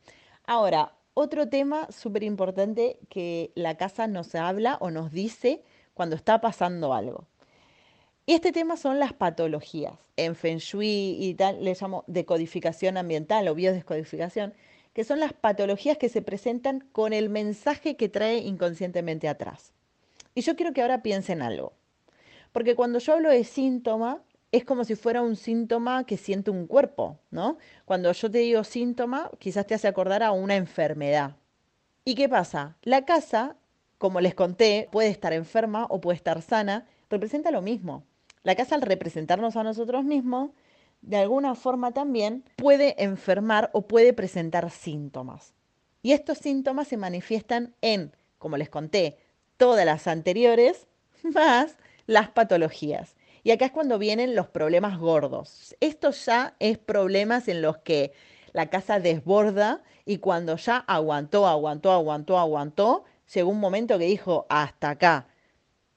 ahora, 0.46 0.94
otro 1.14 1.48
tema 1.48 1.88
súper 1.90 2.22
importante 2.22 2.98
que 3.08 3.50
la 3.56 3.76
casa 3.76 4.06
nos 4.06 4.34
habla 4.34 4.78
o 4.80 4.90
nos 4.90 5.10
dice 5.10 5.64
cuando 5.94 6.14
está 6.14 6.40
pasando 6.40 6.94
algo. 6.94 7.26
Y 8.24 8.34
este 8.34 8.52
tema 8.52 8.76
son 8.76 8.98
las 8.98 9.14
patologías. 9.14 9.94
En 10.16 10.36
Feng 10.36 10.58
Shui 10.58 11.16
y 11.18 11.34
tal 11.34 11.64
le 11.64 11.74
llamo 11.74 12.04
decodificación 12.06 12.98
ambiental 12.98 13.48
o 13.48 13.54
biodescodificación, 13.54 14.54
que 14.92 15.04
son 15.04 15.20
las 15.20 15.32
patologías 15.32 15.98
que 15.98 16.08
se 16.08 16.22
presentan 16.22 16.80
con 16.92 17.12
el 17.12 17.28
mensaje 17.28 17.96
que 17.96 18.08
trae 18.08 18.38
inconscientemente 18.38 19.28
atrás. 19.28 19.72
Y 20.34 20.42
yo 20.42 20.56
quiero 20.56 20.72
que 20.72 20.82
ahora 20.82 21.02
piensen 21.02 21.42
algo. 21.42 21.72
Porque 22.52 22.74
cuando 22.74 22.98
yo 22.98 23.14
hablo 23.14 23.30
de 23.30 23.44
síntoma, 23.44 24.22
es 24.52 24.64
como 24.64 24.84
si 24.84 24.94
fuera 24.94 25.22
un 25.22 25.36
síntoma 25.36 26.04
que 26.04 26.16
siente 26.16 26.50
un 26.50 26.66
cuerpo, 26.66 27.18
¿no? 27.30 27.58
Cuando 27.84 28.10
yo 28.12 28.30
te 28.30 28.38
digo 28.38 28.64
síntoma, 28.64 29.30
quizás 29.38 29.66
te 29.66 29.74
hace 29.74 29.88
acordar 29.88 30.22
a 30.22 30.32
una 30.32 30.56
enfermedad. 30.56 31.36
¿Y 32.04 32.14
qué 32.14 32.28
pasa? 32.28 32.76
La 32.82 33.04
casa, 33.04 33.56
como 33.98 34.20
les 34.20 34.34
conté, 34.34 34.88
puede 34.90 35.08
estar 35.08 35.32
enferma 35.32 35.86
o 35.90 36.00
puede 36.00 36.16
estar 36.16 36.40
sana, 36.40 36.86
representa 37.10 37.50
lo 37.50 37.60
mismo. 37.60 38.04
La 38.42 38.54
casa 38.54 38.74
al 38.74 38.82
representarnos 38.82 39.56
a 39.56 39.62
nosotros 39.62 40.04
mismos, 40.04 40.52
de 41.00 41.16
alguna 41.16 41.54
forma 41.54 41.92
también 41.92 42.44
puede 42.56 43.02
enfermar 43.02 43.70
o 43.72 43.82
puede 43.86 44.12
presentar 44.12 44.70
síntomas. 44.70 45.54
Y 46.02 46.12
estos 46.12 46.38
síntomas 46.38 46.88
se 46.88 46.96
manifiestan 46.96 47.74
en, 47.80 48.14
como 48.38 48.56
les 48.56 48.68
conté, 48.68 49.18
todas 49.56 49.84
las 49.84 50.06
anteriores, 50.06 50.86
más 51.22 51.76
las 52.06 52.30
patologías. 52.30 53.16
Y 53.42 53.50
acá 53.50 53.66
es 53.66 53.72
cuando 53.72 53.98
vienen 53.98 54.34
los 54.34 54.48
problemas 54.48 54.98
gordos. 54.98 55.76
Esto 55.80 56.10
ya 56.10 56.54
es 56.58 56.78
problemas 56.78 57.48
en 57.48 57.62
los 57.62 57.78
que 57.78 58.12
la 58.52 58.70
casa 58.70 59.00
desborda 59.00 59.82
y 60.04 60.18
cuando 60.18 60.56
ya 60.56 60.78
aguantó, 60.78 61.46
aguantó, 61.46 61.92
aguantó, 61.92 62.38
aguantó, 62.38 63.04
llegó 63.32 63.50
un 63.50 63.60
momento 63.60 63.98
que 63.98 64.06
dijo, 64.06 64.46
hasta 64.48 64.90
acá, 64.90 65.28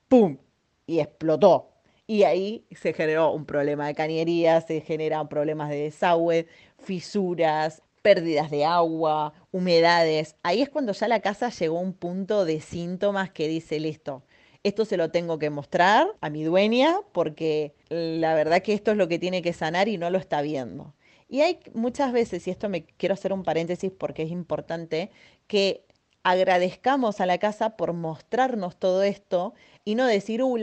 ¡pum! 0.07 0.37
Y 0.85 0.99
explotó. 0.99 1.70
Y 2.11 2.23
ahí 2.25 2.65
se 2.71 2.91
generó 2.91 3.31
un 3.31 3.45
problema 3.45 3.87
de 3.87 3.95
cañería, 3.95 4.59
se 4.59 4.81
generan 4.81 5.29
problemas 5.29 5.69
de 5.69 5.83
desagüe, 5.83 6.45
fisuras, 6.77 7.83
pérdidas 8.01 8.51
de 8.51 8.65
agua, 8.65 9.33
humedades. 9.51 10.35
Ahí 10.43 10.61
es 10.61 10.67
cuando 10.67 10.91
ya 10.91 11.07
la 11.07 11.21
casa 11.21 11.47
llegó 11.51 11.77
a 11.77 11.81
un 11.81 11.93
punto 11.93 12.43
de 12.43 12.59
síntomas 12.59 13.31
que 13.31 13.47
dice, 13.47 13.79
listo, 13.79 14.25
esto 14.61 14.83
se 14.83 14.97
lo 14.97 15.09
tengo 15.09 15.39
que 15.39 15.49
mostrar 15.49 16.05
a 16.19 16.29
mi 16.29 16.43
dueña 16.43 16.99
porque 17.13 17.75
la 17.87 18.35
verdad 18.35 18.61
que 18.61 18.73
esto 18.73 18.91
es 18.91 18.97
lo 18.97 19.07
que 19.07 19.17
tiene 19.17 19.41
que 19.41 19.53
sanar 19.53 19.87
y 19.87 19.97
no 19.97 20.09
lo 20.09 20.17
está 20.17 20.41
viendo. 20.41 20.93
Y 21.29 21.39
hay 21.39 21.59
muchas 21.73 22.11
veces, 22.11 22.45
y 22.45 22.51
esto 22.51 22.67
me 22.67 22.83
quiero 22.83 23.13
hacer 23.13 23.31
un 23.31 23.43
paréntesis 23.43 23.89
porque 23.89 24.23
es 24.23 24.31
importante, 24.31 25.11
que 25.47 25.85
agradezcamos 26.23 27.21
a 27.21 27.25
la 27.25 27.37
casa 27.37 27.77
por 27.77 27.93
mostrarnos 27.93 28.77
todo 28.77 29.01
esto 29.01 29.53
y 29.85 29.95
no 29.95 30.05
decir, 30.05 30.43
uh, 30.43 30.57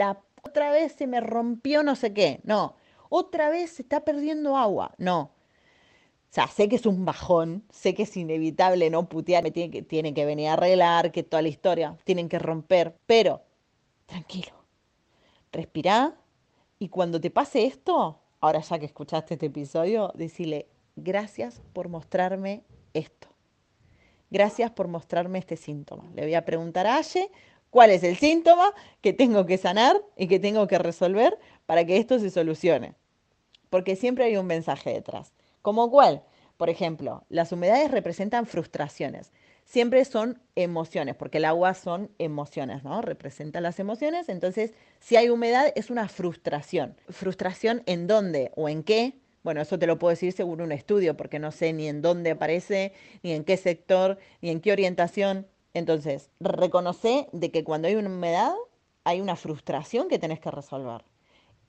otra 0.49 0.71
vez 0.71 0.93
se 0.93 1.07
me 1.07 1.21
rompió 1.21 1.83
no 1.83 1.97
sé 1.97 2.13
qué. 2.13 2.41
No, 2.45 2.75
otra 3.09 3.51
vez 3.51 3.71
se 3.71 3.83
está 3.83 4.05
perdiendo 4.05 4.57
agua. 4.57 4.95
No, 4.99 5.33
o 6.31 6.35
sea, 6.35 6.47
sé 6.47 6.69
que 6.69 6.77
es 6.77 6.85
un 6.85 7.07
bajón, 7.07 7.65
sé 7.71 7.95
que 7.95 8.03
es 8.03 8.15
inevitable 8.17 8.91
no 8.91 9.09
putear, 9.09 9.43
me 9.43 9.51
tienen 9.51 9.71
que, 9.71 9.81
tienen 9.81 10.13
que 10.13 10.27
venir 10.27 10.49
a 10.49 10.53
arreglar, 10.55 11.11
que 11.11 11.23
toda 11.23 11.41
la 11.41 11.49
historia 11.49 11.97
tienen 12.05 12.29
que 12.29 12.39
romper, 12.39 12.99
pero 13.07 13.43
tranquilo, 14.05 14.53
respirá 15.53 16.19
y 16.79 16.91
cuando 16.91 17.19
te 17.19 17.31
pase 17.31 17.65
esto, 17.65 18.21
ahora 18.41 18.61
ya 18.61 18.79
que 18.79 18.85
escuchaste 18.85 19.35
este 19.35 19.47
episodio, 19.47 20.13
decirle 20.15 20.69
gracias 20.97 21.63
por 21.73 21.89
mostrarme 21.89 22.63
esto. 22.93 23.29
Gracias 24.31 24.71
por 24.71 24.89
mostrarme 24.89 25.39
este 25.39 25.57
síntoma. 25.57 26.05
Le 26.15 26.23
voy 26.23 26.35
a 26.35 26.45
preguntar 26.45 26.87
a 26.87 26.99
Aye 26.99 27.31
cuál 27.71 27.91
es 27.91 28.03
el 28.03 28.17
síntoma 28.17 28.73
que 29.01 29.13
tengo 29.13 29.47
que 29.47 29.59
sanar 29.59 29.97
y 30.17 30.29
que 30.29 30.39
tengo 30.39 30.67
que 30.67 30.79
resolver 30.79 31.39
para 31.67 31.85
que 31.85 31.97
esto 31.97 32.19
se 32.19 32.31
solucione. 32.31 32.95
Porque 33.71 33.97
siempre 33.97 34.25
hay 34.25 34.37
un 34.37 34.47
mensaje 34.47 34.91
detrás. 34.91 35.33
¿Como 35.63 35.91
cuál? 35.91 36.23
Por 36.57 36.71
ejemplo, 36.71 37.25
las 37.29 37.53
humedades 37.53 37.91
representan 37.91 38.47
frustraciones. 38.47 39.33
Siempre 39.65 40.05
son 40.07 40.41
emociones, 40.57 41.15
porque 41.15 41.39
el 41.39 41.45
agua 41.45 41.75
son 41.75 42.11
emociones, 42.19 42.85
¿no? 42.85 43.03
Representa 43.03 43.61
las 43.61 43.79
emociones. 43.79 44.31
Entonces, 44.31 44.73
si 44.99 45.17
hay 45.17 45.29
humedad, 45.29 45.73
es 45.77 45.91
una 45.91 46.09
frustración. 46.09 46.97
¿Frustración 47.11 47.83
en 47.85 48.07
dónde 48.07 48.51
o 48.57 48.69
en 48.69 48.83
qué? 48.83 49.19
Bueno, 49.45 49.61
eso 49.61 49.79
te 49.79 49.87
lo 49.87 49.99
puedo 49.99 50.11
decir 50.11 50.33
según 50.33 50.63
un 50.63 50.73
estudio, 50.73 51.17
porque 51.17 51.39
no 51.39 51.53
sé 51.53 51.73
ni 51.73 51.87
en 51.87 52.03
dónde 52.03 52.31
aparece, 52.31 52.93
ni 53.23 53.33
en 53.33 53.45
qué 53.45 53.57
sector, 53.57 54.19
ni 54.41 54.51
en 54.51 54.61
qué 54.61 54.73
orientación. 54.73 55.47
Entonces, 55.79 56.31
reconoce 56.41 57.29
de 57.33 57.51
que 57.51 57.65
cuando 57.65 57.89
hay 57.89 57.95
una 57.95 58.09
humedad, 58.09 58.55
hay 59.05 59.21
una 59.21 59.37
frustración 59.37 60.09
que 60.09 60.19
tenés 60.19 60.41
que 60.41 60.51
resolver. 60.51 61.05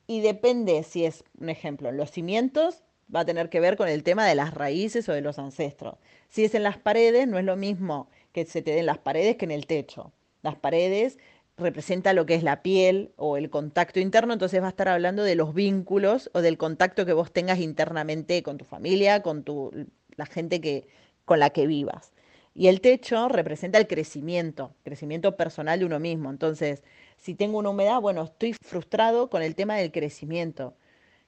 Y 0.08 0.22
depende 0.22 0.84
si 0.84 1.06
es, 1.06 1.24
un 1.40 1.50
ejemplo, 1.50 1.92
los 1.92 2.12
cimientos, 2.12 2.84
va 3.14 3.22
a 3.22 3.26
tener 3.26 3.50
que 3.50 3.60
ver 3.60 3.78
con 3.78 3.88
el 3.88 4.04
tema 4.04 4.26
de 4.26 4.36
las 4.36 4.54
raíces 4.54 5.08
o 5.10 5.14
de 5.14 5.22
los 5.22 5.40
ancestros. 5.40 5.96
Si 6.30 6.44
es 6.44 6.54
en 6.56 6.64
las 6.64 6.78
paredes, 6.78 7.28
no 7.28 7.38
es 7.40 7.46
lo 7.46 7.56
mismo 7.56 8.10
que 8.32 8.46
se 8.46 8.62
te 8.62 8.72
den 8.72 8.86
las 8.86 8.98
paredes 8.98 9.38
que 9.38 9.46
en 9.46 9.52
el 9.52 9.68
techo. 9.68 10.12
Las 10.42 10.56
paredes 10.56 11.18
representa 11.58 12.14
lo 12.14 12.26
que 12.26 12.36
es 12.36 12.44
la 12.44 12.62
piel 12.62 13.12
o 13.18 13.38
el 13.38 13.50
contacto 13.50 14.00
interno, 14.00 14.34
entonces 14.34 14.62
va 14.62 14.68
a 14.68 14.70
estar 14.70 14.88
hablando 14.88 15.24
de 15.24 15.36
los 15.36 15.54
vínculos 15.54 16.30
o 16.34 16.42
del 16.42 16.58
contacto 16.58 17.06
que 17.06 17.14
vos 17.14 17.32
tengas 17.32 17.60
internamente 17.60 18.42
con 18.44 18.58
tu 18.58 18.66
familia, 18.66 19.22
con 19.22 19.44
tu, 19.44 19.72
la 20.16 20.26
gente 20.26 20.62
que, 20.62 20.88
con 21.26 21.40
la 21.40 21.50
que 21.50 21.68
vivas. 21.68 22.14
Y 22.60 22.68
el 22.68 22.82
techo 22.82 23.30
representa 23.30 23.78
el 23.78 23.88
crecimiento, 23.88 24.74
crecimiento 24.84 25.38
personal 25.38 25.80
de 25.80 25.86
uno 25.86 25.98
mismo. 25.98 26.30
Entonces, 26.30 26.84
si 27.18 27.34
tengo 27.34 27.58
una 27.58 27.70
humedad, 27.70 28.02
bueno, 28.02 28.24
estoy 28.24 28.52
frustrado 28.52 29.30
con 29.30 29.42
el 29.42 29.56
tema 29.56 29.78
del 29.78 29.94
crecimiento. 29.94 30.74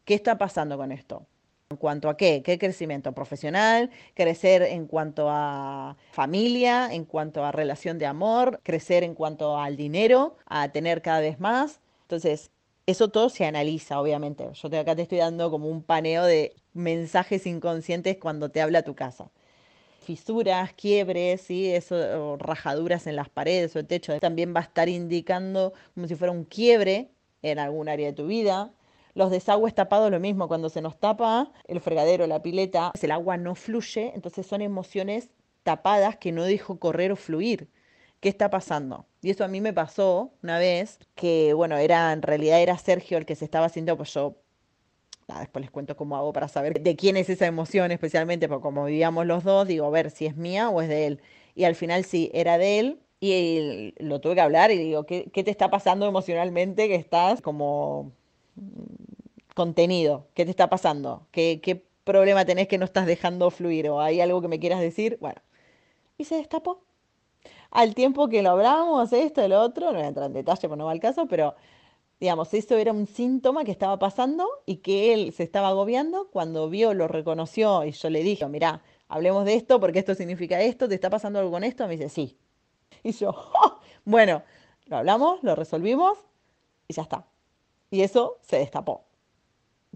¿Qué 0.03 0.13
está 0.13 0.38
pasando 0.38 0.75
con 0.75 0.91
esto? 0.91 1.25
¿En 1.69 1.77
cuanto 1.77 2.09
a 2.09 2.17
qué? 2.17 2.43
¿Qué 2.43 2.59
crecimiento 2.59 3.13
profesional? 3.13 3.91
¿Crecer 4.13 4.61
en 4.63 4.88
cuanto 4.88 5.27
a 5.29 5.95
familia? 6.11 6.93
¿En 6.93 7.05
cuanto 7.05 7.45
a 7.45 7.53
relación 7.53 7.97
de 7.97 8.07
amor? 8.07 8.59
¿Crecer 8.61 9.05
en 9.05 9.15
cuanto 9.15 9.57
al 9.57 9.77
dinero? 9.77 10.36
¿A 10.47 10.67
tener 10.73 11.01
cada 11.01 11.21
vez 11.21 11.39
más? 11.39 11.79
Entonces, 12.01 12.51
eso 12.88 13.07
todo 13.07 13.29
se 13.29 13.45
analiza, 13.45 14.01
obviamente. 14.01 14.49
Yo 14.51 14.67
acá 14.77 14.97
te 14.97 15.03
estoy 15.03 15.19
dando 15.19 15.49
como 15.49 15.69
un 15.69 15.82
paneo 15.82 16.25
de 16.25 16.53
mensajes 16.73 17.47
inconscientes 17.47 18.17
cuando 18.17 18.51
te 18.51 18.59
habla 18.59 18.82
tu 18.82 18.95
casa. 18.95 19.32
Fisuras, 20.02 20.74
quiebres, 20.74 21.41
¿sí? 21.41 21.72
Eso, 21.74 22.38
rajaduras 22.38 23.08
en 23.08 23.16
las 23.16 23.30
paredes 23.30 23.76
o 23.76 23.80
el 23.80 23.88
techo, 23.88 24.20
también 24.20 24.54
va 24.56 24.60
a 24.62 24.64
estar 24.64 24.89
indicando 24.89 25.74
como 25.93 26.08
si 26.08 26.16
fuera 26.16 26.32
un 26.32 26.43
quiebre 26.43 27.12
en 27.41 27.60
algún 27.60 27.88
área 27.88 28.08
de 28.08 28.14
tu 28.14 28.28
vida. 28.28 28.74
Los 29.14 29.30
desagües 29.32 29.76
tapados, 29.76 30.10
lo 30.12 30.20
mismo, 30.20 30.47
cuando 30.47 30.70
se 30.70 30.82
nos 30.82 30.99
tapa 30.99 31.52
el 31.68 31.82
fregadero, 31.82 32.28
la 32.28 32.41
pileta, 32.41 32.91
el 33.02 33.12
agua 33.12 33.38
no 33.38 33.56
fluye, 33.56 34.12
entonces 34.16 34.45
son 34.45 34.62
emociones 34.62 35.30
tapadas 35.64 36.18
que 36.18 36.32
no 36.32 36.43
dejo 36.43 36.80
correr 36.80 37.12
o 37.12 37.16
fluir. 37.16 37.70
¿Qué 38.20 38.30
está 38.30 38.49
pasando? 38.49 39.08
Y 39.22 39.32
eso 39.32 39.43
a 39.43 39.47
mí 39.47 39.62
me 39.62 39.74
pasó 39.74 40.34
una 40.43 40.60
vez, 40.60 40.99
que 41.16 41.54
bueno, 41.54 41.78
era 41.78 42.14
en 42.14 42.22
realidad 42.22 42.62
era 42.62 42.78
Sergio 42.78 43.18
el 43.18 43.26
que 43.26 43.36
se 43.36 43.45
estaba 43.45 43.66
haciendo, 43.66 43.97
pues 43.97 44.14
yo 44.14 44.41
después 45.39 45.61
les 45.61 45.71
cuento 45.71 45.95
cómo 45.95 46.17
hago 46.17 46.34
para 46.34 46.47
saber 46.47 46.82
de 46.82 46.95
quién 46.95 47.17
es 47.17 47.29
esa 47.29 47.47
emoción 47.47 47.91
especialmente, 47.91 48.47
porque 48.47 48.63
como 48.63 48.86
vivíamos 48.86 49.25
los 49.25 49.43
dos, 49.43 49.67
digo, 49.67 49.86
a 49.86 49.89
ver 49.89 50.11
si 50.11 50.25
es 50.25 50.36
mía 50.36 50.69
o 50.69 50.82
es 50.82 50.89
de 50.89 51.07
él. 51.07 51.21
Y 51.55 51.65
al 51.65 51.75
final 51.75 52.05
sí, 52.05 52.32
era 52.34 52.57
de 52.57 52.79
él, 52.79 52.99
y 53.21 53.93
lo 53.99 54.19
tuve 54.19 54.36
que 54.36 54.41
hablar 54.41 54.71
y 54.71 54.77
digo, 54.77 55.05
¿qué, 55.05 55.29
¿qué, 55.32 55.43
te 55.43 55.51
está 55.51 55.69
pasando 55.69 56.07
emocionalmente 56.07 56.88
que 56.88 56.95
estás 56.95 57.41
como 57.41 58.11
contenido? 59.53 60.27
¿Qué 60.34 60.43
te 60.43 60.51
está 60.51 60.69
pasando? 60.69 61.27
¿Qué, 61.32 61.61
¿Qué 61.61 61.84
problema 62.03 62.45
tenés 62.45 62.67
que 62.67 62.79
no 62.79 62.86
estás 62.86 63.05
dejando 63.05 63.51
fluir? 63.51 63.89
¿O 63.89 64.01
hay 64.01 64.21
algo 64.21 64.41
que 64.41 64.47
me 64.47 64.59
quieras 64.59 64.82
decir? 64.82 65.17
Bueno, 65.21 65.39
y 66.17 66.25
se 66.25 66.36
destapó. 66.36 66.84
Al 67.71 67.95
tiempo 67.95 68.27
que 68.27 68.41
lo 68.41 68.51
hablamos, 68.51 69.13
esto, 69.13 69.41
el 69.43 69.53
otro, 69.53 69.88
no 69.88 69.99
voy 69.99 70.03
a 70.03 70.07
entrar 70.07 70.27
en 70.27 70.34
detalle 70.34 70.67
porque 70.67 70.79
no 70.79 70.86
va 70.86 70.91
al 70.91 70.99
caso, 70.99 71.27
pero 71.27 71.55
digamos, 72.22 72.53
eso 72.53 72.78
era 72.78 72.93
un 72.93 73.07
síntoma 73.07 73.63
que 73.63 73.72
estaba 73.72 73.97
pasando 73.97 74.47
y 74.67 74.78
que 74.78 75.11
él 75.11 75.34
se 75.34 75.41
estaba 75.41 75.69
agobiando. 75.69 76.30
Cuando 76.32 76.69
vio, 76.69 76.93
lo 76.93 77.07
reconoció 77.07 77.84
y 77.84 77.93
yo 77.93 78.11
le 78.11 78.22
dije, 78.22 78.47
mira, 78.47 78.84
hablemos 79.09 79.43
de 79.43 79.55
esto 79.55 79.80
porque 79.80 79.97
esto 79.99 80.13
significa 80.13 80.61
esto, 80.61 80.88
¿te 80.88 80.93
está 80.93 81.09
pasando 81.09 81.39
algo 81.39 81.51
con 81.51 81.63
esto? 81.63 81.88
Me 81.88 81.97
dice, 81.97 82.09
sí. 82.09 82.38
Y 83.03 83.13
yo, 83.13 83.34
bueno, 84.05 84.43
lo 84.86 84.97
hablamos, 84.97 85.41
lo 85.41 85.55
resolvimos 85.55 86.19
y 86.88 86.93
ya 86.93 87.01
está. 87.01 87.26
Y 87.89 88.01
eso 88.01 88.38
se 88.41 88.57
destapó. 88.57 89.05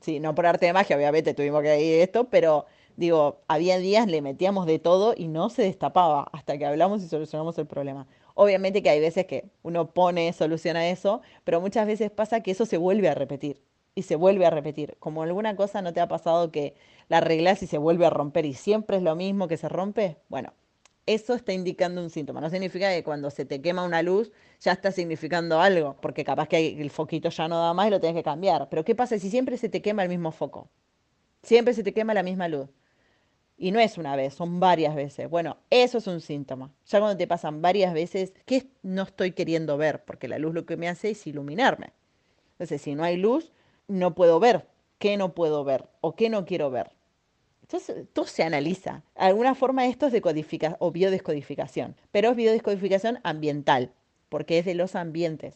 Sí, 0.01 0.19
no 0.19 0.33
por 0.33 0.47
arte 0.47 0.65
de 0.65 0.73
magia, 0.73 0.97
obviamente 0.97 1.35
tuvimos 1.35 1.61
que 1.61 1.79
ir 1.79 2.01
esto, 2.01 2.29
pero 2.29 2.65
digo, 2.97 3.41
había 3.47 3.77
días, 3.77 4.07
le 4.07 4.23
metíamos 4.23 4.65
de 4.65 4.79
todo 4.79 5.13
y 5.15 5.27
no 5.27 5.49
se 5.49 5.61
destapaba 5.61 6.27
hasta 6.33 6.57
que 6.57 6.65
hablamos 6.65 7.03
y 7.03 7.07
solucionamos 7.07 7.57
el 7.59 7.67
problema. 7.67 8.07
Obviamente 8.35 8.83
que 8.83 8.89
hay 8.89 8.99
veces 8.99 9.25
que 9.25 9.49
uno 9.63 9.91
pone 9.91 10.31
solución 10.33 10.77
a 10.77 10.89
eso, 10.89 11.21
pero 11.43 11.61
muchas 11.61 11.87
veces 11.87 12.11
pasa 12.11 12.41
que 12.41 12.51
eso 12.51 12.65
se 12.65 12.77
vuelve 12.77 13.09
a 13.09 13.15
repetir 13.15 13.61
y 13.95 14.03
se 14.03 14.15
vuelve 14.17 14.45
a 14.45 14.49
repetir. 14.49 14.97
Como 14.99 15.23
alguna 15.23 15.55
cosa 15.55 15.81
no 15.81 15.93
te 15.93 16.01
ha 16.01 16.07
pasado 16.07 16.51
que 16.51 16.75
la 17.07 17.17
arreglas 17.17 17.63
y 17.63 17.67
se 17.67 17.77
vuelve 17.77 18.05
a 18.05 18.09
romper 18.09 18.45
y 18.45 18.53
siempre 18.53 18.97
es 18.97 19.03
lo 19.03 19.15
mismo 19.15 19.47
que 19.47 19.57
se 19.57 19.69
rompe, 19.69 20.17
bueno, 20.29 20.53
eso 21.05 21.33
está 21.33 21.53
indicando 21.53 22.01
un 22.01 22.09
síntoma. 22.09 22.41
No 22.41 22.49
significa 22.49 22.89
que 22.89 23.03
cuando 23.03 23.29
se 23.29 23.45
te 23.45 23.61
quema 23.61 23.83
una 23.83 24.01
luz 24.01 24.31
ya 24.59 24.73
está 24.73 24.91
significando 24.91 25.61
algo, 25.61 25.95
porque 26.01 26.23
capaz 26.23 26.47
que 26.47 26.81
el 26.81 26.89
foquito 26.89 27.29
ya 27.29 27.47
no 27.47 27.59
da 27.59 27.73
más 27.73 27.87
y 27.87 27.91
lo 27.91 27.99
tienes 27.99 28.17
que 28.17 28.23
cambiar. 28.23 28.67
Pero 28.69 28.83
¿qué 28.83 28.95
pasa 28.95 29.17
si 29.19 29.29
siempre 29.29 29.57
se 29.57 29.69
te 29.69 29.81
quema 29.81 30.03
el 30.03 30.09
mismo 30.09 30.31
foco? 30.31 30.69
Siempre 31.43 31.73
se 31.73 31.83
te 31.83 31.93
quema 31.93 32.13
la 32.13 32.23
misma 32.23 32.47
luz. 32.47 32.69
Y 33.57 33.71
no 33.71 33.79
es 33.79 33.97
una 33.97 34.15
vez, 34.15 34.33
son 34.33 34.59
varias 34.59 34.95
veces. 34.95 35.29
Bueno, 35.29 35.57
eso 35.69 35.97
es 35.97 36.07
un 36.07 36.19
síntoma. 36.19 36.73
Ya 36.87 36.99
cuando 36.99 37.17
te 37.17 37.27
pasan 37.27 37.61
varias 37.61 37.93
veces, 37.93 38.33
¿qué 38.45 38.67
no 38.83 39.03
estoy 39.03 39.31
queriendo 39.31 39.77
ver? 39.77 40.03
Porque 40.03 40.27
la 40.27 40.39
luz 40.39 40.53
lo 40.53 40.65
que 40.65 40.75
me 40.75 40.89
hace 40.89 41.11
es 41.11 41.25
iluminarme. 41.25 41.93
Entonces, 42.53 42.81
si 42.81 42.95
no 42.95 43.03
hay 43.03 43.17
luz, 43.17 43.53
no 43.87 44.13
puedo 44.13 44.39
ver. 44.39 44.67
¿Qué 44.99 45.17
no 45.17 45.33
puedo 45.33 45.63
ver? 45.63 45.85
¿O 46.01 46.15
qué 46.15 46.29
no 46.29 46.45
quiero 46.45 46.69
ver? 46.69 46.91
Entonces, 47.61 48.07
todo 48.13 48.25
se 48.25 48.43
analiza. 48.43 49.03
De 49.15 49.25
alguna 49.25 49.55
forma 49.55 49.87
esto 49.87 50.05
es 50.05 50.13
decodificación 50.13 50.77
o 50.79 50.91
biodescodificación, 50.91 51.95
pero 52.11 52.29
es 52.29 52.35
biodescodificación 52.35 53.19
ambiental, 53.23 53.91
porque 54.29 54.59
es 54.59 54.65
de 54.65 54.75
los 54.75 54.95
ambientes. 54.95 55.55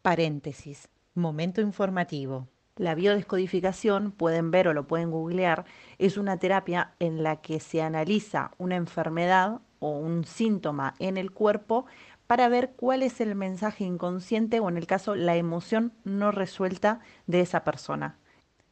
Paréntesis. 0.00 0.88
Momento 1.14 1.60
informativo. 1.60 2.48
La 2.76 2.94
biodescodificación, 2.94 4.12
pueden 4.12 4.50
ver 4.50 4.66
o 4.66 4.72
lo 4.72 4.86
pueden 4.86 5.10
googlear, 5.10 5.66
es 5.98 6.16
una 6.16 6.38
terapia 6.38 6.94
en 7.00 7.22
la 7.22 7.42
que 7.42 7.60
se 7.60 7.82
analiza 7.82 8.52
una 8.56 8.76
enfermedad 8.76 9.60
o 9.78 9.90
un 9.90 10.24
síntoma 10.24 10.94
en 10.98 11.18
el 11.18 11.32
cuerpo 11.32 11.84
para 12.26 12.48
ver 12.48 12.72
cuál 12.74 13.02
es 13.02 13.20
el 13.20 13.34
mensaje 13.34 13.84
inconsciente 13.84 14.58
o 14.58 14.70
en 14.70 14.78
el 14.78 14.86
caso 14.86 15.14
la 15.14 15.36
emoción 15.36 15.92
no 16.04 16.32
resuelta 16.32 17.00
de 17.26 17.40
esa 17.42 17.62
persona. 17.62 18.18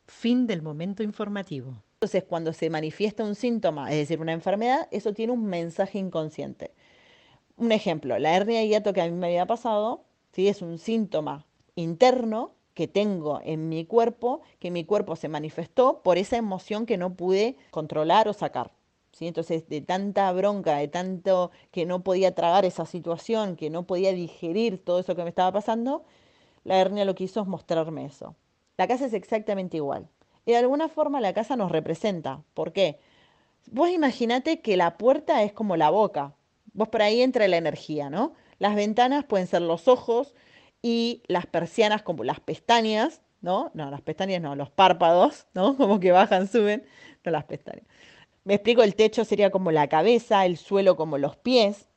Fin 0.06 0.46
del 0.46 0.62
momento 0.62 1.02
informativo. 1.02 1.82
Entonces, 1.94 2.24
cuando 2.24 2.54
se 2.54 2.70
manifiesta 2.70 3.22
un 3.22 3.34
síntoma, 3.34 3.90
es 3.90 3.98
decir, 3.98 4.22
una 4.22 4.32
enfermedad, 4.32 4.88
eso 4.90 5.12
tiene 5.12 5.34
un 5.34 5.44
mensaje 5.44 5.98
inconsciente. 5.98 6.72
Un 7.56 7.70
ejemplo, 7.70 8.18
la 8.18 8.34
hernia 8.34 8.60
de 8.60 8.68
hiato 8.68 8.94
que 8.94 9.02
a 9.02 9.04
mí 9.04 9.12
me 9.12 9.26
había 9.26 9.44
pasado, 9.44 10.06
¿sí? 10.32 10.48
es 10.48 10.62
un 10.62 10.78
síntoma 10.78 11.44
interno 11.74 12.54
que 12.80 12.88
tengo 12.88 13.42
en 13.44 13.68
mi 13.68 13.84
cuerpo, 13.84 14.40
que 14.58 14.70
mi 14.70 14.86
cuerpo 14.86 15.14
se 15.14 15.28
manifestó 15.28 16.00
por 16.02 16.16
esa 16.16 16.38
emoción 16.38 16.86
que 16.86 16.96
no 16.96 17.12
pude 17.12 17.58
controlar 17.70 18.26
o 18.26 18.32
sacar. 18.32 18.72
¿sí? 19.12 19.26
Entonces, 19.26 19.68
de 19.68 19.82
tanta 19.82 20.32
bronca, 20.32 20.78
de 20.78 20.88
tanto 20.88 21.50
que 21.72 21.84
no 21.84 22.02
podía 22.02 22.34
tragar 22.34 22.64
esa 22.64 22.86
situación, 22.86 23.56
que 23.56 23.68
no 23.68 23.86
podía 23.86 24.14
digerir 24.14 24.82
todo 24.82 24.98
eso 24.98 25.14
que 25.14 25.24
me 25.24 25.28
estaba 25.28 25.52
pasando, 25.52 26.06
la 26.64 26.78
hernia 26.78 27.04
lo 27.04 27.14
que 27.14 27.24
hizo 27.24 27.42
es 27.42 27.46
mostrarme 27.46 28.06
eso. 28.06 28.34
La 28.78 28.88
casa 28.88 29.04
es 29.04 29.12
exactamente 29.12 29.76
igual. 29.76 30.08
Y 30.46 30.52
de 30.52 30.56
alguna 30.56 30.88
forma 30.88 31.20
la 31.20 31.34
casa 31.34 31.56
nos 31.56 31.70
representa. 31.70 32.42
¿Por 32.54 32.72
qué? 32.72 32.98
Vos 33.70 33.90
imaginate 33.90 34.62
que 34.62 34.78
la 34.78 34.96
puerta 34.96 35.42
es 35.42 35.52
como 35.52 35.76
la 35.76 35.90
boca. 35.90 36.32
Vos 36.72 36.88
por 36.88 37.02
ahí 37.02 37.20
entra 37.20 37.46
la 37.46 37.58
energía, 37.58 38.08
¿no? 38.08 38.32
Las 38.58 38.74
ventanas 38.74 39.26
pueden 39.26 39.46
ser 39.48 39.60
los 39.60 39.86
ojos, 39.86 40.34
y 40.82 41.22
las 41.26 41.46
persianas 41.46 42.02
como 42.02 42.24
las 42.24 42.40
pestañas, 42.40 43.22
¿no? 43.40 43.70
No, 43.74 43.90
las 43.90 44.02
pestañas 44.02 44.40
no, 44.42 44.56
los 44.56 44.70
párpados, 44.70 45.46
¿no? 45.54 45.76
Como 45.76 46.00
que 46.00 46.12
bajan, 46.12 46.48
suben, 46.48 46.84
no 47.24 47.30
las 47.30 47.44
pestañas. 47.44 47.84
Me 48.44 48.54
explico, 48.54 48.82
el 48.82 48.94
techo 48.94 49.24
sería 49.24 49.50
como 49.50 49.70
la 49.70 49.88
cabeza, 49.88 50.46
el 50.46 50.56
suelo 50.56 50.96
como 50.96 51.18
los 51.18 51.36
pies. 51.36 51.88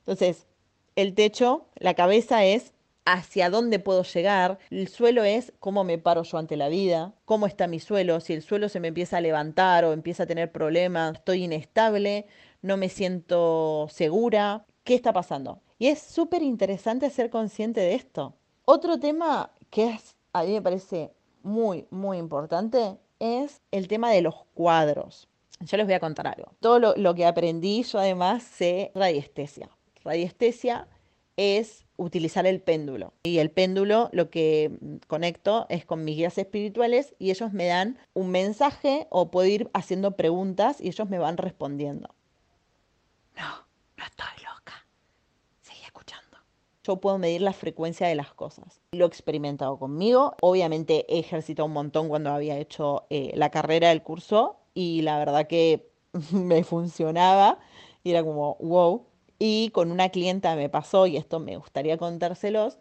Entonces, 0.00 0.46
el 0.94 1.14
techo, 1.14 1.66
la 1.76 1.94
cabeza 1.94 2.44
es 2.44 2.72
hacia 3.06 3.50
dónde 3.50 3.78
puedo 3.78 4.02
llegar, 4.02 4.58
el 4.70 4.88
suelo 4.88 5.24
es 5.24 5.52
cómo 5.60 5.84
me 5.84 5.96
paro 5.96 6.24
yo 6.24 6.38
ante 6.38 6.56
la 6.56 6.68
vida, 6.68 7.14
cómo 7.24 7.46
está 7.46 7.68
mi 7.68 7.78
suelo, 7.80 8.20
si 8.20 8.32
el 8.34 8.42
suelo 8.42 8.68
se 8.68 8.80
me 8.80 8.88
empieza 8.88 9.18
a 9.18 9.20
levantar 9.20 9.84
o 9.84 9.92
empieza 9.92 10.24
a 10.24 10.26
tener 10.26 10.50
problemas, 10.52 11.14
estoy 11.14 11.44
inestable, 11.44 12.26
no 12.62 12.76
me 12.76 12.88
siento 12.88 13.86
segura, 13.90 14.66
¿qué 14.84 14.94
está 14.94 15.12
pasando? 15.12 15.62
Y 15.78 15.88
es 15.88 16.00
súper 16.00 16.42
interesante 16.42 17.10
ser 17.10 17.30
consciente 17.30 17.80
de 17.80 17.94
esto. 17.94 18.34
Otro 18.64 18.98
tema 18.98 19.50
que 19.70 19.90
es, 19.90 20.16
a 20.32 20.42
mí 20.42 20.52
me 20.52 20.62
parece 20.62 21.12
muy, 21.42 21.86
muy 21.90 22.18
importante 22.18 22.96
es 23.18 23.60
el 23.70 23.88
tema 23.88 24.10
de 24.10 24.22
los 24.22 24.34
cuadros. 24.54 25.28
Yo 25.60 25.76
les 25.76 25.86
voy 25.86 25.94
a 25.94 26.00
contar 26.00 26.26
algo. 26.26 26.52
Todo 26.60 26.94
lo, 26.96 27.14
que 27.14 27.24
aprendí, 27.24 27.82
yo 27.82 27.98
además 27.98 28.42
sé 28.42 28.90
radiestesia. 28.94 29.70
Radiestesia 30.04 30.88
es 31.36 31.86
utilizar 31.96 32.46
el 32.46 32.60
péndulo. 32.60 33.12
Y 33.22 33.38
el 33.38 33.50
péndulo 33.50 34.10
lo 34.12 34.30
que 34.30 34.78
conecto 35.06 35.66
es 35.68 35.84
con 35.84 36.04
mis 36.04 36.16
guías 36.16 36.36
espirituales 36.36 37.14
y 37.18 37.30
ellos 37.30 37.52
me 37.52 37.66
dan 37.66 37.98
un 38.12 38.30
mensaje 38.30 39.06
o 39.10 39.30
puedo 39.30 39.46
ir 39.46 39.70
haciendo 39.72 40.16
preguntas 40.16 40.80
y 40.80 40.88
ellos 40.88 41.08
me 41.08 41.18
van 41.18 41.36
respondiendo. 41.36 42.14
No, 43.36 43.66
no 43.96 44.04
estoy 44.04 44.46
yo 46.86 46.96
puedo 46.96 47.18
medir 47.18 47.42
la 47.42 47.52
frecuencia 47.52 48.06
de 48.06 48.14
las 48.14 48.32
cosas. 48.32 48.80
Lo 48.92 49.04
he 49.04 49.08
experimentado 49.08 49.78
conmigo. 49.78 50.36
Obviamente 50.40 51.04
he 51.08 51.62
un 51.62 51.72
montón 51.72 52.08
cuando 52.08 52.30
había 52.30 52.58
hecho 52.58 53.06
eh, 53.10 53.32
la 53.34 53.50
carrera 53.50 53.88
del 53.88 54.02
curso 54.02 54.58
y 54.74 55.02
la 55.02 55.18
verdad 55.18 55.46
que 55.46 55.88
me 56.32 56.62
funcionaba 56.64 57.58
y 58.04 58.10
era 58.12 58.22
como, 58.22 58.56
wow. 58.60 59.06
Y 59.38 59.70
con 59.70 59.90
una 59.90 60.08
clienta 60.08 60.56
me 60.56 60.68
pasó, 60.68 61.06
y 61.06 61.16
esto 61.16 61.40
me 61.40 61.56
gustaría 61.56 61.98
contárselos, 61.98 62.78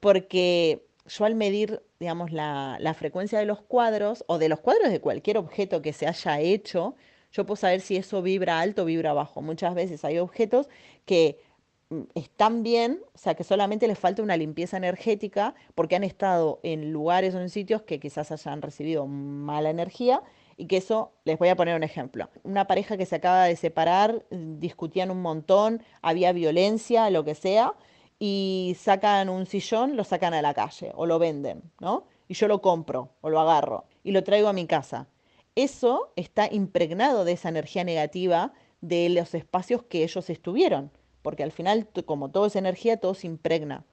porque 0.00 0.86
yo 1.06 1.24
al 1.24 1.34
medir, 1.34 1.82
digamos, 1.98 2.30
la, 2.32 2.76
la 2.80 2.92
frecuencia 2.92 3.38
de 3.38 3.46
los 3.46 3.62
cuadros 3.62 4.24
o 4.26 4.38
de 4.38 4.50
los 4.50 4.60
cuadros 4.60 4.90
de 4.90 5.00
cualquier 5.00 5.38
objeto 5.38 5.80
que 5.80 5.92
se 5.94 6.06
haya 6.06 6.40
hecho, 6.40 6.94
yo 7.32 7.46
puedo 7.46 7.56
saber 7.56 7.80
si 7.80 7.96
eso 7.96 8.20
vibra 8.20 8.60
alto 8.60 8.82
o 8.82 8.84
vibra 8.84 9.12
bajo. 9.12 9.40
Muchas 9.42 9.74
veces 9.74 10.04
hay 10.04 10.18
objetos 10.18 10.68
que 11.06 11.40
están 12.14 12.62
bien, 12.62 13.00
o 13.14 13.18
sea 13.18 13.34
que 13.34 13.44
solamente 13.44 13.86
les 13.86 13.98
falta 13.98 14.22
una 14.22 14.36
limpieza 14.36 14.76
energética 14.76 15.54
porque 15.74 15.96
han 15.96 16.04
estado 16.04 16.60
en 16.62 16.92
lugares 16.92 17.34
o 17.34 17.40
en 17.40 17.50
sitios 17.50 17.82
que 17.82 18.00
quizás 18.00 18.32
hayan 18.32 18.62
recibido 18.62 19.06
mala 19.06 19.70
energía 19.70 20.22
y 20.56 20.66
que 20.66 20.76
eso, 20.76 21.12
les 21.24 21.38
voy 21.38 21.48
a 21.48 21.56
poner 21.56 21.76
un 21.76 21.82
ejemplo. 21.82 22.28
Una 22.42 22.66
pareja 22.66 22.96
que 22.96 23.06
se 23.06 23.16
acaba 23.16 23.44
de 23.44 23.56
separar, 23.56 24.24
discutían 24.30 25.10
un 25.10 25.20
montón, 25.20 25.82
había 26.00 26.32
violencia, 26.32 27.10
lo 27.10 27.24
que 27.24 27.34
sea, 27.34 27.74
y 28.18 28.76
sacan 28.78 29.28
un 29.28 29.46
sillón, 29.46 29.96
lo 29.96 30.04
sacan 30.04 30.34
a 30.34 30.42
la 30.42 30.54
calle 30.54 30.92
o 30.94 31.06
lo 31.06 31.18
venden, 31.18 31.62
¿no? 31.80 32.06
Y 32.28 32.34
yo 32.34 32.48
lo 32.48 32.62
compro 32.62 33.10
o 33.20 33.30
lo 33.30 33.40
agarro 33.40 33.84
y 34.02 34.12
lo 34.12 34.22
traigo 34.22 34.48
a 34.48 34.52
mi 34.52 34.66
casa. 34.66 35.08
Eso 35.56 36.12
está 36.16 36.48
impregnado 36.52 37.24
de 37.24 37.32
esa 37.32 37.48
energía 37.48 37.84
negativa 37.84 38.52
de 38.80 39.08
los 39.08 39.34
espacios 39.34 39.82
que 39.84 40.04
ellos 40.04 40.30
estuvieron, 40.30 40.90
porque 41.24 41.42
al 41.42 41.52
final, 41.52 41.88
como 42.04 42.30
todo 42.30 42.44
es 42.44 42.54
energía, 42.54 42.98
todo 42.98 43.14
se 43.14 43.26
impregna. 43.26 43.86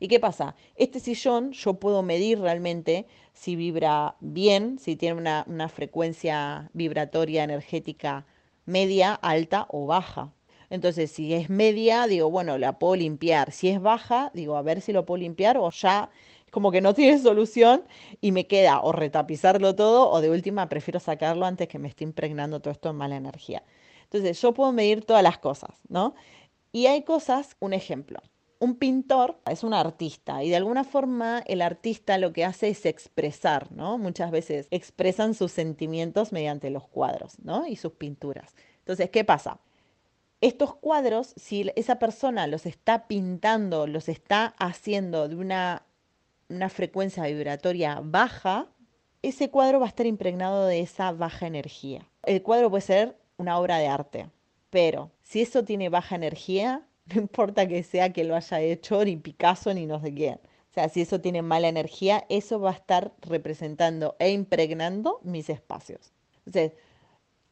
¿Y 0.00 0.08
qué 0.08 0.18
pasa? 0.18 0.56
Este 0.74 1.00
sillón 1.00 1.52
yo 1.52 1.74
puedo 1.74 2.02
medir 2.02 2.40
realmente 2.40 3.06
si 3.34 3.56
vibra 3.56 4.16
bien, 4.20 4.78
si 4.78 4.96
tiene 4.96 5.20
una, 5.20 5.44
una 5.48 5.68
frecuencia 5.68 6.70
vibratoria 6.72 7.44
energética 7.44 8.24
media, 8.64 9.12
alta 9.12 9.66
o 9.68 9.84
baja. 9.84 10.32
Entonces, 10.70 11.10
si 11.10 11.34
es 11.34 11.50
media, 11.50 12.06
digo, 12.06 12.30
bueno, 12.30 12.56
la 12.56 12.78
puedo 12.78 12.96
limpiar. 12.96 13.52
Si 13.52 13.68
es 13.68 13.82
baja, 13.82 14.30
digo, 14.32 14.56
a 14.56 14.62
ver 14.62 14.80
si 14.80 14.92
lo 14.92 15.04
puedo 15.04 15.18
limpiar 15.20 15.58
o 15.58 15.70
ya 15.70 16.08
como 16.50 16.70
que 16.70 16.80
no 16.80 16.94
tiene 16.98 17.18
solución 17.18 17.84
y 18.22 18.32
me 18.32 18.46
queda 18.46 18.80
o 18.80 18.92
retapizarlo 18.92 19.74
todo 19.74 20.08
o 20.10 20.22
de 20.22 20.30
última 20.30 20.70
prefiero 20.70 21.00
sacarlo 21.00 21.44
antes 21.44 21.68
que 21.68 21.78
me 21.78 21.88
esté 21.88 22.04
impregnando 22.04 22.60
todo 22.60 22.72
esto 22.72 22.88
en 22.88 22.96
mala 22.96 23.16
energía. 23.16 23.62
Entonces, 24.04 24.40
yo 24.40 24.54
puedo 24.54 24.72
medir 24.72 25.04
todas 25.04 25.22
las 25.22 25.36
cosas, 25.38 25.82
¿no? 25.88 26.14
Y 26.78 26.86
hay 26.86 27.02
cosas, 27.02 27.56
un 27.58 27.72
ejemplo. 27.72 28.20
Un 28.60 28.76
pintor 28.76 29.40
es 29.50 29.64
un 29.64 29.74
artista 29.74 30.44
y 30.44 30.50
de 30.50 30.54
alguna 30.54 30.84
forma 30.84 31.42
el 31.44 31.60
artista 31.60 32.18
lo 32.18 32.32
que 32.32 32.44
hace 32.44 32.68
es 32.68 32.86
expresar, 32.86 33.72
¿no? 33.72 33.98
Muchas 33.98 34.30
veces 34.30 34.68
expresan 34.70 35.34
sus 35.34 35.50
sentimientos 35.50 36.30
mediante 36.30 36.70
los 36.70 36.86
cuadros, 36.86 37.40
¿no? 37.40 37.66
Y 37.66 37.74
sus 37.74 37.94
pinturas. 37.94 38.54
Entonces, 38.78 39.10
¿qué 39.10 39.24
pasa? 39.24 39.58
Estos 40.40 40.76
cuadros, 40.76 41.34
si 41.36 41.68
esa 41.74 41.98
persona 41.98 42.46
los 42.46 42.64
está 42.64 43.08
pintando, 43.08 43.88
los 43.88 44.08
está 44.08 44.54
haciendo 44.60 45.26
de 45.26 45.34
una, 45.34 45.84
una 46.48 46.68
frecuencia 46.68 47.24
vibratoria 47.24 48.00
baja, 48.04 48.68
ese 49.22 49.50
cuadro 49.50 49.80
va 49.80 49.86
a 49.86 49.88
estar 49.88 50.06
impregnado 50.06 50.64
de 50.66 50.78
esa 50.78 51.10
baja 51.10 51.48
energía. 51.48 52.08
El 52.22 52.40
cuadro 52.44 52.70
puede 52.70 52.82
ser 52.82 53.18
una 53.36 53.58
obra 53.58 53.78
de 53.78 53.88
arte, 53.88 54.30
pero 54.70 55.10
si 55.28 55.42
eso 55.42 55.62
tiene 55.62 55.90
baja 55.90 56.16
energía, 56.16 56.86
no 57.14 57.20
importa 57.20 57.68
que 57.68 57.82
sea 57.82 58.12
que 58.12 58.24
lo 58.24 58.34
haya 58.34 58.60
hecho 58.60 59.04
ni 59.04 59.16
Picasso 59.16 59.72
ni 59.74 59.86
no 59.86 60.00
sé 60.00 60.14
quién. 60.14 60.40
O 60.70 60.72
sea, 60.72 60.88
si 60.88 61.02
eso 61.02 61.20
tiene 61.20 61.42
mala 61.42 61.68
energía, 61.68 62.24
eso 62.28 62.60
va 62.60 62.70
a 62.70 62.74
estar 62.74 63.12
representando 63.20 64.16
e 64.18 64.30
impregnando 64.30 65.20
mis 65.22 65.50
espacios. 65.50 66.12
Entonces, 66.46 66.72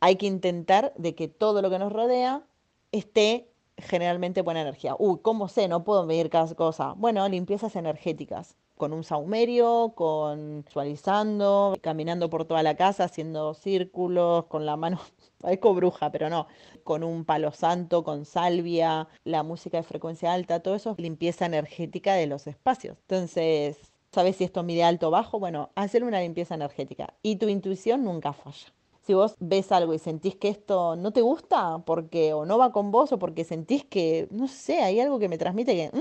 hay 0.01 0.17
que 0.17 0.27
intentar 0.27 0.93
de 0.97 1.15
que 1.15 1.29
todo 1.29 1.61
lo 1.63 1.71
que 1.71 1.79
nos 1.79 1.93
rodea 1.93 2.47
esté 2.93 3.51
generalmente 3.79 4.43
buena 4.43 4.63
energía. 4.63 4.95
Uy, 4.99 5.19
¿cómo 5.21 5.49
sé? 5.49 5.69
No 5.69 5.85
puedo 5.85 6.07
medir 6.07 6.31
cada 6.31 6.55
cosa. 6.55 6.95
Bueno, 6.97 7.29
limpiezas 7.29 7.77
energéticas 7.77 8.57
con 8.77 8.93
un 8.93 9.05
saumerio, 9.05 9.93
con 9.95 10.65
visualizando, 10.65 11.77
caminando 11.81 12.31
por 12.31 12.45
toda 12.45 12.63
la 12.63 12.77
casa, 12.77 13.05
haciendo 13.05 13.55
círculos, 13.55 14.45
con 14.47 14.67
la 14.67 14.77
mano, 14.77 15.01
parezco 15.41 15.75
bruja, 15.75 16.11
pero 16.13 16.29
no, 16.31 16.47
con 16.85 17.03
un 17.03 17.25
palo 17.25 17.53
santo, 17.53 18.05
con 18.05 18.25
salvia, 18.25 19.09
la 19.25 19.43
música 19.43 19.79
de 19.79 19.83
frecuencia 19.83 20.33
alta, 20.33 20.61
todo 20.61 20.75
eso 20.75 20.93
es 20.93 20.99
limpieza 20.99 21.47
energética 21.47 22.15
de 22.15 22.27
los 22.27 22.47
espacios. 22.47 22.99
Entonces, 23.03 23.79
¿sabes 24.13 24.37
si 24.37 24.45
esto 24.45 24.63
mide 24.63 24.85
alto 24.85 25.09
o 25.09 25.11
bajo? 25.11 25.39
Bueno, 25.39 25.71
hacer 25.75 26.05
una 26.05 26.21
limpieza 26.21 26.55
energética 26.55 27.15
y 27.23 27.37
tu 27.37 27.49
intuición 27.49 28.05
nunca 28.05 28.33
falla. 28.33 28.73
Si 29.07 29.15
vos 29.15 29.37
ves 29.39 29.71
algo 29.71 29.95
y 29.95 30.01
sentís 30.01 30.35
que 30.35 30.49
esto 30.49 30.97
no 30.97 31.13
te 31.13 31.21
gusta 31.21 31.79
porque 31.87 32.35
o 32.35 32.45
no 32.45 32.59
va 32.59 32.73
con 32.73 32.91
vos 32.91 33.13
o 33.13 33.19
porque 33.21 33.45
sentís 33.45 33.85
que, 33.85 34.27
no 34.33 34.49
sé, 34.49 34.81
hay 34.83 34.99
algo 34.99 35.21
que 35.21 35.29
me 35.29 35.39
transmite 35.39 35.75
que, 35.77 35.93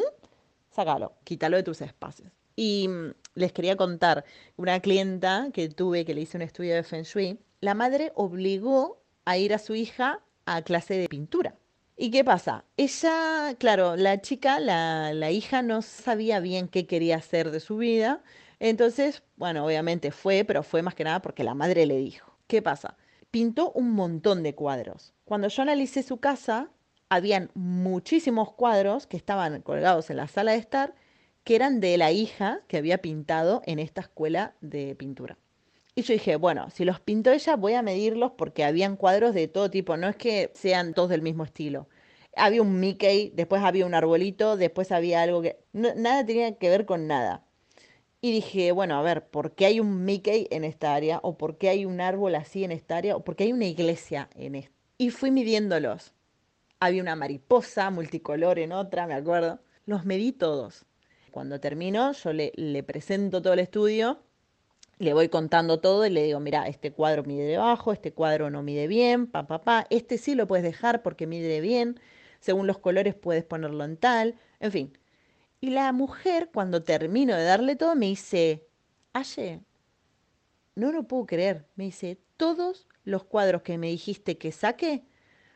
sácalo, 0.72 1.14
quítalo 1.24 1.56
de 1.56 1.64
tus 1.64 1.82
espacios. 1.82 2.32
Y 2.56 2.88
mm, 2.88 3.14
les 3.36 3.52
quería 3.52 3.76
contar, 3.76 4.26
una 4.58 4.80
clienta 4.80 5.50
que 5.54 5.70
tuve 5.70 6.06
que 6.06 6.14
le 6.14 6.22
hice 6.22 6.38
un 6.38 6.44
estudio 6.44 6.76
de 6.76 6.84
Feng 6.84 7.04
Shui, 7.04 7.40
la 7.62 7.74
madre 7.74 8.12
obligó 8.16 9.02
a 9.26 9.38
ir 9.38 9.54
a 9.54 9.60
su 9.60 9.76
hija 9.76 10.22
a 10.46 10.62
clase 10.62 10.98
de 10.98 11.10
pintura. 11.10 11.56
¿Y 11.98 12.12
qué 12.12 12.24
pasa? 12.24 12.66
Ella, 12.78 13.56
claro, 13.58 13.96
la 13.96 14.22
chica, 14.22 14.60
la, 14.60 15.14
la 15.14 15.32
hija 15.32 15.62
no 15.62 15.82
sabía 15.82 16.40
bien 16.40 16.68
qué 16.68 16.88
quería 16.88 17.18
hacer 17.18 17.52
de 17.52 17.60
su 17.60 17.78
vida. 17.78 18.22
Entonces, 18.60 19.24
bueno, 19.38 19.66
obviamente 19.66 20.12
fue, 20.12 20.44
pero 20.46 20.62
fue 20.64 20.82
más 20.82 20.96
que 20.96 21.06
nada 21.06 21.22
porque 21.22 21.44
la 21.44 21.54
madre 21.56 21.86
le 21.86 21.98
dijo. 21.98 22.38
¿Qué 22.48 22.62
pasa? 22.62 22.98
Pintó 23.32 23.72
un 23.72 23.92
montón 23.92 24.44
de 24.44 24.56
cuadros. 24.56 25.14
Cuando 25.24 25.48
yo 25.48 25.62
analicé 25.64 26.04
su 26.04 26.18
casa, 26.18 26.70
habían 27.10 27.50
muchísimos 27.54 28.54
cuadros 28.54 29.08
que 29.08 29.18
estaban 29.18 29.62
colgados 29.62 30.10
en 30.10 30.18
la 30.18 30.28
sala 30.28 30.52
de 30.52 30.58
estar 30.58 30.96
que 31.46 31.56
eran 31.56 31.80
de 31.80 31.98
la 31.98 32.12
hija 32.12 32.62
que 32.68 32.78
había 32.78 32.98
pintado 32.98 33.62
en 33.66 33.80
esta 33.80 34.02
escuela 34.02 34.56
de 34.62 34.96
pintura. 34.96 35.38
Y 35.94 36.02
yo 36.02 36.14
dije, 36.14 36.36
bueno, 36.36 36.70
si 36.72 36.84
los 36.84 37.00
pintó 37.00 37.32
ella, 37.32 37.56
voy 37.56 37.74
a 37.76 37.84
medirlos 37.84 38.34
porque 38.38 38.66
habían 38.66 38.98
cuadros 38.98 39.34
de 39.34 39.48
todo 39.48 39.70
tipo, 39.70 39.96
no 39.96 40.10
es 40.10 40.18
que 40.18 40.52
sean 40.56 40.94
todos 40.94 41.10
del 41.10 41.22
mismo 41.22 41.46
estilo. 41.46 41.88
Había 42.36 42.64
un 42.64 42.80
Mickey, 42.80 43.32
después 43.34 43.62
había 43.64 43.86
un 43.86 43.94
arbolito, 43.94 44.58
después 44.58 44.92
había 44.92 45.22
algo 45.22 45.42
que... 45.42 45.58
nada 45.72 46.26
tenía 46.26 46.58
que 46.58 46.70
ver 46.70 46.86
con 46.86 47.08
nada. 47.08 47.46
Y 48.20 48.32
dije, 48.32 48.72
bueno, 48.72 48.98
a 48.98 49.04
ver, 49.04 49.30
¿por 49.30 49.54
qué 49.54 49.68
hay 49.68 49.80
un 49.80 50.04
Mickey 50.04 50.48
en 50.50 50.64
esta 50.64 50.96
área? 50.96 51.20
¿O 51.22 51.38
por 51.38 51.58
qué 51.60 51.70
hay 51.70 51.86
un 51.86 52.02
árbol 52.02 52.36
así 52.36 52.64
en 52.64 52.72
esta 52.72 52.98
área? 52.98 53.16
¿O 53.16 53.24
por 53.24 53.36
qué 53.36 53.46
hay 53.46 53.54
una 53.54 53.66
iglesia 53.66 54.30
en 54.36 54.56
esta? 54.56 54.74
Y 54.98 55.12
fui 55.12 55.30
midiéndolos. 55.30 56.14
Había 56.80 57.04
una 57.04 57.16
mariposa 57.16 57.92
multicolor 57.92 58.58
en 58.58 58.72
otra, 58.72 59.06
me 59.06 59.14
acuerdo. 59.14 59.60
Los 59.86 60.06
medí 60.06 60.32
todos. 60.32 60.86
Cuando 61.36 61.60
termino, 61.60 62.14
yo 62.14 62.32
le, 62.32 62.54
le 62.56 62.82
presento 62.82 63.42
todo 63.42 63.52
el 63.52 63.60
estudio, 63.60 64.22
le 65.00 65.14
voy 65.14 65.28
contando 65.28 65.82
todo 65.82 66.06
y 66.06 66.10
le 66.10 66.24
digo, 66.24 66.40
mira, 66.40 66.66
este 66.70 66.94
cuadro 66.94 67.24
mide 67.26 67.44
debajo, 67.44 67.92
este 67.92 68.14
cuadro 68.14 68.50
no 68.50 68.64
mide 68.64 68.88
bien, 68.88 69.28
pa, 69.28 69.86
este 69.90 70.18
sí 70.18 70.34
lo 70.34 70.48
puedes 70.48 70.64
dejar 70.64 71.04
porque 71.04 71.28
mide 71.28 71.60
bien, 71.60 72.00
según 72.40 72.68
los 72.68 72.78
colores 72.78 73.16
puedes 73.16 73.44
ponerlo 73.44 73.84
en 73.84 73.98
tal, 73.98 74.40
en 74.62 74.72
fin. 74.72 74.98
Y 75.60 75.72
la 75.72 75.92
mujer, 75.92 76.52
cuando 76.54 76.84
termino 76.84 77.36
de 77.36 77.44
darle 77.44 77.76
todo, 77.76 77.96
me 77.96 78.06
dice, 78.06 78.66
Aye, 79.12 79.60
no 80.74 80.94
lo 80.94 81.04
puedo 81.04 81.26
creer, 81.26 81.66
me 81.76 81.84
dice, 81.84 82.18
todos 82.38 82.88
los 83.04 83.26
cuadros 83.26 83.62
que 83.62 83.78
me 83.78 83.88
dijiste 83.88 84.38
que 84.38 84.54
saque 84.54 85.04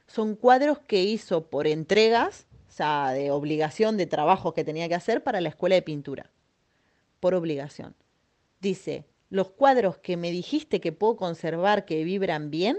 son 0.08 0.36
cuadros 0.36 0.80
que 0.80 1.04
hizo 1.04 1.50
por 1.50 1.68
entregas 1.68 2.49
o 2.70 2.72
sea, 2.72 3.12
de 3.12 3.32
obligación 3.32 3.98
de 3.98 4.06
trabajo 4.06 4.54
que 4.54 4.64
tenía 4.64 4.88
que 4.88 4.96
hacer 4.96 5.24
para 5.24 5.42
la 5.42 5.50
escuela 5.50 5.76
de 5.76 5.82
pintura, 5.82 6.30
por 7.20 7.34
obligación. 7.34 7.96
Dice, 8.62 9.06
los 9.30 9.50
cuadros 9.50 9.98
que 9.98 10.18
me 10.18 10.32
dijiste 10.32 10.80
que 10.80 10.92
puedo 10.92 11.18
conservar, 11.18 11.86
que 11.86 12.04
vibran 12.04 12.52
bien, 12.52 12.78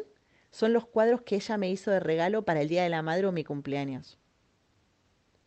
son 0.53 0.73
los 0.73 0.87
cuadros 0.87 1.23
que 1.23 1.37
ella 1.37 1.57
me 1.59 1.71
hizo 1.71 1.91
de 1.91 2.01
regalo 2.01 2.45
para 2.45 2.61
el 2.61 2.69
Día 2.69 2.85
de 2.85 2.89
la 2.89 3.03
Madre 3.03 3.27
o 3.27 3.33
mi 3.33 3.43
cumpleaños. 3.45 4.19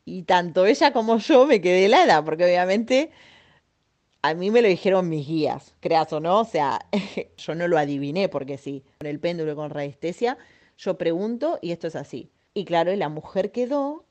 Y 0.06 0.24
tanto 0.24 0.66
ella 0.66 0.92
como 0.92 1.18
yo 1.18 1.46
me 1.46 1.62
quedé 1.62 1.86
helada, 1.86 2.24
porque 2.24 2.44
obviamente 2.44 3.12
a 4.22 4.34
mí 4.34 4.52
me 4.52 4.62
lo 4.62 4.68
dijeron 4.68 5.08
mis 5.08 5.26
guías, 5.26 5.74
creas 5.80 6.12
o 6.12 6.20
no, 6.20 6.42
o 6.42 6.46
sea, 6.46 6.86
yo 7.38 7.56
no 7.56 7.70
lo 7.70 7.78
adiviné, 7.78 8.28
porque 8.28 8.58
sí, 8.58 8.84
con 9.00 9.08
el 9.08 9.22
péndulo 9.22 9.56
con 9.56 9.70
radiestesia, 9.70 10.38
yo 10.78 10.98
pregunto 10.98 11.60
y 11.62 11.72
esto 11.72 11.88
es 11.88 11.96
así. 11.96 12.30
Y 12.54 12.66
claro, 12.66 12.94
la 12.96 13.08
mujer 13.08 13.52
quedó 13.52 14.06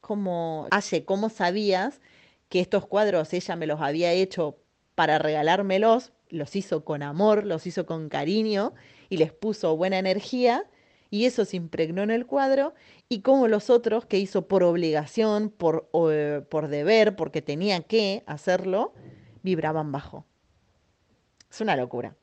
como, 0.00 0.66
Aye, 0.70 1.04
¿cómo 1.04 1.28
sabías 1.28 2.00
que 2.48 2.60
estos 2.60 2.86
cuadros 2.86 3.32
ella 3.32 3.56
me 3.56 3.66
los 3.66 3.80
había 3.80 4.12
hecho 4.12 4.58
para 4.94 5.18
regalármelos? 5.18 6.12
Los 6.28 6.56
hizo 6.56 6.84
con 6.84 7.02
amor, 7.02 7.44
los 7.44 7.66
hizo 7.66 7.86
con 7.86 8.08
cariño 8.08 8.74
y 9.08 9.16
les 9.16 9.32
puso 9.32 9.76
buena 9.76 9.98
energía 9.98 10.64
y 11.10 11.24
eso 11.24 11.44
se 11.44 11.56
impregnó 11.56 12.02
en 12.02 12.10
el 12.10 12.26
cuadro 12.26 12.74
y 13.08 13.20
como 13.22 13.48
los 13.48 13.70
otros 13.70 14.04
que 14.06 14.18
hizo 14.18 14.46
por 14.46 14.62
obligación, 14.62 15.50
por, 15.50 15.88
eh, 16.10 16.42
por 16.48 16.68
deber, 16.68 17.16
porque 17.16 17.40
tenía 17.40 17.80
que 17.80 18.22
hacerlo, 18.26 18.92
vibraban 19.42 19.92
bajo. 19.92 20.26
Es 21.50 21.60
una 21.60 21.76
locura. 21.76 22.14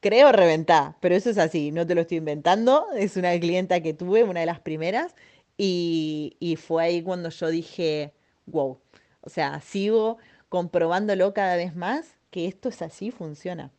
Creo 0.00 0.32
reventar, 0.32 0.96
pero 1.00 1.14
eso 1.14 1.30
es 1.30 1.38
así, 1.38 1.70
no 1.70 1.86
te 1.86 1.94
lo 1.94 2.02
estoy 2.02 2.18
inventando. 2.18 2.86
Es 2.96 3.16
una 3.16 3.38
clienta 3.38 3.80
que 3.80 3.94
tuve, 3.94 4.24
una 4.24 4.40
de 4.40 4.46
las 4.46 4.60
primeras, 4.60 5.14
y, 5.56 6.58
fue 6.60 6.84
ahí 6.84 7.02
cuando 7.02 7.28
yo 7.30 7.48
dije, 7.48 8.12
wow, 8.46 8.78
o 9.20 9.30
sea, 9.30 9.60
sigo 9.60 10.18
comprobándolo 10.48 11.32
cada 11.34 11.56
vez 11.56 11.74
más 11.74 12.16
que 12.30 12.46
esto 12.46 12.68
es 12.68 12.82
así, 12.82 13.10
funciona. 13.10 13.70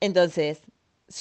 Entonces, 0.00 0.62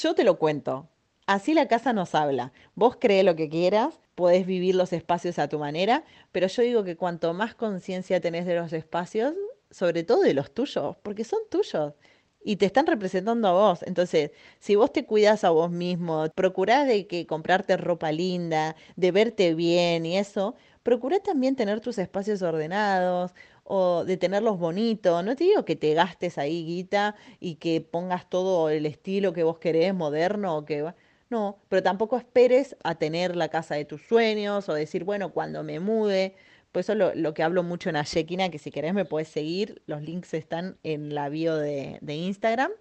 yo 0.01 0.16
te 0.16 0.24
lo 0.24 0.39
cuento. 0.39 0.89
Así 1.28 1.53
la 1.53 1.68
casa 1.68 1.93
nos 1.93 2.16
habla. 2.16 2.51
Vos 2.74 2.97
cree 2.99 3.24
lo 3.24 3.36
que 3.36 3.49
quieras, 3.49 3.99
podés 4.16 4.47
vivir 4.47 4.76
los 4.76 4.93
espacios 4.93 5.38
a 5.38 5.47
tu 5.47 5.60
manera, 5.60 6.03
pero 6.32 6.47
yo 6.47 6.64
digo 6.64 6.84
que 6.84 6.97
cuanto 6.97 7.34
más 7.34 7.53
conciencia 7.53 8.20
tenés 8.20 8.45
de 8.45 8.55
los 8.55 8.74
espacios, 8.74 9.36
sobre 9.70 10.03
todo 10.03 10.22
de 10.22 10.34
los 10.34 10.51
tuyos, 10.51 10.95
porque 11.03 11.24
son 11.24 11.39
tuyos 11.49 11.93
y 12.42 12.56
te 12.58 12.66
están 12.66 12.88
representando 12.88 13.48
a 13.48 13.52
vos. 13.54 13.84
Entonces, 13.84 14.32
si 14.60 14.76
vos 14.76 14.92
te 14.94 15.06
cuidas 15.06 15.44
a 15.44 15.50
vos 15.52 15.72
mismo, 15.72 16.26
procurás 16.36 16.88
de 16.88 17.08
que 17.08 17.26
comprarte 17.28 17.78
ropa 17.78 18.12
linda, 18.12 18.76
de 18.96 19.12
verte 19.12 19.54
bien 19.56 20.06
y 20.06 20.18
eso, 20.18 20.56
procurá 20.84 21.20
también 21.20 21.56
tener 21.56 21.82
tus 21.82 21.98
espacios 21.98 22.42
ordenados 22.42 23.34
o 23.64 24.04
de 24.06 24.18
tenerlos 24.18 24.58
bonitos. 24.60 25.24
No 25.24 25.36
te 25.36 25.44
digo 25.44 25.66
que 25.66 25.76
te 25.76 25.94
gastes 25.94 26.38
ahí 26.38 26.66
guita 26.66 27.16
y 27.40 27.56
que 27.56 27.82
pongas 27.82 28.30
todo 28.30 28.70
el 28.70 28.86
estilo 28.86 29.34
que 29.34 29.44
vos 29.44 29.60
querés, 29.60 29.94
moderno 29.94 30.58
o 30.58 30.66
que 30.66 30.94
No, 31.30 31.60
pero 31.70 31.84
tampoco 31.84 32.18
esperes 32.18 32.76
a 32.84 32.96
tener 32.96 33.36
la 33.36 33.50
casa 33.50 33.76
de 33.76 33.86
tus 33.86 34.02
sueños 34.08 34.68
o 34.70 34.74
decir, 34.74 35.04
bueno, 35.04 35.32
cuando 35.34 35.64
me 35.64 35.80
mude. 35.80 36.36
Por 36.72 36.82
eso 36.82 36.95
lo, 36.95 37.34
que 37.34 37.43
hablo 37.43 37.63
mucho 37.63 37.89
en 37.89 37.95
Ayekina, 37.95 38.49
que 38.49 38.59
si 38.59 38.72
querés 38.72 38.93
me 38.93 39.05
puedes 39.05 39.28
seguir, 39.28 39.82
los 39.88 40.01
links 40.01 40.34
están 40.34 40.78
en 40.84 41.15
la 41.15 41.30
bio 41.30 41.55
de, 41.55 41.97
de 42.01 42.15
Instagram 42.15 42.72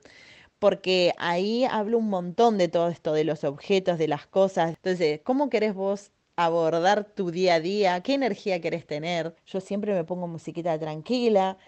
porque 0.58 1.12
ahí 1.18 1.64
hablo 1.64 1.98
un 1.98 2.08
montón 2.08 2.58
de 2.58 2.68
todo 2.68 2.88
esto, 2.88 3.12
de 3.12 3.24
los 3.24 3.44
objetos, 3.44 3.98
de 3.98 4.08
las 4.08 4.26
cosas. 4.26 4.70
Entonces, 4.70 5.20
¿cómo 5.22 5.50
querés 5.50 5.74
vos 5.74 6.10
abordar 6.36 7.04
tu 7.04 7.30
día 7.30 7.54
a 7.54 7.60
día? 7.60 8.00
¿Qué 8.02 8.14
energía 8.14 8.60
querés 8.60 8.86
tener? 8.86 9.34
Yo 9.46 9.60
siempre 9.60 9.94
me 9.94 10.04
pongo 10.04 10.26
musiquita 10.26 10.78
tranquila 10.78 11.58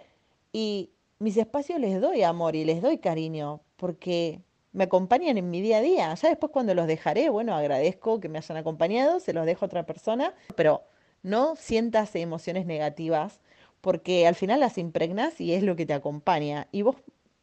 y 0.53 0.91
mis 1.19 1.37
espacios 1.37 1.81
les 1.81 2.01
doy 2.01 2.23
amor 2.23 2.57
y 2.57 2.65
les 2.65 2.83
doy 2.83 2.99
cariño 2.99 3.61
porque 3.77 4.41
me 4.73 4.85
acompañan 4.85 5.39
en 5.39 5.51
mi 5.51 5.61
día 5.61 5.79
a 5.79 5.81
día. 5.81 6.15
Ya 6.15 6.29
después 6.29 6.53
cuando 6.53 6.75
los 6.75 6.87
dejaré, 6.87 7.29
bueno, 7.29 7.55
agradezco 7.55 8.21
que 8.21 8.29
me 8.29 8.39
hayan 8.39 8.57
acompañado, 8.57 9.21
se 9.21 9.33
los 9.33 9.47
dejo 9.47 9.65
a 9.65 9.67
otra 9.67 9.87
persona, 9.87 10.35
pero 10.57 10.83
no 11.23 11.57
sientas 11.57 12.15
emociones 12.17 12.67
negativas 12.67 13.41
porque 13.81 14.27
al 14.27 14.35
final 14.35 14.61
las 14.61 14.79
impregnas 14.79 15.41
y 15.41 15.55
es 15.55 15.63
lo 15.63 15.77
que 15.77 15.87
te 15.87 15.95
acompaña. 15.95 16.69
Y 16.73 16.83
vos 16.83 16.97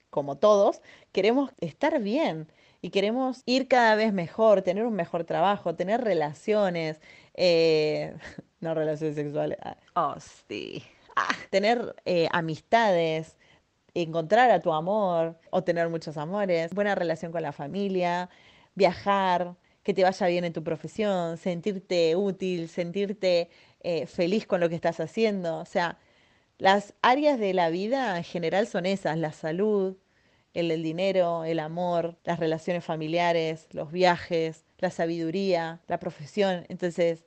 como 0.09 0.38
todos, 0.38 0.82
queremos 1.11 1.51
estar 1.59 2.01
bien 2.01 2.47
y 2.82 2.89
queremos 2.89 3.43
ir 3.45 3.67
cada 3.67 3.95
vez 3.95 4.13
mejor, 4.13 4.61
tener 4.61 4.86
un 4.86 4.95
mejor 4.95 5.25
trabajo, 5.25 5.75
tener 5.75 6.01
relaciones, 6.01 6.99
eh, 7.36 8.15
no 8.59 8.73
relaciones 8.73 9.15
sexuales, 9.15 9.57
ah, 9.61 9.78
oh 9.95 10.15
sí, 10.47 10.84
ah, 11.15 11.36
tener 11.49 11.95
eh, 12.05 12.28
amistades, 12.32 13.38
encontrar 13.93 14.51
a 14.51 14.59
tu 14.59 14.73
amor 14.73 15.38
o 15.49 15.63
tener 15.63 15.89
muchos 15.89 16.17
amores, 16.17 16.73
buena 16.73 16.95
relación 16.95 17.32
con 17.32 17.41
la 17.41 17.51
familia, 17.51 18.30
viajar, 18.75 19.55
que 19.84 19.93
te 19.93 20.03
vaya 20.03 20.28
bien 20.28 20.43
en 20.43 20.53
tu 20.53 20.63
profesión, 20.63 21.38
sentirte 21.38 22.15
útil, 22.15 22.69
sentirte 22.69 23.49
eh, 23.82 24.07
feliz 24.07 24.45
con 24.47 24.59
lo 24.61 24.69
que 24.69 24.75
estás 24.75 24.99
haciendo, 24.99 25.59
o 25.59 25.65
sea, 25.65 25.97
las 26.57 26.93
áreas 27.01 27.39
de 27.39 27.53
la 27.53 27.69
vida 27.69 28.17
en 28.17 28.23
general 28.23 28.67
son 28.67 28.86
esas, 28.86 29.17
la 29.17 29.32
salud, 29.32 29.95
el, 30.53 30.71
el 30.71 30.82
dinero, 30.82 31.45
el 31.45 31.59
amor, 31.59 32.17
las 32.23 32.39
relaciones 32.39 32.84
familiares, 32.84 33.67
los 33.71 33.91
viajes, 33.91 34.65
la 34.80 34.89
sabiduría, 34.89 35.82
la 35.88 35.99
profesión. 35.99 36.65
Entonces, 36.69 37.25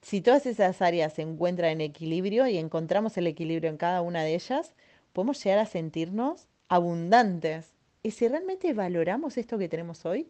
si 0.00 0.20
todas 0.20 0.46
esas 0.46 0.82
áreas 0.82 1.14
se 1.14 1.22
encuentran 1.22 1.70
en 1.72 1.80
equilibrio 1.82 2.46
y 2.46 2.58
encontramos 2.58 3.16
el 3.18 3.26
equilibrio 3.26 3.70
en 3.70 3.76
cada 3.76 4.02
una 4.02 4.22
de 4.24 4.34
ellas, 4.34 4.74
podemos 5.12 5.42
llegar 5.42 5.58
a 5.58 5.66
sentirnos 5.66 6.48
abundantes. 6.68 7.74
Y 8.02 8.12
si 8.12 8.26
realmente 8.26 8.72
valoramos 8.72 9.36
esto 9.36 9.58
que 9.58 9.68
tenemos 9.68 10.04
hoy, 10.06 10.28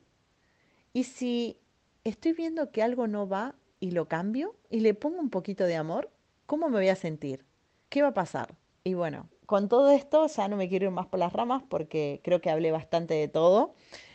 y 0.92 1.04
si 1.04 1.58
estoy 2.04 2.32
viendo 2.32 2.70
que 2.70 2.82
algo 2.82 3.06
no 3.06 3.28
va 3.28 3.54
y 3.83 3.91
lo 3.91 4.07
cambio 4.07 4.55
y 4.70 4.78
le 4.78 4.95
pongo 4.95 5.18
un 5.18 5.28
poquito 5.28 5.64
de 5.64 5.74
amor, 5.74 6.09
¿cómo 6.47 6.68
me 6.68 6.76
voy 6.76 6.89
a 6.89 6.95
sentir? 6.95 7.45
¿Qué 7.89 8.01
va 8.01 8.09
a 8.09 8.14
pasar? 8.14 8.55
Y 8.85 8.95
bueno, 8.95 9.28
con 9.45 9.68
todo 9.68 9.91
esto 9.91 10.28
ya 10.28 10.47
no 10.47 10.57
me 10.57 10.68
quiero 10.68 10.87
ir 10.87 10.93
más 10.93 11.09
por 11.09 11.18
las 11.18 11.33
ramas 11.33 11.64
porque 11.68 12.20
creo 12.22 12.41
que 12.41 12.49
hablé 12.49 12.70
bastante 12.70 13.14
de 13.14 13.26
todo. 13.26 13.74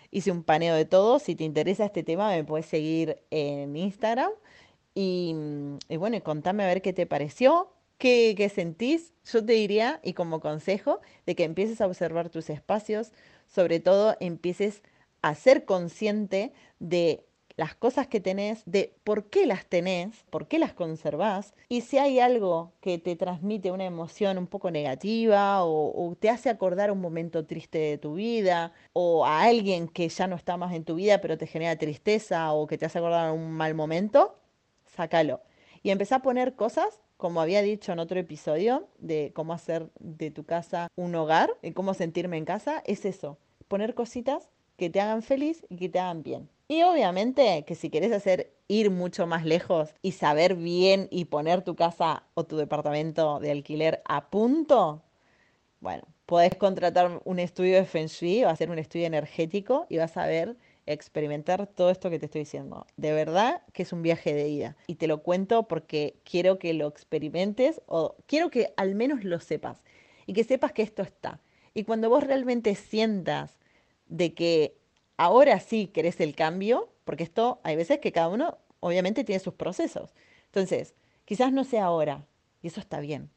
Hice 0.09 0.31
un 0.31 0.43
paneo 0.43 0.73
de 0.73 0.85
todo. 0.85 1.19
Si 1.19 1.35
te 1.35 1.43
interesa 1.43 1.83
este 1.83 2.01
tema, 2.01 2.29
me 2.29 2.45
puedes 2.45 2.65
seguir 2.65 3.21
en 3.29 3.75
Instagram. 3.75 4.31
Y, 4.95 5.35
bueno, 5.97 6.23
contame 6.23 6.63
a 6.63 6.67
ver 6.67 6.81
qué 6.81 6.93
te 6.93 7.05
pareció, 7.05 7.73
qué, 7.97 8.35
qué 8.37 8.47
sentís. 8.47 9.11
Yo 9.25 9.45
te 9.45 9.51
diría, 9.51 9.99
y 10.01 10.13
como 10.13 10.39
consejo, 10.39 11.01
de 11.25 11.35
que 11.35 11.43
empieces 11.43 11.81
a 11.81 11.87
observar 11.87 12.29
tus 12.29 12.49
espacios, 12.49 13.11
sobre 13.47 13.81
todo 13.81 14.15
empieces 14.21 14.81
a 15.21 15.35
ser 15.35 15.65
consciente 15.65 16.53
de 16.79 17.26
las 17.57 17.75
cosas 17.75 18.07
que 18.07 18.19
tenés, 18.21 18.61
de 18.65 18.95
por 19.03 19.29
qué 19.29 19.47
las 19.47 19.65
tenés, 19.65 20.23
por 20.29 20.47
qué 20.47 20.59
las 20.59 20.73
conservás, 20.73 21.55
y 21.69 21.81
si 21.81 21.97
hay 21.97 22.19
algo 22.19 22.71
que 22.81 22.99
te 22.99 23.15
transmite 23.15 23.71
una 23.71 23.85
emoción 23.85 24.37
un 24.37 24.47
poco 24.47 24.69
negativa 24.71 25.63
o, 25.65 26.15
te 26.19 26.29
hace 26.29 26.49
acordar 26.49 26.91
un 26.91 27.01
momento 27.01 27.45
triste 27.45 27.79
de 27.79 27.97
tu 27.97 28.13
vida, 28.13 28.73
o 28.93 29.25
a 29.25 29.41
alguien 29.41 29.87
que 29.87 30.07
ya 30.07 30.27
no 30.27 30.35
está 30.35 30.55
más 30.57 30.73
en 30.73 30.85
tu 30.85 30.95
vida 30.95 31.19
pero 31.19 31.37
te 31.37 31.47
genera 31.47 31.75
tristeza 31.77 32.53
o 32.53 32.67
que 32.67 32.77
te 32.77 32.85
hace 32.85 32.99
acordar 32.99 33.31
un 33.31 33.51
mal 33.51 33.73
momento, 33.73 34.39
sácalo. 34.85 35.41
Y 35.83 35.89
empezá 35.89 36.17
a 36.17 36.21
poner 36.21 36.55
cosas, 36.55 36.99
como 37.17 37.41
había 37.41 37.61
dicho 37.61 37.91
en 37.91 37.99
otro 37.99 38.19
episodio, 38.19 38.87
de 38.99 39.31
cómo 39.33 39.53
hacer 39.53 39.89
de 39.99 40.31
tu 40.31 40.45
casa 40.45 40.89
un 40.95 41.15
hogar, 41.15 41.49
y 41.63 41.71
cómo 41.71 41.93
sentirme 41.95 42.37
en 42.37 42.45
casa, 42.45 42.83
es 42.85 43.05
eso, 43.05 43.39
poner 43.67 43.95
cositas 43.95 44.49
que 44.77 44.89
te 44.91 45.01
hagan 45.01 45.23
feliz 45.23 45.65
y 45.69 45.77
que 45.77 45.89
te 45.89 45.99
hagan 45.99 46.21
bien. 46.21 46.49
Y 46.67 46.83
obviamente 46.83 47.63
que 47.65 47.75
si 47.75 47.89
querés 47.89 48.11
hacer 48.11 48.53
ir 48.67 48.91
mucho 48.91 49.25
más 49.25 49.45
lejos 49.45 49.93
y 50.01 50.11
saber 50.11 50.55
bien 50.55 51.07
y 51.11 51.25
poner 51.25 51.61
tu 51.61 51.75
casa 51.75 52.23
o 52.33 52.43
tu 52.43 52.57
departamento 52.57 53.39
de 53.39 53.51
alquiler 53.51 54.01
a 54.05 54.29
punto, 54.29 55.01
bueno, 55.79 56.03
podés 56.25 56.55
contratar 56.55 57.21
un 57.23 57.39
estudio 57.39 57.77
de 57.77 57.85
Feng 57.85 58.07
Shui 58.07 58.43
o 58.43 58.49
hacer 58.49 58.69
un 58.69 58.79
estudio 58.79 59.05
energético 59.05 59.85
y 59.89 59.97
vas 59.97 60.17
a 60.17 60.27
ver 60.27 60.57
experimentar 60.85 61.67
todo 61.67 61.89
esto 61.89 62.09
que 62.09 62.19
te 62.19 62.25
estoy 62.25 62.39
diciendo. 62.39 62.85
De 62.97 63.13
verdad 63.13 63.61
que 63.73 63.83
es 63.83 63.93
un 63.93 64.01
viaje 64.01 64.33
de 64.33 64.47
ida. 64.49 64.75
Y 64.87 64.95
te 64.95 65.07
lo 65.07 65.21
cuento 65.21 65.67
porque 65.67 66.19
quiero 66.23 66.59
que 66.59 66.73
lo 66.73 66.87
experimentes 66.87 67.81
o 67.85 68.15
quiero 68.25 68.49
que 68.49 68.73
al 68.77 68.95
menos 68.95 69.23
lo 69.23 69.39
sepas 69.39 69.83
y 70.25 70.33
que 70.33 70.43
sepas 70.43 70.73
que 70.73 70.81
esto 70.81 71.01
está. 71.01 71.39
Y 71.73 71.83
cuando 71.83 72.09
vos 72.09 72.23
realmente 72.23 72.75
sientas 72.75 73.57
de 74.07 74.33
que 74.33 74.76
ahora 75.17 75.59
sí 75.59 75.87
querés 75.87 76.19
el 76.21 76.35
cambio, 76.35 76.89
porque 77.03 77.23
esto 77.23 77.59
hay 77.63 77.75
veces 77.75 77.99
que 77.99 78.11
cada 78.11 78.29
uno 78.29 78.57
obviamente 78.79 79.23
tiene 79.23 79.39
sus 79.39 79.53
procesos. 79.53 80.13
Entonces, 80.45 80.93
quizás 81.25 81.51
no 81.51 81.63
sea 81.63 81.85
ahora, 81.85 82.25
y 82.61 82.67
eso 82.67 82.79
está 82.79 82.99
bien. 82.99 83.29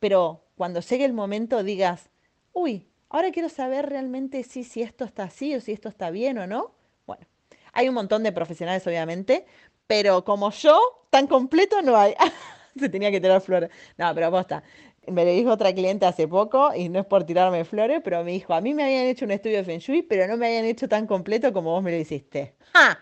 Pero 0.00 0.44
cuando 0.56 0.80
llegue 0.80 1.04
el 1.04 1.12
momento 1.12 1.62
digas, 1.62 2.10
uy, 2.52 2.88
ahora 3.08 3.30
quiero 3.30 3.48
saber 3.48 3.88
realmente 3.88 4.42
si, 4.42 4.64
si 4.64 4.82
esto 4.82 5.04
está 5.04 5.24
así 5.24 5.54
o 5.54 5.60
si 5.60 5.72
esto 5.72 5.88
está 5.88 6.10
bien 6.10 6.38
o 6.38 6.46
no. 6.46 6.72
Bueno, 7.06 7.26
hay 7.72 7.88
un 7.88 7.94
montón 7.94 8.22
de 8.22 8.32
profesionales 8.32 8.86
obviamente, 8.86 9.46
pero 9.86 10.24
como 10.24 10.50
yo, 10.50 11.06
tan 11.10 11.26
completo 11.26 11.80
no 11.82 11.96
hay. 11.96 12.14
Se 12.78 12.88
tenía 12.88 13.10
que 13.10 13.20
tirar 13.20 13.40
flores. 13.40 13.70
No, 13.96 14.12
pero 14.14 14.26
aposta 14.26 14.64
me 15.08 15.24
lo 15.24 15.30
dijo 15.30 15.50
otra 15.50 15.72
cliente 15.74 16.06
hace 16.06 16.28
poco, 16.28 16.74
y 16.74 16.88
no 16.88 17.00
es 17.00 17.06
por 17.06 17.24
tirarme 17.24 17.64
flores, 17.64 18.00
pero 18.04 18.24
me 18.24 18.32
dijo, 18.32 18.54
a 18.54 18.60
mí 18.60 18.74
me 18.74 18.84
habían 18.84 19.06
hecho 19.06 19.24
un 19.24 19.30
estudio 19.30 19.58
de 19.58 19.64
Feng 19.64 19.78
Shui, 19.78 20.02
pero 20.02 20.26
no 20.26 20.36
me 20.36 20.46
habían 20.46 20.64
hecho 20.64 20.88
tan 20.88 21.06
completo 21.06 21.52
como 21.52 21.70
vos 21.72 21.82
me 21.82 21.90
lo 21.90 21.96
hiciste. 21.96 22.54
¡Ja! 22.72 22.98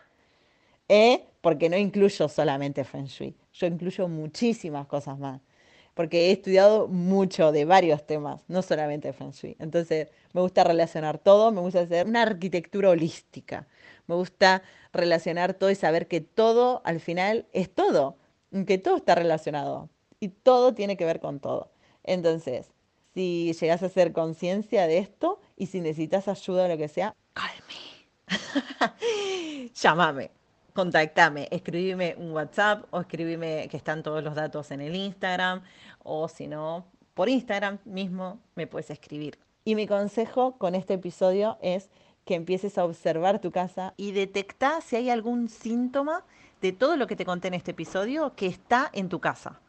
¿Eh? 0.88 1.24
Porque 1.40 1.68
no 1.68 1.76
incluyo 1.76 2.28
solamente 2.28 2.84
Feng 2.84 3.06
Shui, 3.06 3.34
yo 3.52 3.66
incluyo 3.66 4.08
muchísimas 4.08 4.86
cosas 4.86 5.18
más, 5.18 5.40
porque 5.94 6.28
he 6.28 6.32
estudiado 6.32 6.88
mucho 6.88 7.52
de 7.52 7.64
varios 7.64 8.06
temas, 8.06 8.42
no 8.48 8.62
solamente 8.62 9.12
Feng 9.12 9.32
Shui. 9.32 9.56
Entonces, 9.58 10.08
me 10.32 10.40
gusta 10.40 10.64
relacionar 10.64 11.18
todo, 11.18 11.50
me 11.50 11.60
gusta 11.60 11.80
hacer 11.80 12.06
una 12.06 12.22
arquitectura 12.22 12.90
holística, 12.90 13.66
me 14.06 14.14
gusta 14.14 14.62
relacionar 14.92 15.54
todo 15.54 15.70
y 15.70 15.74
saber 15.74 16.06
que 16.06 16.20
todo 16.20 16.82
al 16.84 17.00
final 17.00 17.46
es 17.52 17.74
todo, 17.74 18.16
que 18.66 18.78
todo 18.78 18.96
está 18.96 19.14
relacionado 19.14 19.88
y 20.20 20.28
todo 20.28 20.74
tiene 20.74 20.96
que 20.96 21.04
ver 21.04 21.18
con 21.18 21.40
todo. 21.40 21.71
Entonces, 22.04 22.72
si 23.14 23.52
llegas 23.52 23.82
a 23.82 23.86
hacer 23.86 24.12
conciencia 24.12 24.86
de 24.86 24.98
esto 24.98 25.40
y 25.56 25.66
si 25.66 25.80
necesitas 25.80 26.28
ayuda 26.28 26.64
o 26.64 26.68
lo 26.68 26.76
que 26.76 26.88
sea, 26.88 27.14
call 27.34 27.50
me. 27.68 28.02
Llámame, 29.74 30.30
contactame, 30.72 31.48
escribime 31.50 32.14
un 32.16 32.32
WhatsApp 32.32 32.84
o 32.90 33.00
escribime 33.00 33.68
que 33.70 33.76
están 33.76 34.02
todos 34.02 34.24
los 34.24 34.34
datos 34.34 34.70
en 34.70 34.80
el 34.80 34.96
Instagram 34.96 35.62
o 36.02 36.28
si 36.28 36.46
no, 36.46 36.86
por 37.14 37.28
Instagram 37.28 37.78
mismo 37.84 38.40
me 38.54 38.66
puedes 38.66 38.90
escribir. 38.90 39.38
Y 39.64 39.74
mi 39.74 39.86
consejo 39.86 40.56
con 40.58 40.74
este 40.74 40.94
episodio 40.94 41.58
es 41.60 41.90
que 42.24 42.34
empieces 42.34 42.78
a 42.78 42.84
observar 42.84 43.40
tu 43.40 43.50
casa 43.50 43.94
y 43.96 44.12
detectar 44.12 44.82
si 44.82 44.96
hay 44.96 45.10
algún 45.10 45.48
síntoma 45.48 46.24
de 46.60 46.72
todo 46.72 46.96
lo 46.96 47.06
que 47.06 47.16
te 47.16 47.24
conté 47.24 47.48
en 47.48 47.54
este 47.54 47.72
episodio 47.72 48.34
que 48.34 48.46
está 48.46 48.88
en 48.92 49.08
tu 49.08 49.20
casa 49.20 49.60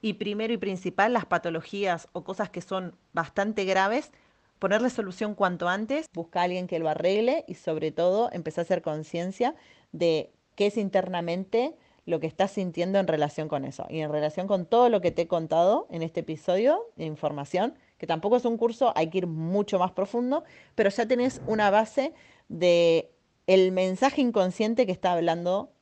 y 0.00 0.14
primero 0.14 0.52
y 0.52 0.58
principal 0.58 1.12
las 1.12 1.26
patologías 1.26 2.08
o 2.12 2.24
cosas 2.24 2.50
que 2.50 2.60
son 2.60 2.96
bastante 3.12 3.64
graves, 3.64 4.12
ponerle 4.58 4.90
solución 4.90 5.34
cuanto 5.34 5.68
antes, 5.68 6.06
busca 6.12 6.40
a 6.40 6.44
alguien 6.44 6.66
que 6.66 6.78
lo 6.78 6.88
arregle 6.88 7.44
y 7.46 7.54
sobre 7.54 7.92
todo 7.92 8.30
empezar 8.32 8.62
a 8.62 8.66
hacer 8.66 8.82
conciencia 8.82 9.54
de 9.92 10.32
qué 10.54 10.66
es 10.66 10.76
internamente 10.76 11.76
lo 12.06 12.20
que 12.20 12.26
estás 12.26 12.52
sintiendo 12.52 12.98
en 12.98 13.06
relación 13.06 13.48
con 13.48 13.64
eso. 13.64 13.86
Y 13.90 14.00
en 14.00 14.10
relación 14.10 14.46
con 14.46 14.64
todo 14.64 14.88
lo 14.88 15.00
que 15.00 15.10
te 15.10 15.22
he 15.22 15.28
contado 15.28 15.86
en 15.90 16.02
este 16.02 16.20
episodio 16.20 16.86
de 16.96 17.04
información, 17.04 17.74
que 17.98 18.06
tampoco 18.06 18.36
es 18.36 18.44
un 18.44 18.56
curso, 18.56 18.92
hay 18.96 19.10
que 19.10 19.18
ir 19.18 19.26
mucho 19.26 19.78
más 19.78 19.92
profundo, 19.92 20.44
pero 20.74 20.88
ya 20.88 21.06
tenés 21.06 21.42
una 21.46 21.70
base 21.70 22.14
de 22.48 23.12
el 23.46 23.72
mensaje 23.72 24.22
inconsciente 24.22 24.86
que 24.86 24.92
está 24.92 25.12
hablando 25.12 25.72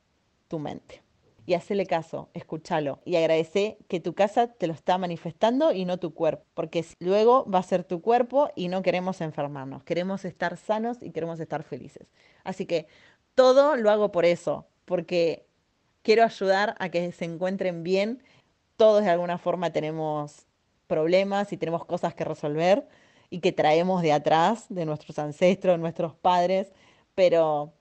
tu 0.49 0.59
mente 0.59 1.06
y 1.47 1.55
hacele 1.55 1.86
caso, 1.86 2.28
escúchalo 2.34 3.01
y 3.05 3.14
agradece 3.14 3.78
que 3.88 4.01
tu 4.01 4.14
casa 4.14 4.49
te 4.49 4.66
lo 4.66 4.72
está 4.72 4.99
manifestando 4.99 5.72
y 5.72 5.84
no 5.84 5.99
tu 5.99 6.12
cuerpo, 6.12 6.44
porque 6.55 6.84
luego 6.99 7.49
va 7.49 7.61
a 7.61 7.62
ser 7.62 7.84
tu 7.84 8.03
cuerpo 8.03 8.51
y 8.57 8.66
no 8.66 8.82
queremos 8.82 9.20
enfermarnos, 9.20 9.84
queremos 9.84 10.24
estar 10.24 10.57
sanos 10.57 10.99
y 11.01 11.12
queremos 11.12 11.38
estar 11.38 11.62
felices. 11.62 12.09
Así 12.42 12.66
que 12.66 12.88
todo 13.36 13.76
lo 13.76 13.90
hago 13.90 14.11
por 14.11 14.24
eso, 14.24 14.66
porque 14.84 15.47
quiero 16.03 16.24
ayudar 16.24 16.74
a 16.80 16.88
que 16.88 17.12
se 17.12 17.24
encuentren 17.24 17.84
bien. 17.84 18.22
Todos 18.76 19.05
de 19.05 19.11
alguna 19.11 19.38
forma 19.38 19.70
tenemos 19.70 20.47
problemas 20.88 21.53
y 21.53 21.57
tenemos 21.57 21.84
cosas 21.84 22.14
que 22.14 22.24
resolver 22.24 22.88
y 23.30 23.40
que 23.40 23.53
traemos 23.53 24.03
de 24.03 24.12
atrás, 24.12 24.66
de 24.68 24.84
nuestros 24.84 25.18
ancestros, 25.18 25.78
nuestros 25.78 26.14
padres, 26.14 26.72
pero 27.14 27.72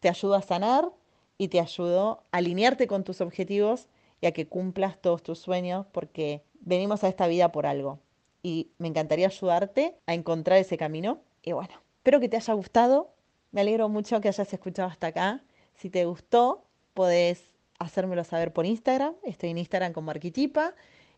te 0.00 0.08
ayudo 0.08 0.34
a 0.34 0.42
sanar 0.42 0.90
y 1.38 1.48
te 1.48 1.60
ayudo 1.60 2.22
a 2.30 2.38
alinearte 2.38 2.86
con 2.86 3.04
tus 3.04 3.20
objetivos 3.20 3.88
y 4.20 4.26
a 4.26 4.32
que 4.32 4.46
cumplas 4.46 5.00
todos 5.00 5.22
tus 5.22 5.38
sueños 5.38 5.86
porque 5.92 6.42
venimos 6.60 7.04
a 7.04 7.08
esta 7.08 7.26
vida 7.26 7.52
por 7.52 7.66
algo. 7.66 7.98
Y 8.42 8.70
me 8.78 8.88
encantaría 8.88 9.26
ayudarte 9.26 9.96
a 10.06 10.14
encontrar 10.14 10.58
ese 10.58 10.76
camino. 10.76 11.20
Y 11.42 11.52
bueno, 11.52 11.74
espero 11.98 12.20
que 12.20 12.28
te 12.28 12.36
haya 12.36 12.54
gustado. 12.54 13.10
Me 13.52 13.62
alegro 13.62 13.88
mucho 13.88 14.20
que 14.20 14.28
hayas 14.28 14.52
escuchado 14.52 14.88
hasta 14.88 15.08
acá. 15.08 15.42
Si 15.74 15.90
te 15.90 16.04
gustó, 16.04 16.64
podés 16.92 17.52
hacérmelo 17.78 18.24
saber 18.24 18.52
por 18.52 18.66
Instagram. 18.66 19.14
Estoy 19.22 19.50
en 19.50 19.58
Instagram 19.58 19.92
como 19.92 20.10
Arquitipa. 20.10 20.74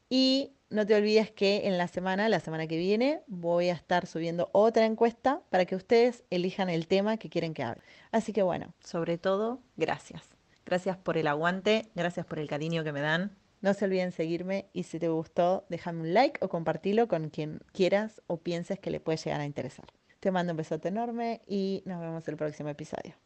Y 0.09 0.53
no 0.69 0.85
te 0.87 0.95
olvides 0.95 1.31
que 1.31 1.69
en 1.69 1.79
la 1.79 1.89
semana, 1.89 2.29
la 2.29 2.41
semana 2.41 2.67
que 2.67 2.77
viene, 2.77 3.23
voy 3.27 3.69
a 3.69 3.75
estar 3.75 4.07
subiendo 4.07 4.49
otra 4.53 4.85
encuesta 4.85 5.43
para 5.51 5.65
que 5.65 5.77
ustedes 5.77 6.25
elijan 6.31 6.69
el 6.69 6.87
tema 6.89 7.17
que 7.17 7.29
quieren 7.29 7.55
que 7.55 7.63
hable. 7.63 7.83
Así 8.11 8.33
que 8.33 8.43
bueno, 8.43 8.75
sobre 8.81 9.19
todo, 9.19 9.61
gracias. 9.77 10.23
Gracias 10.65 10.97
por 10.97 11.17
el 11.17 11.29
aguante, 11.29 11.89
gracias 11.95 12.27
por 12.27 12.41
el 12.41 12.49
cariño 12.49 12.83
que 12.83 12.93
me 12.93 13.01
dan. 13.01 13.37
No 13.61 13.75
se 13.75 13.85
olviden 13.85 14.13
seguirme 14.13 14.69
y 14.73 14.83
si 14.83 14.99
te 14.99 15.09
gustó, 15.09 15.65
déjame 15.69 16.03
un 16.03 16.15
like 16.15 16.45
o 16.45 16.49
compartilo 16.49 17.09
con 17.09 17.31
quien 17.31 17.61
quieras 17.73 18.21
o 18.27 18.39
pienses 18.39 18.79
que 18.79 18.91
le 18.91 19.01
puede 19.01 19.19
llegar 19.19 19.41
a 19.41 19.47
interesar. 19.47 19.87
Te 20.21 20.31
mando 20.31 20.53
un 20.53 20.57
besote 20.57 20.89
enorme 20.89 21.43
y 21.47 21.83
nos 21.87 22.01
vemos 22.01 22.27
el 22.29 22.37
próximo 22.37 22.69
episodio. 22.69 23.26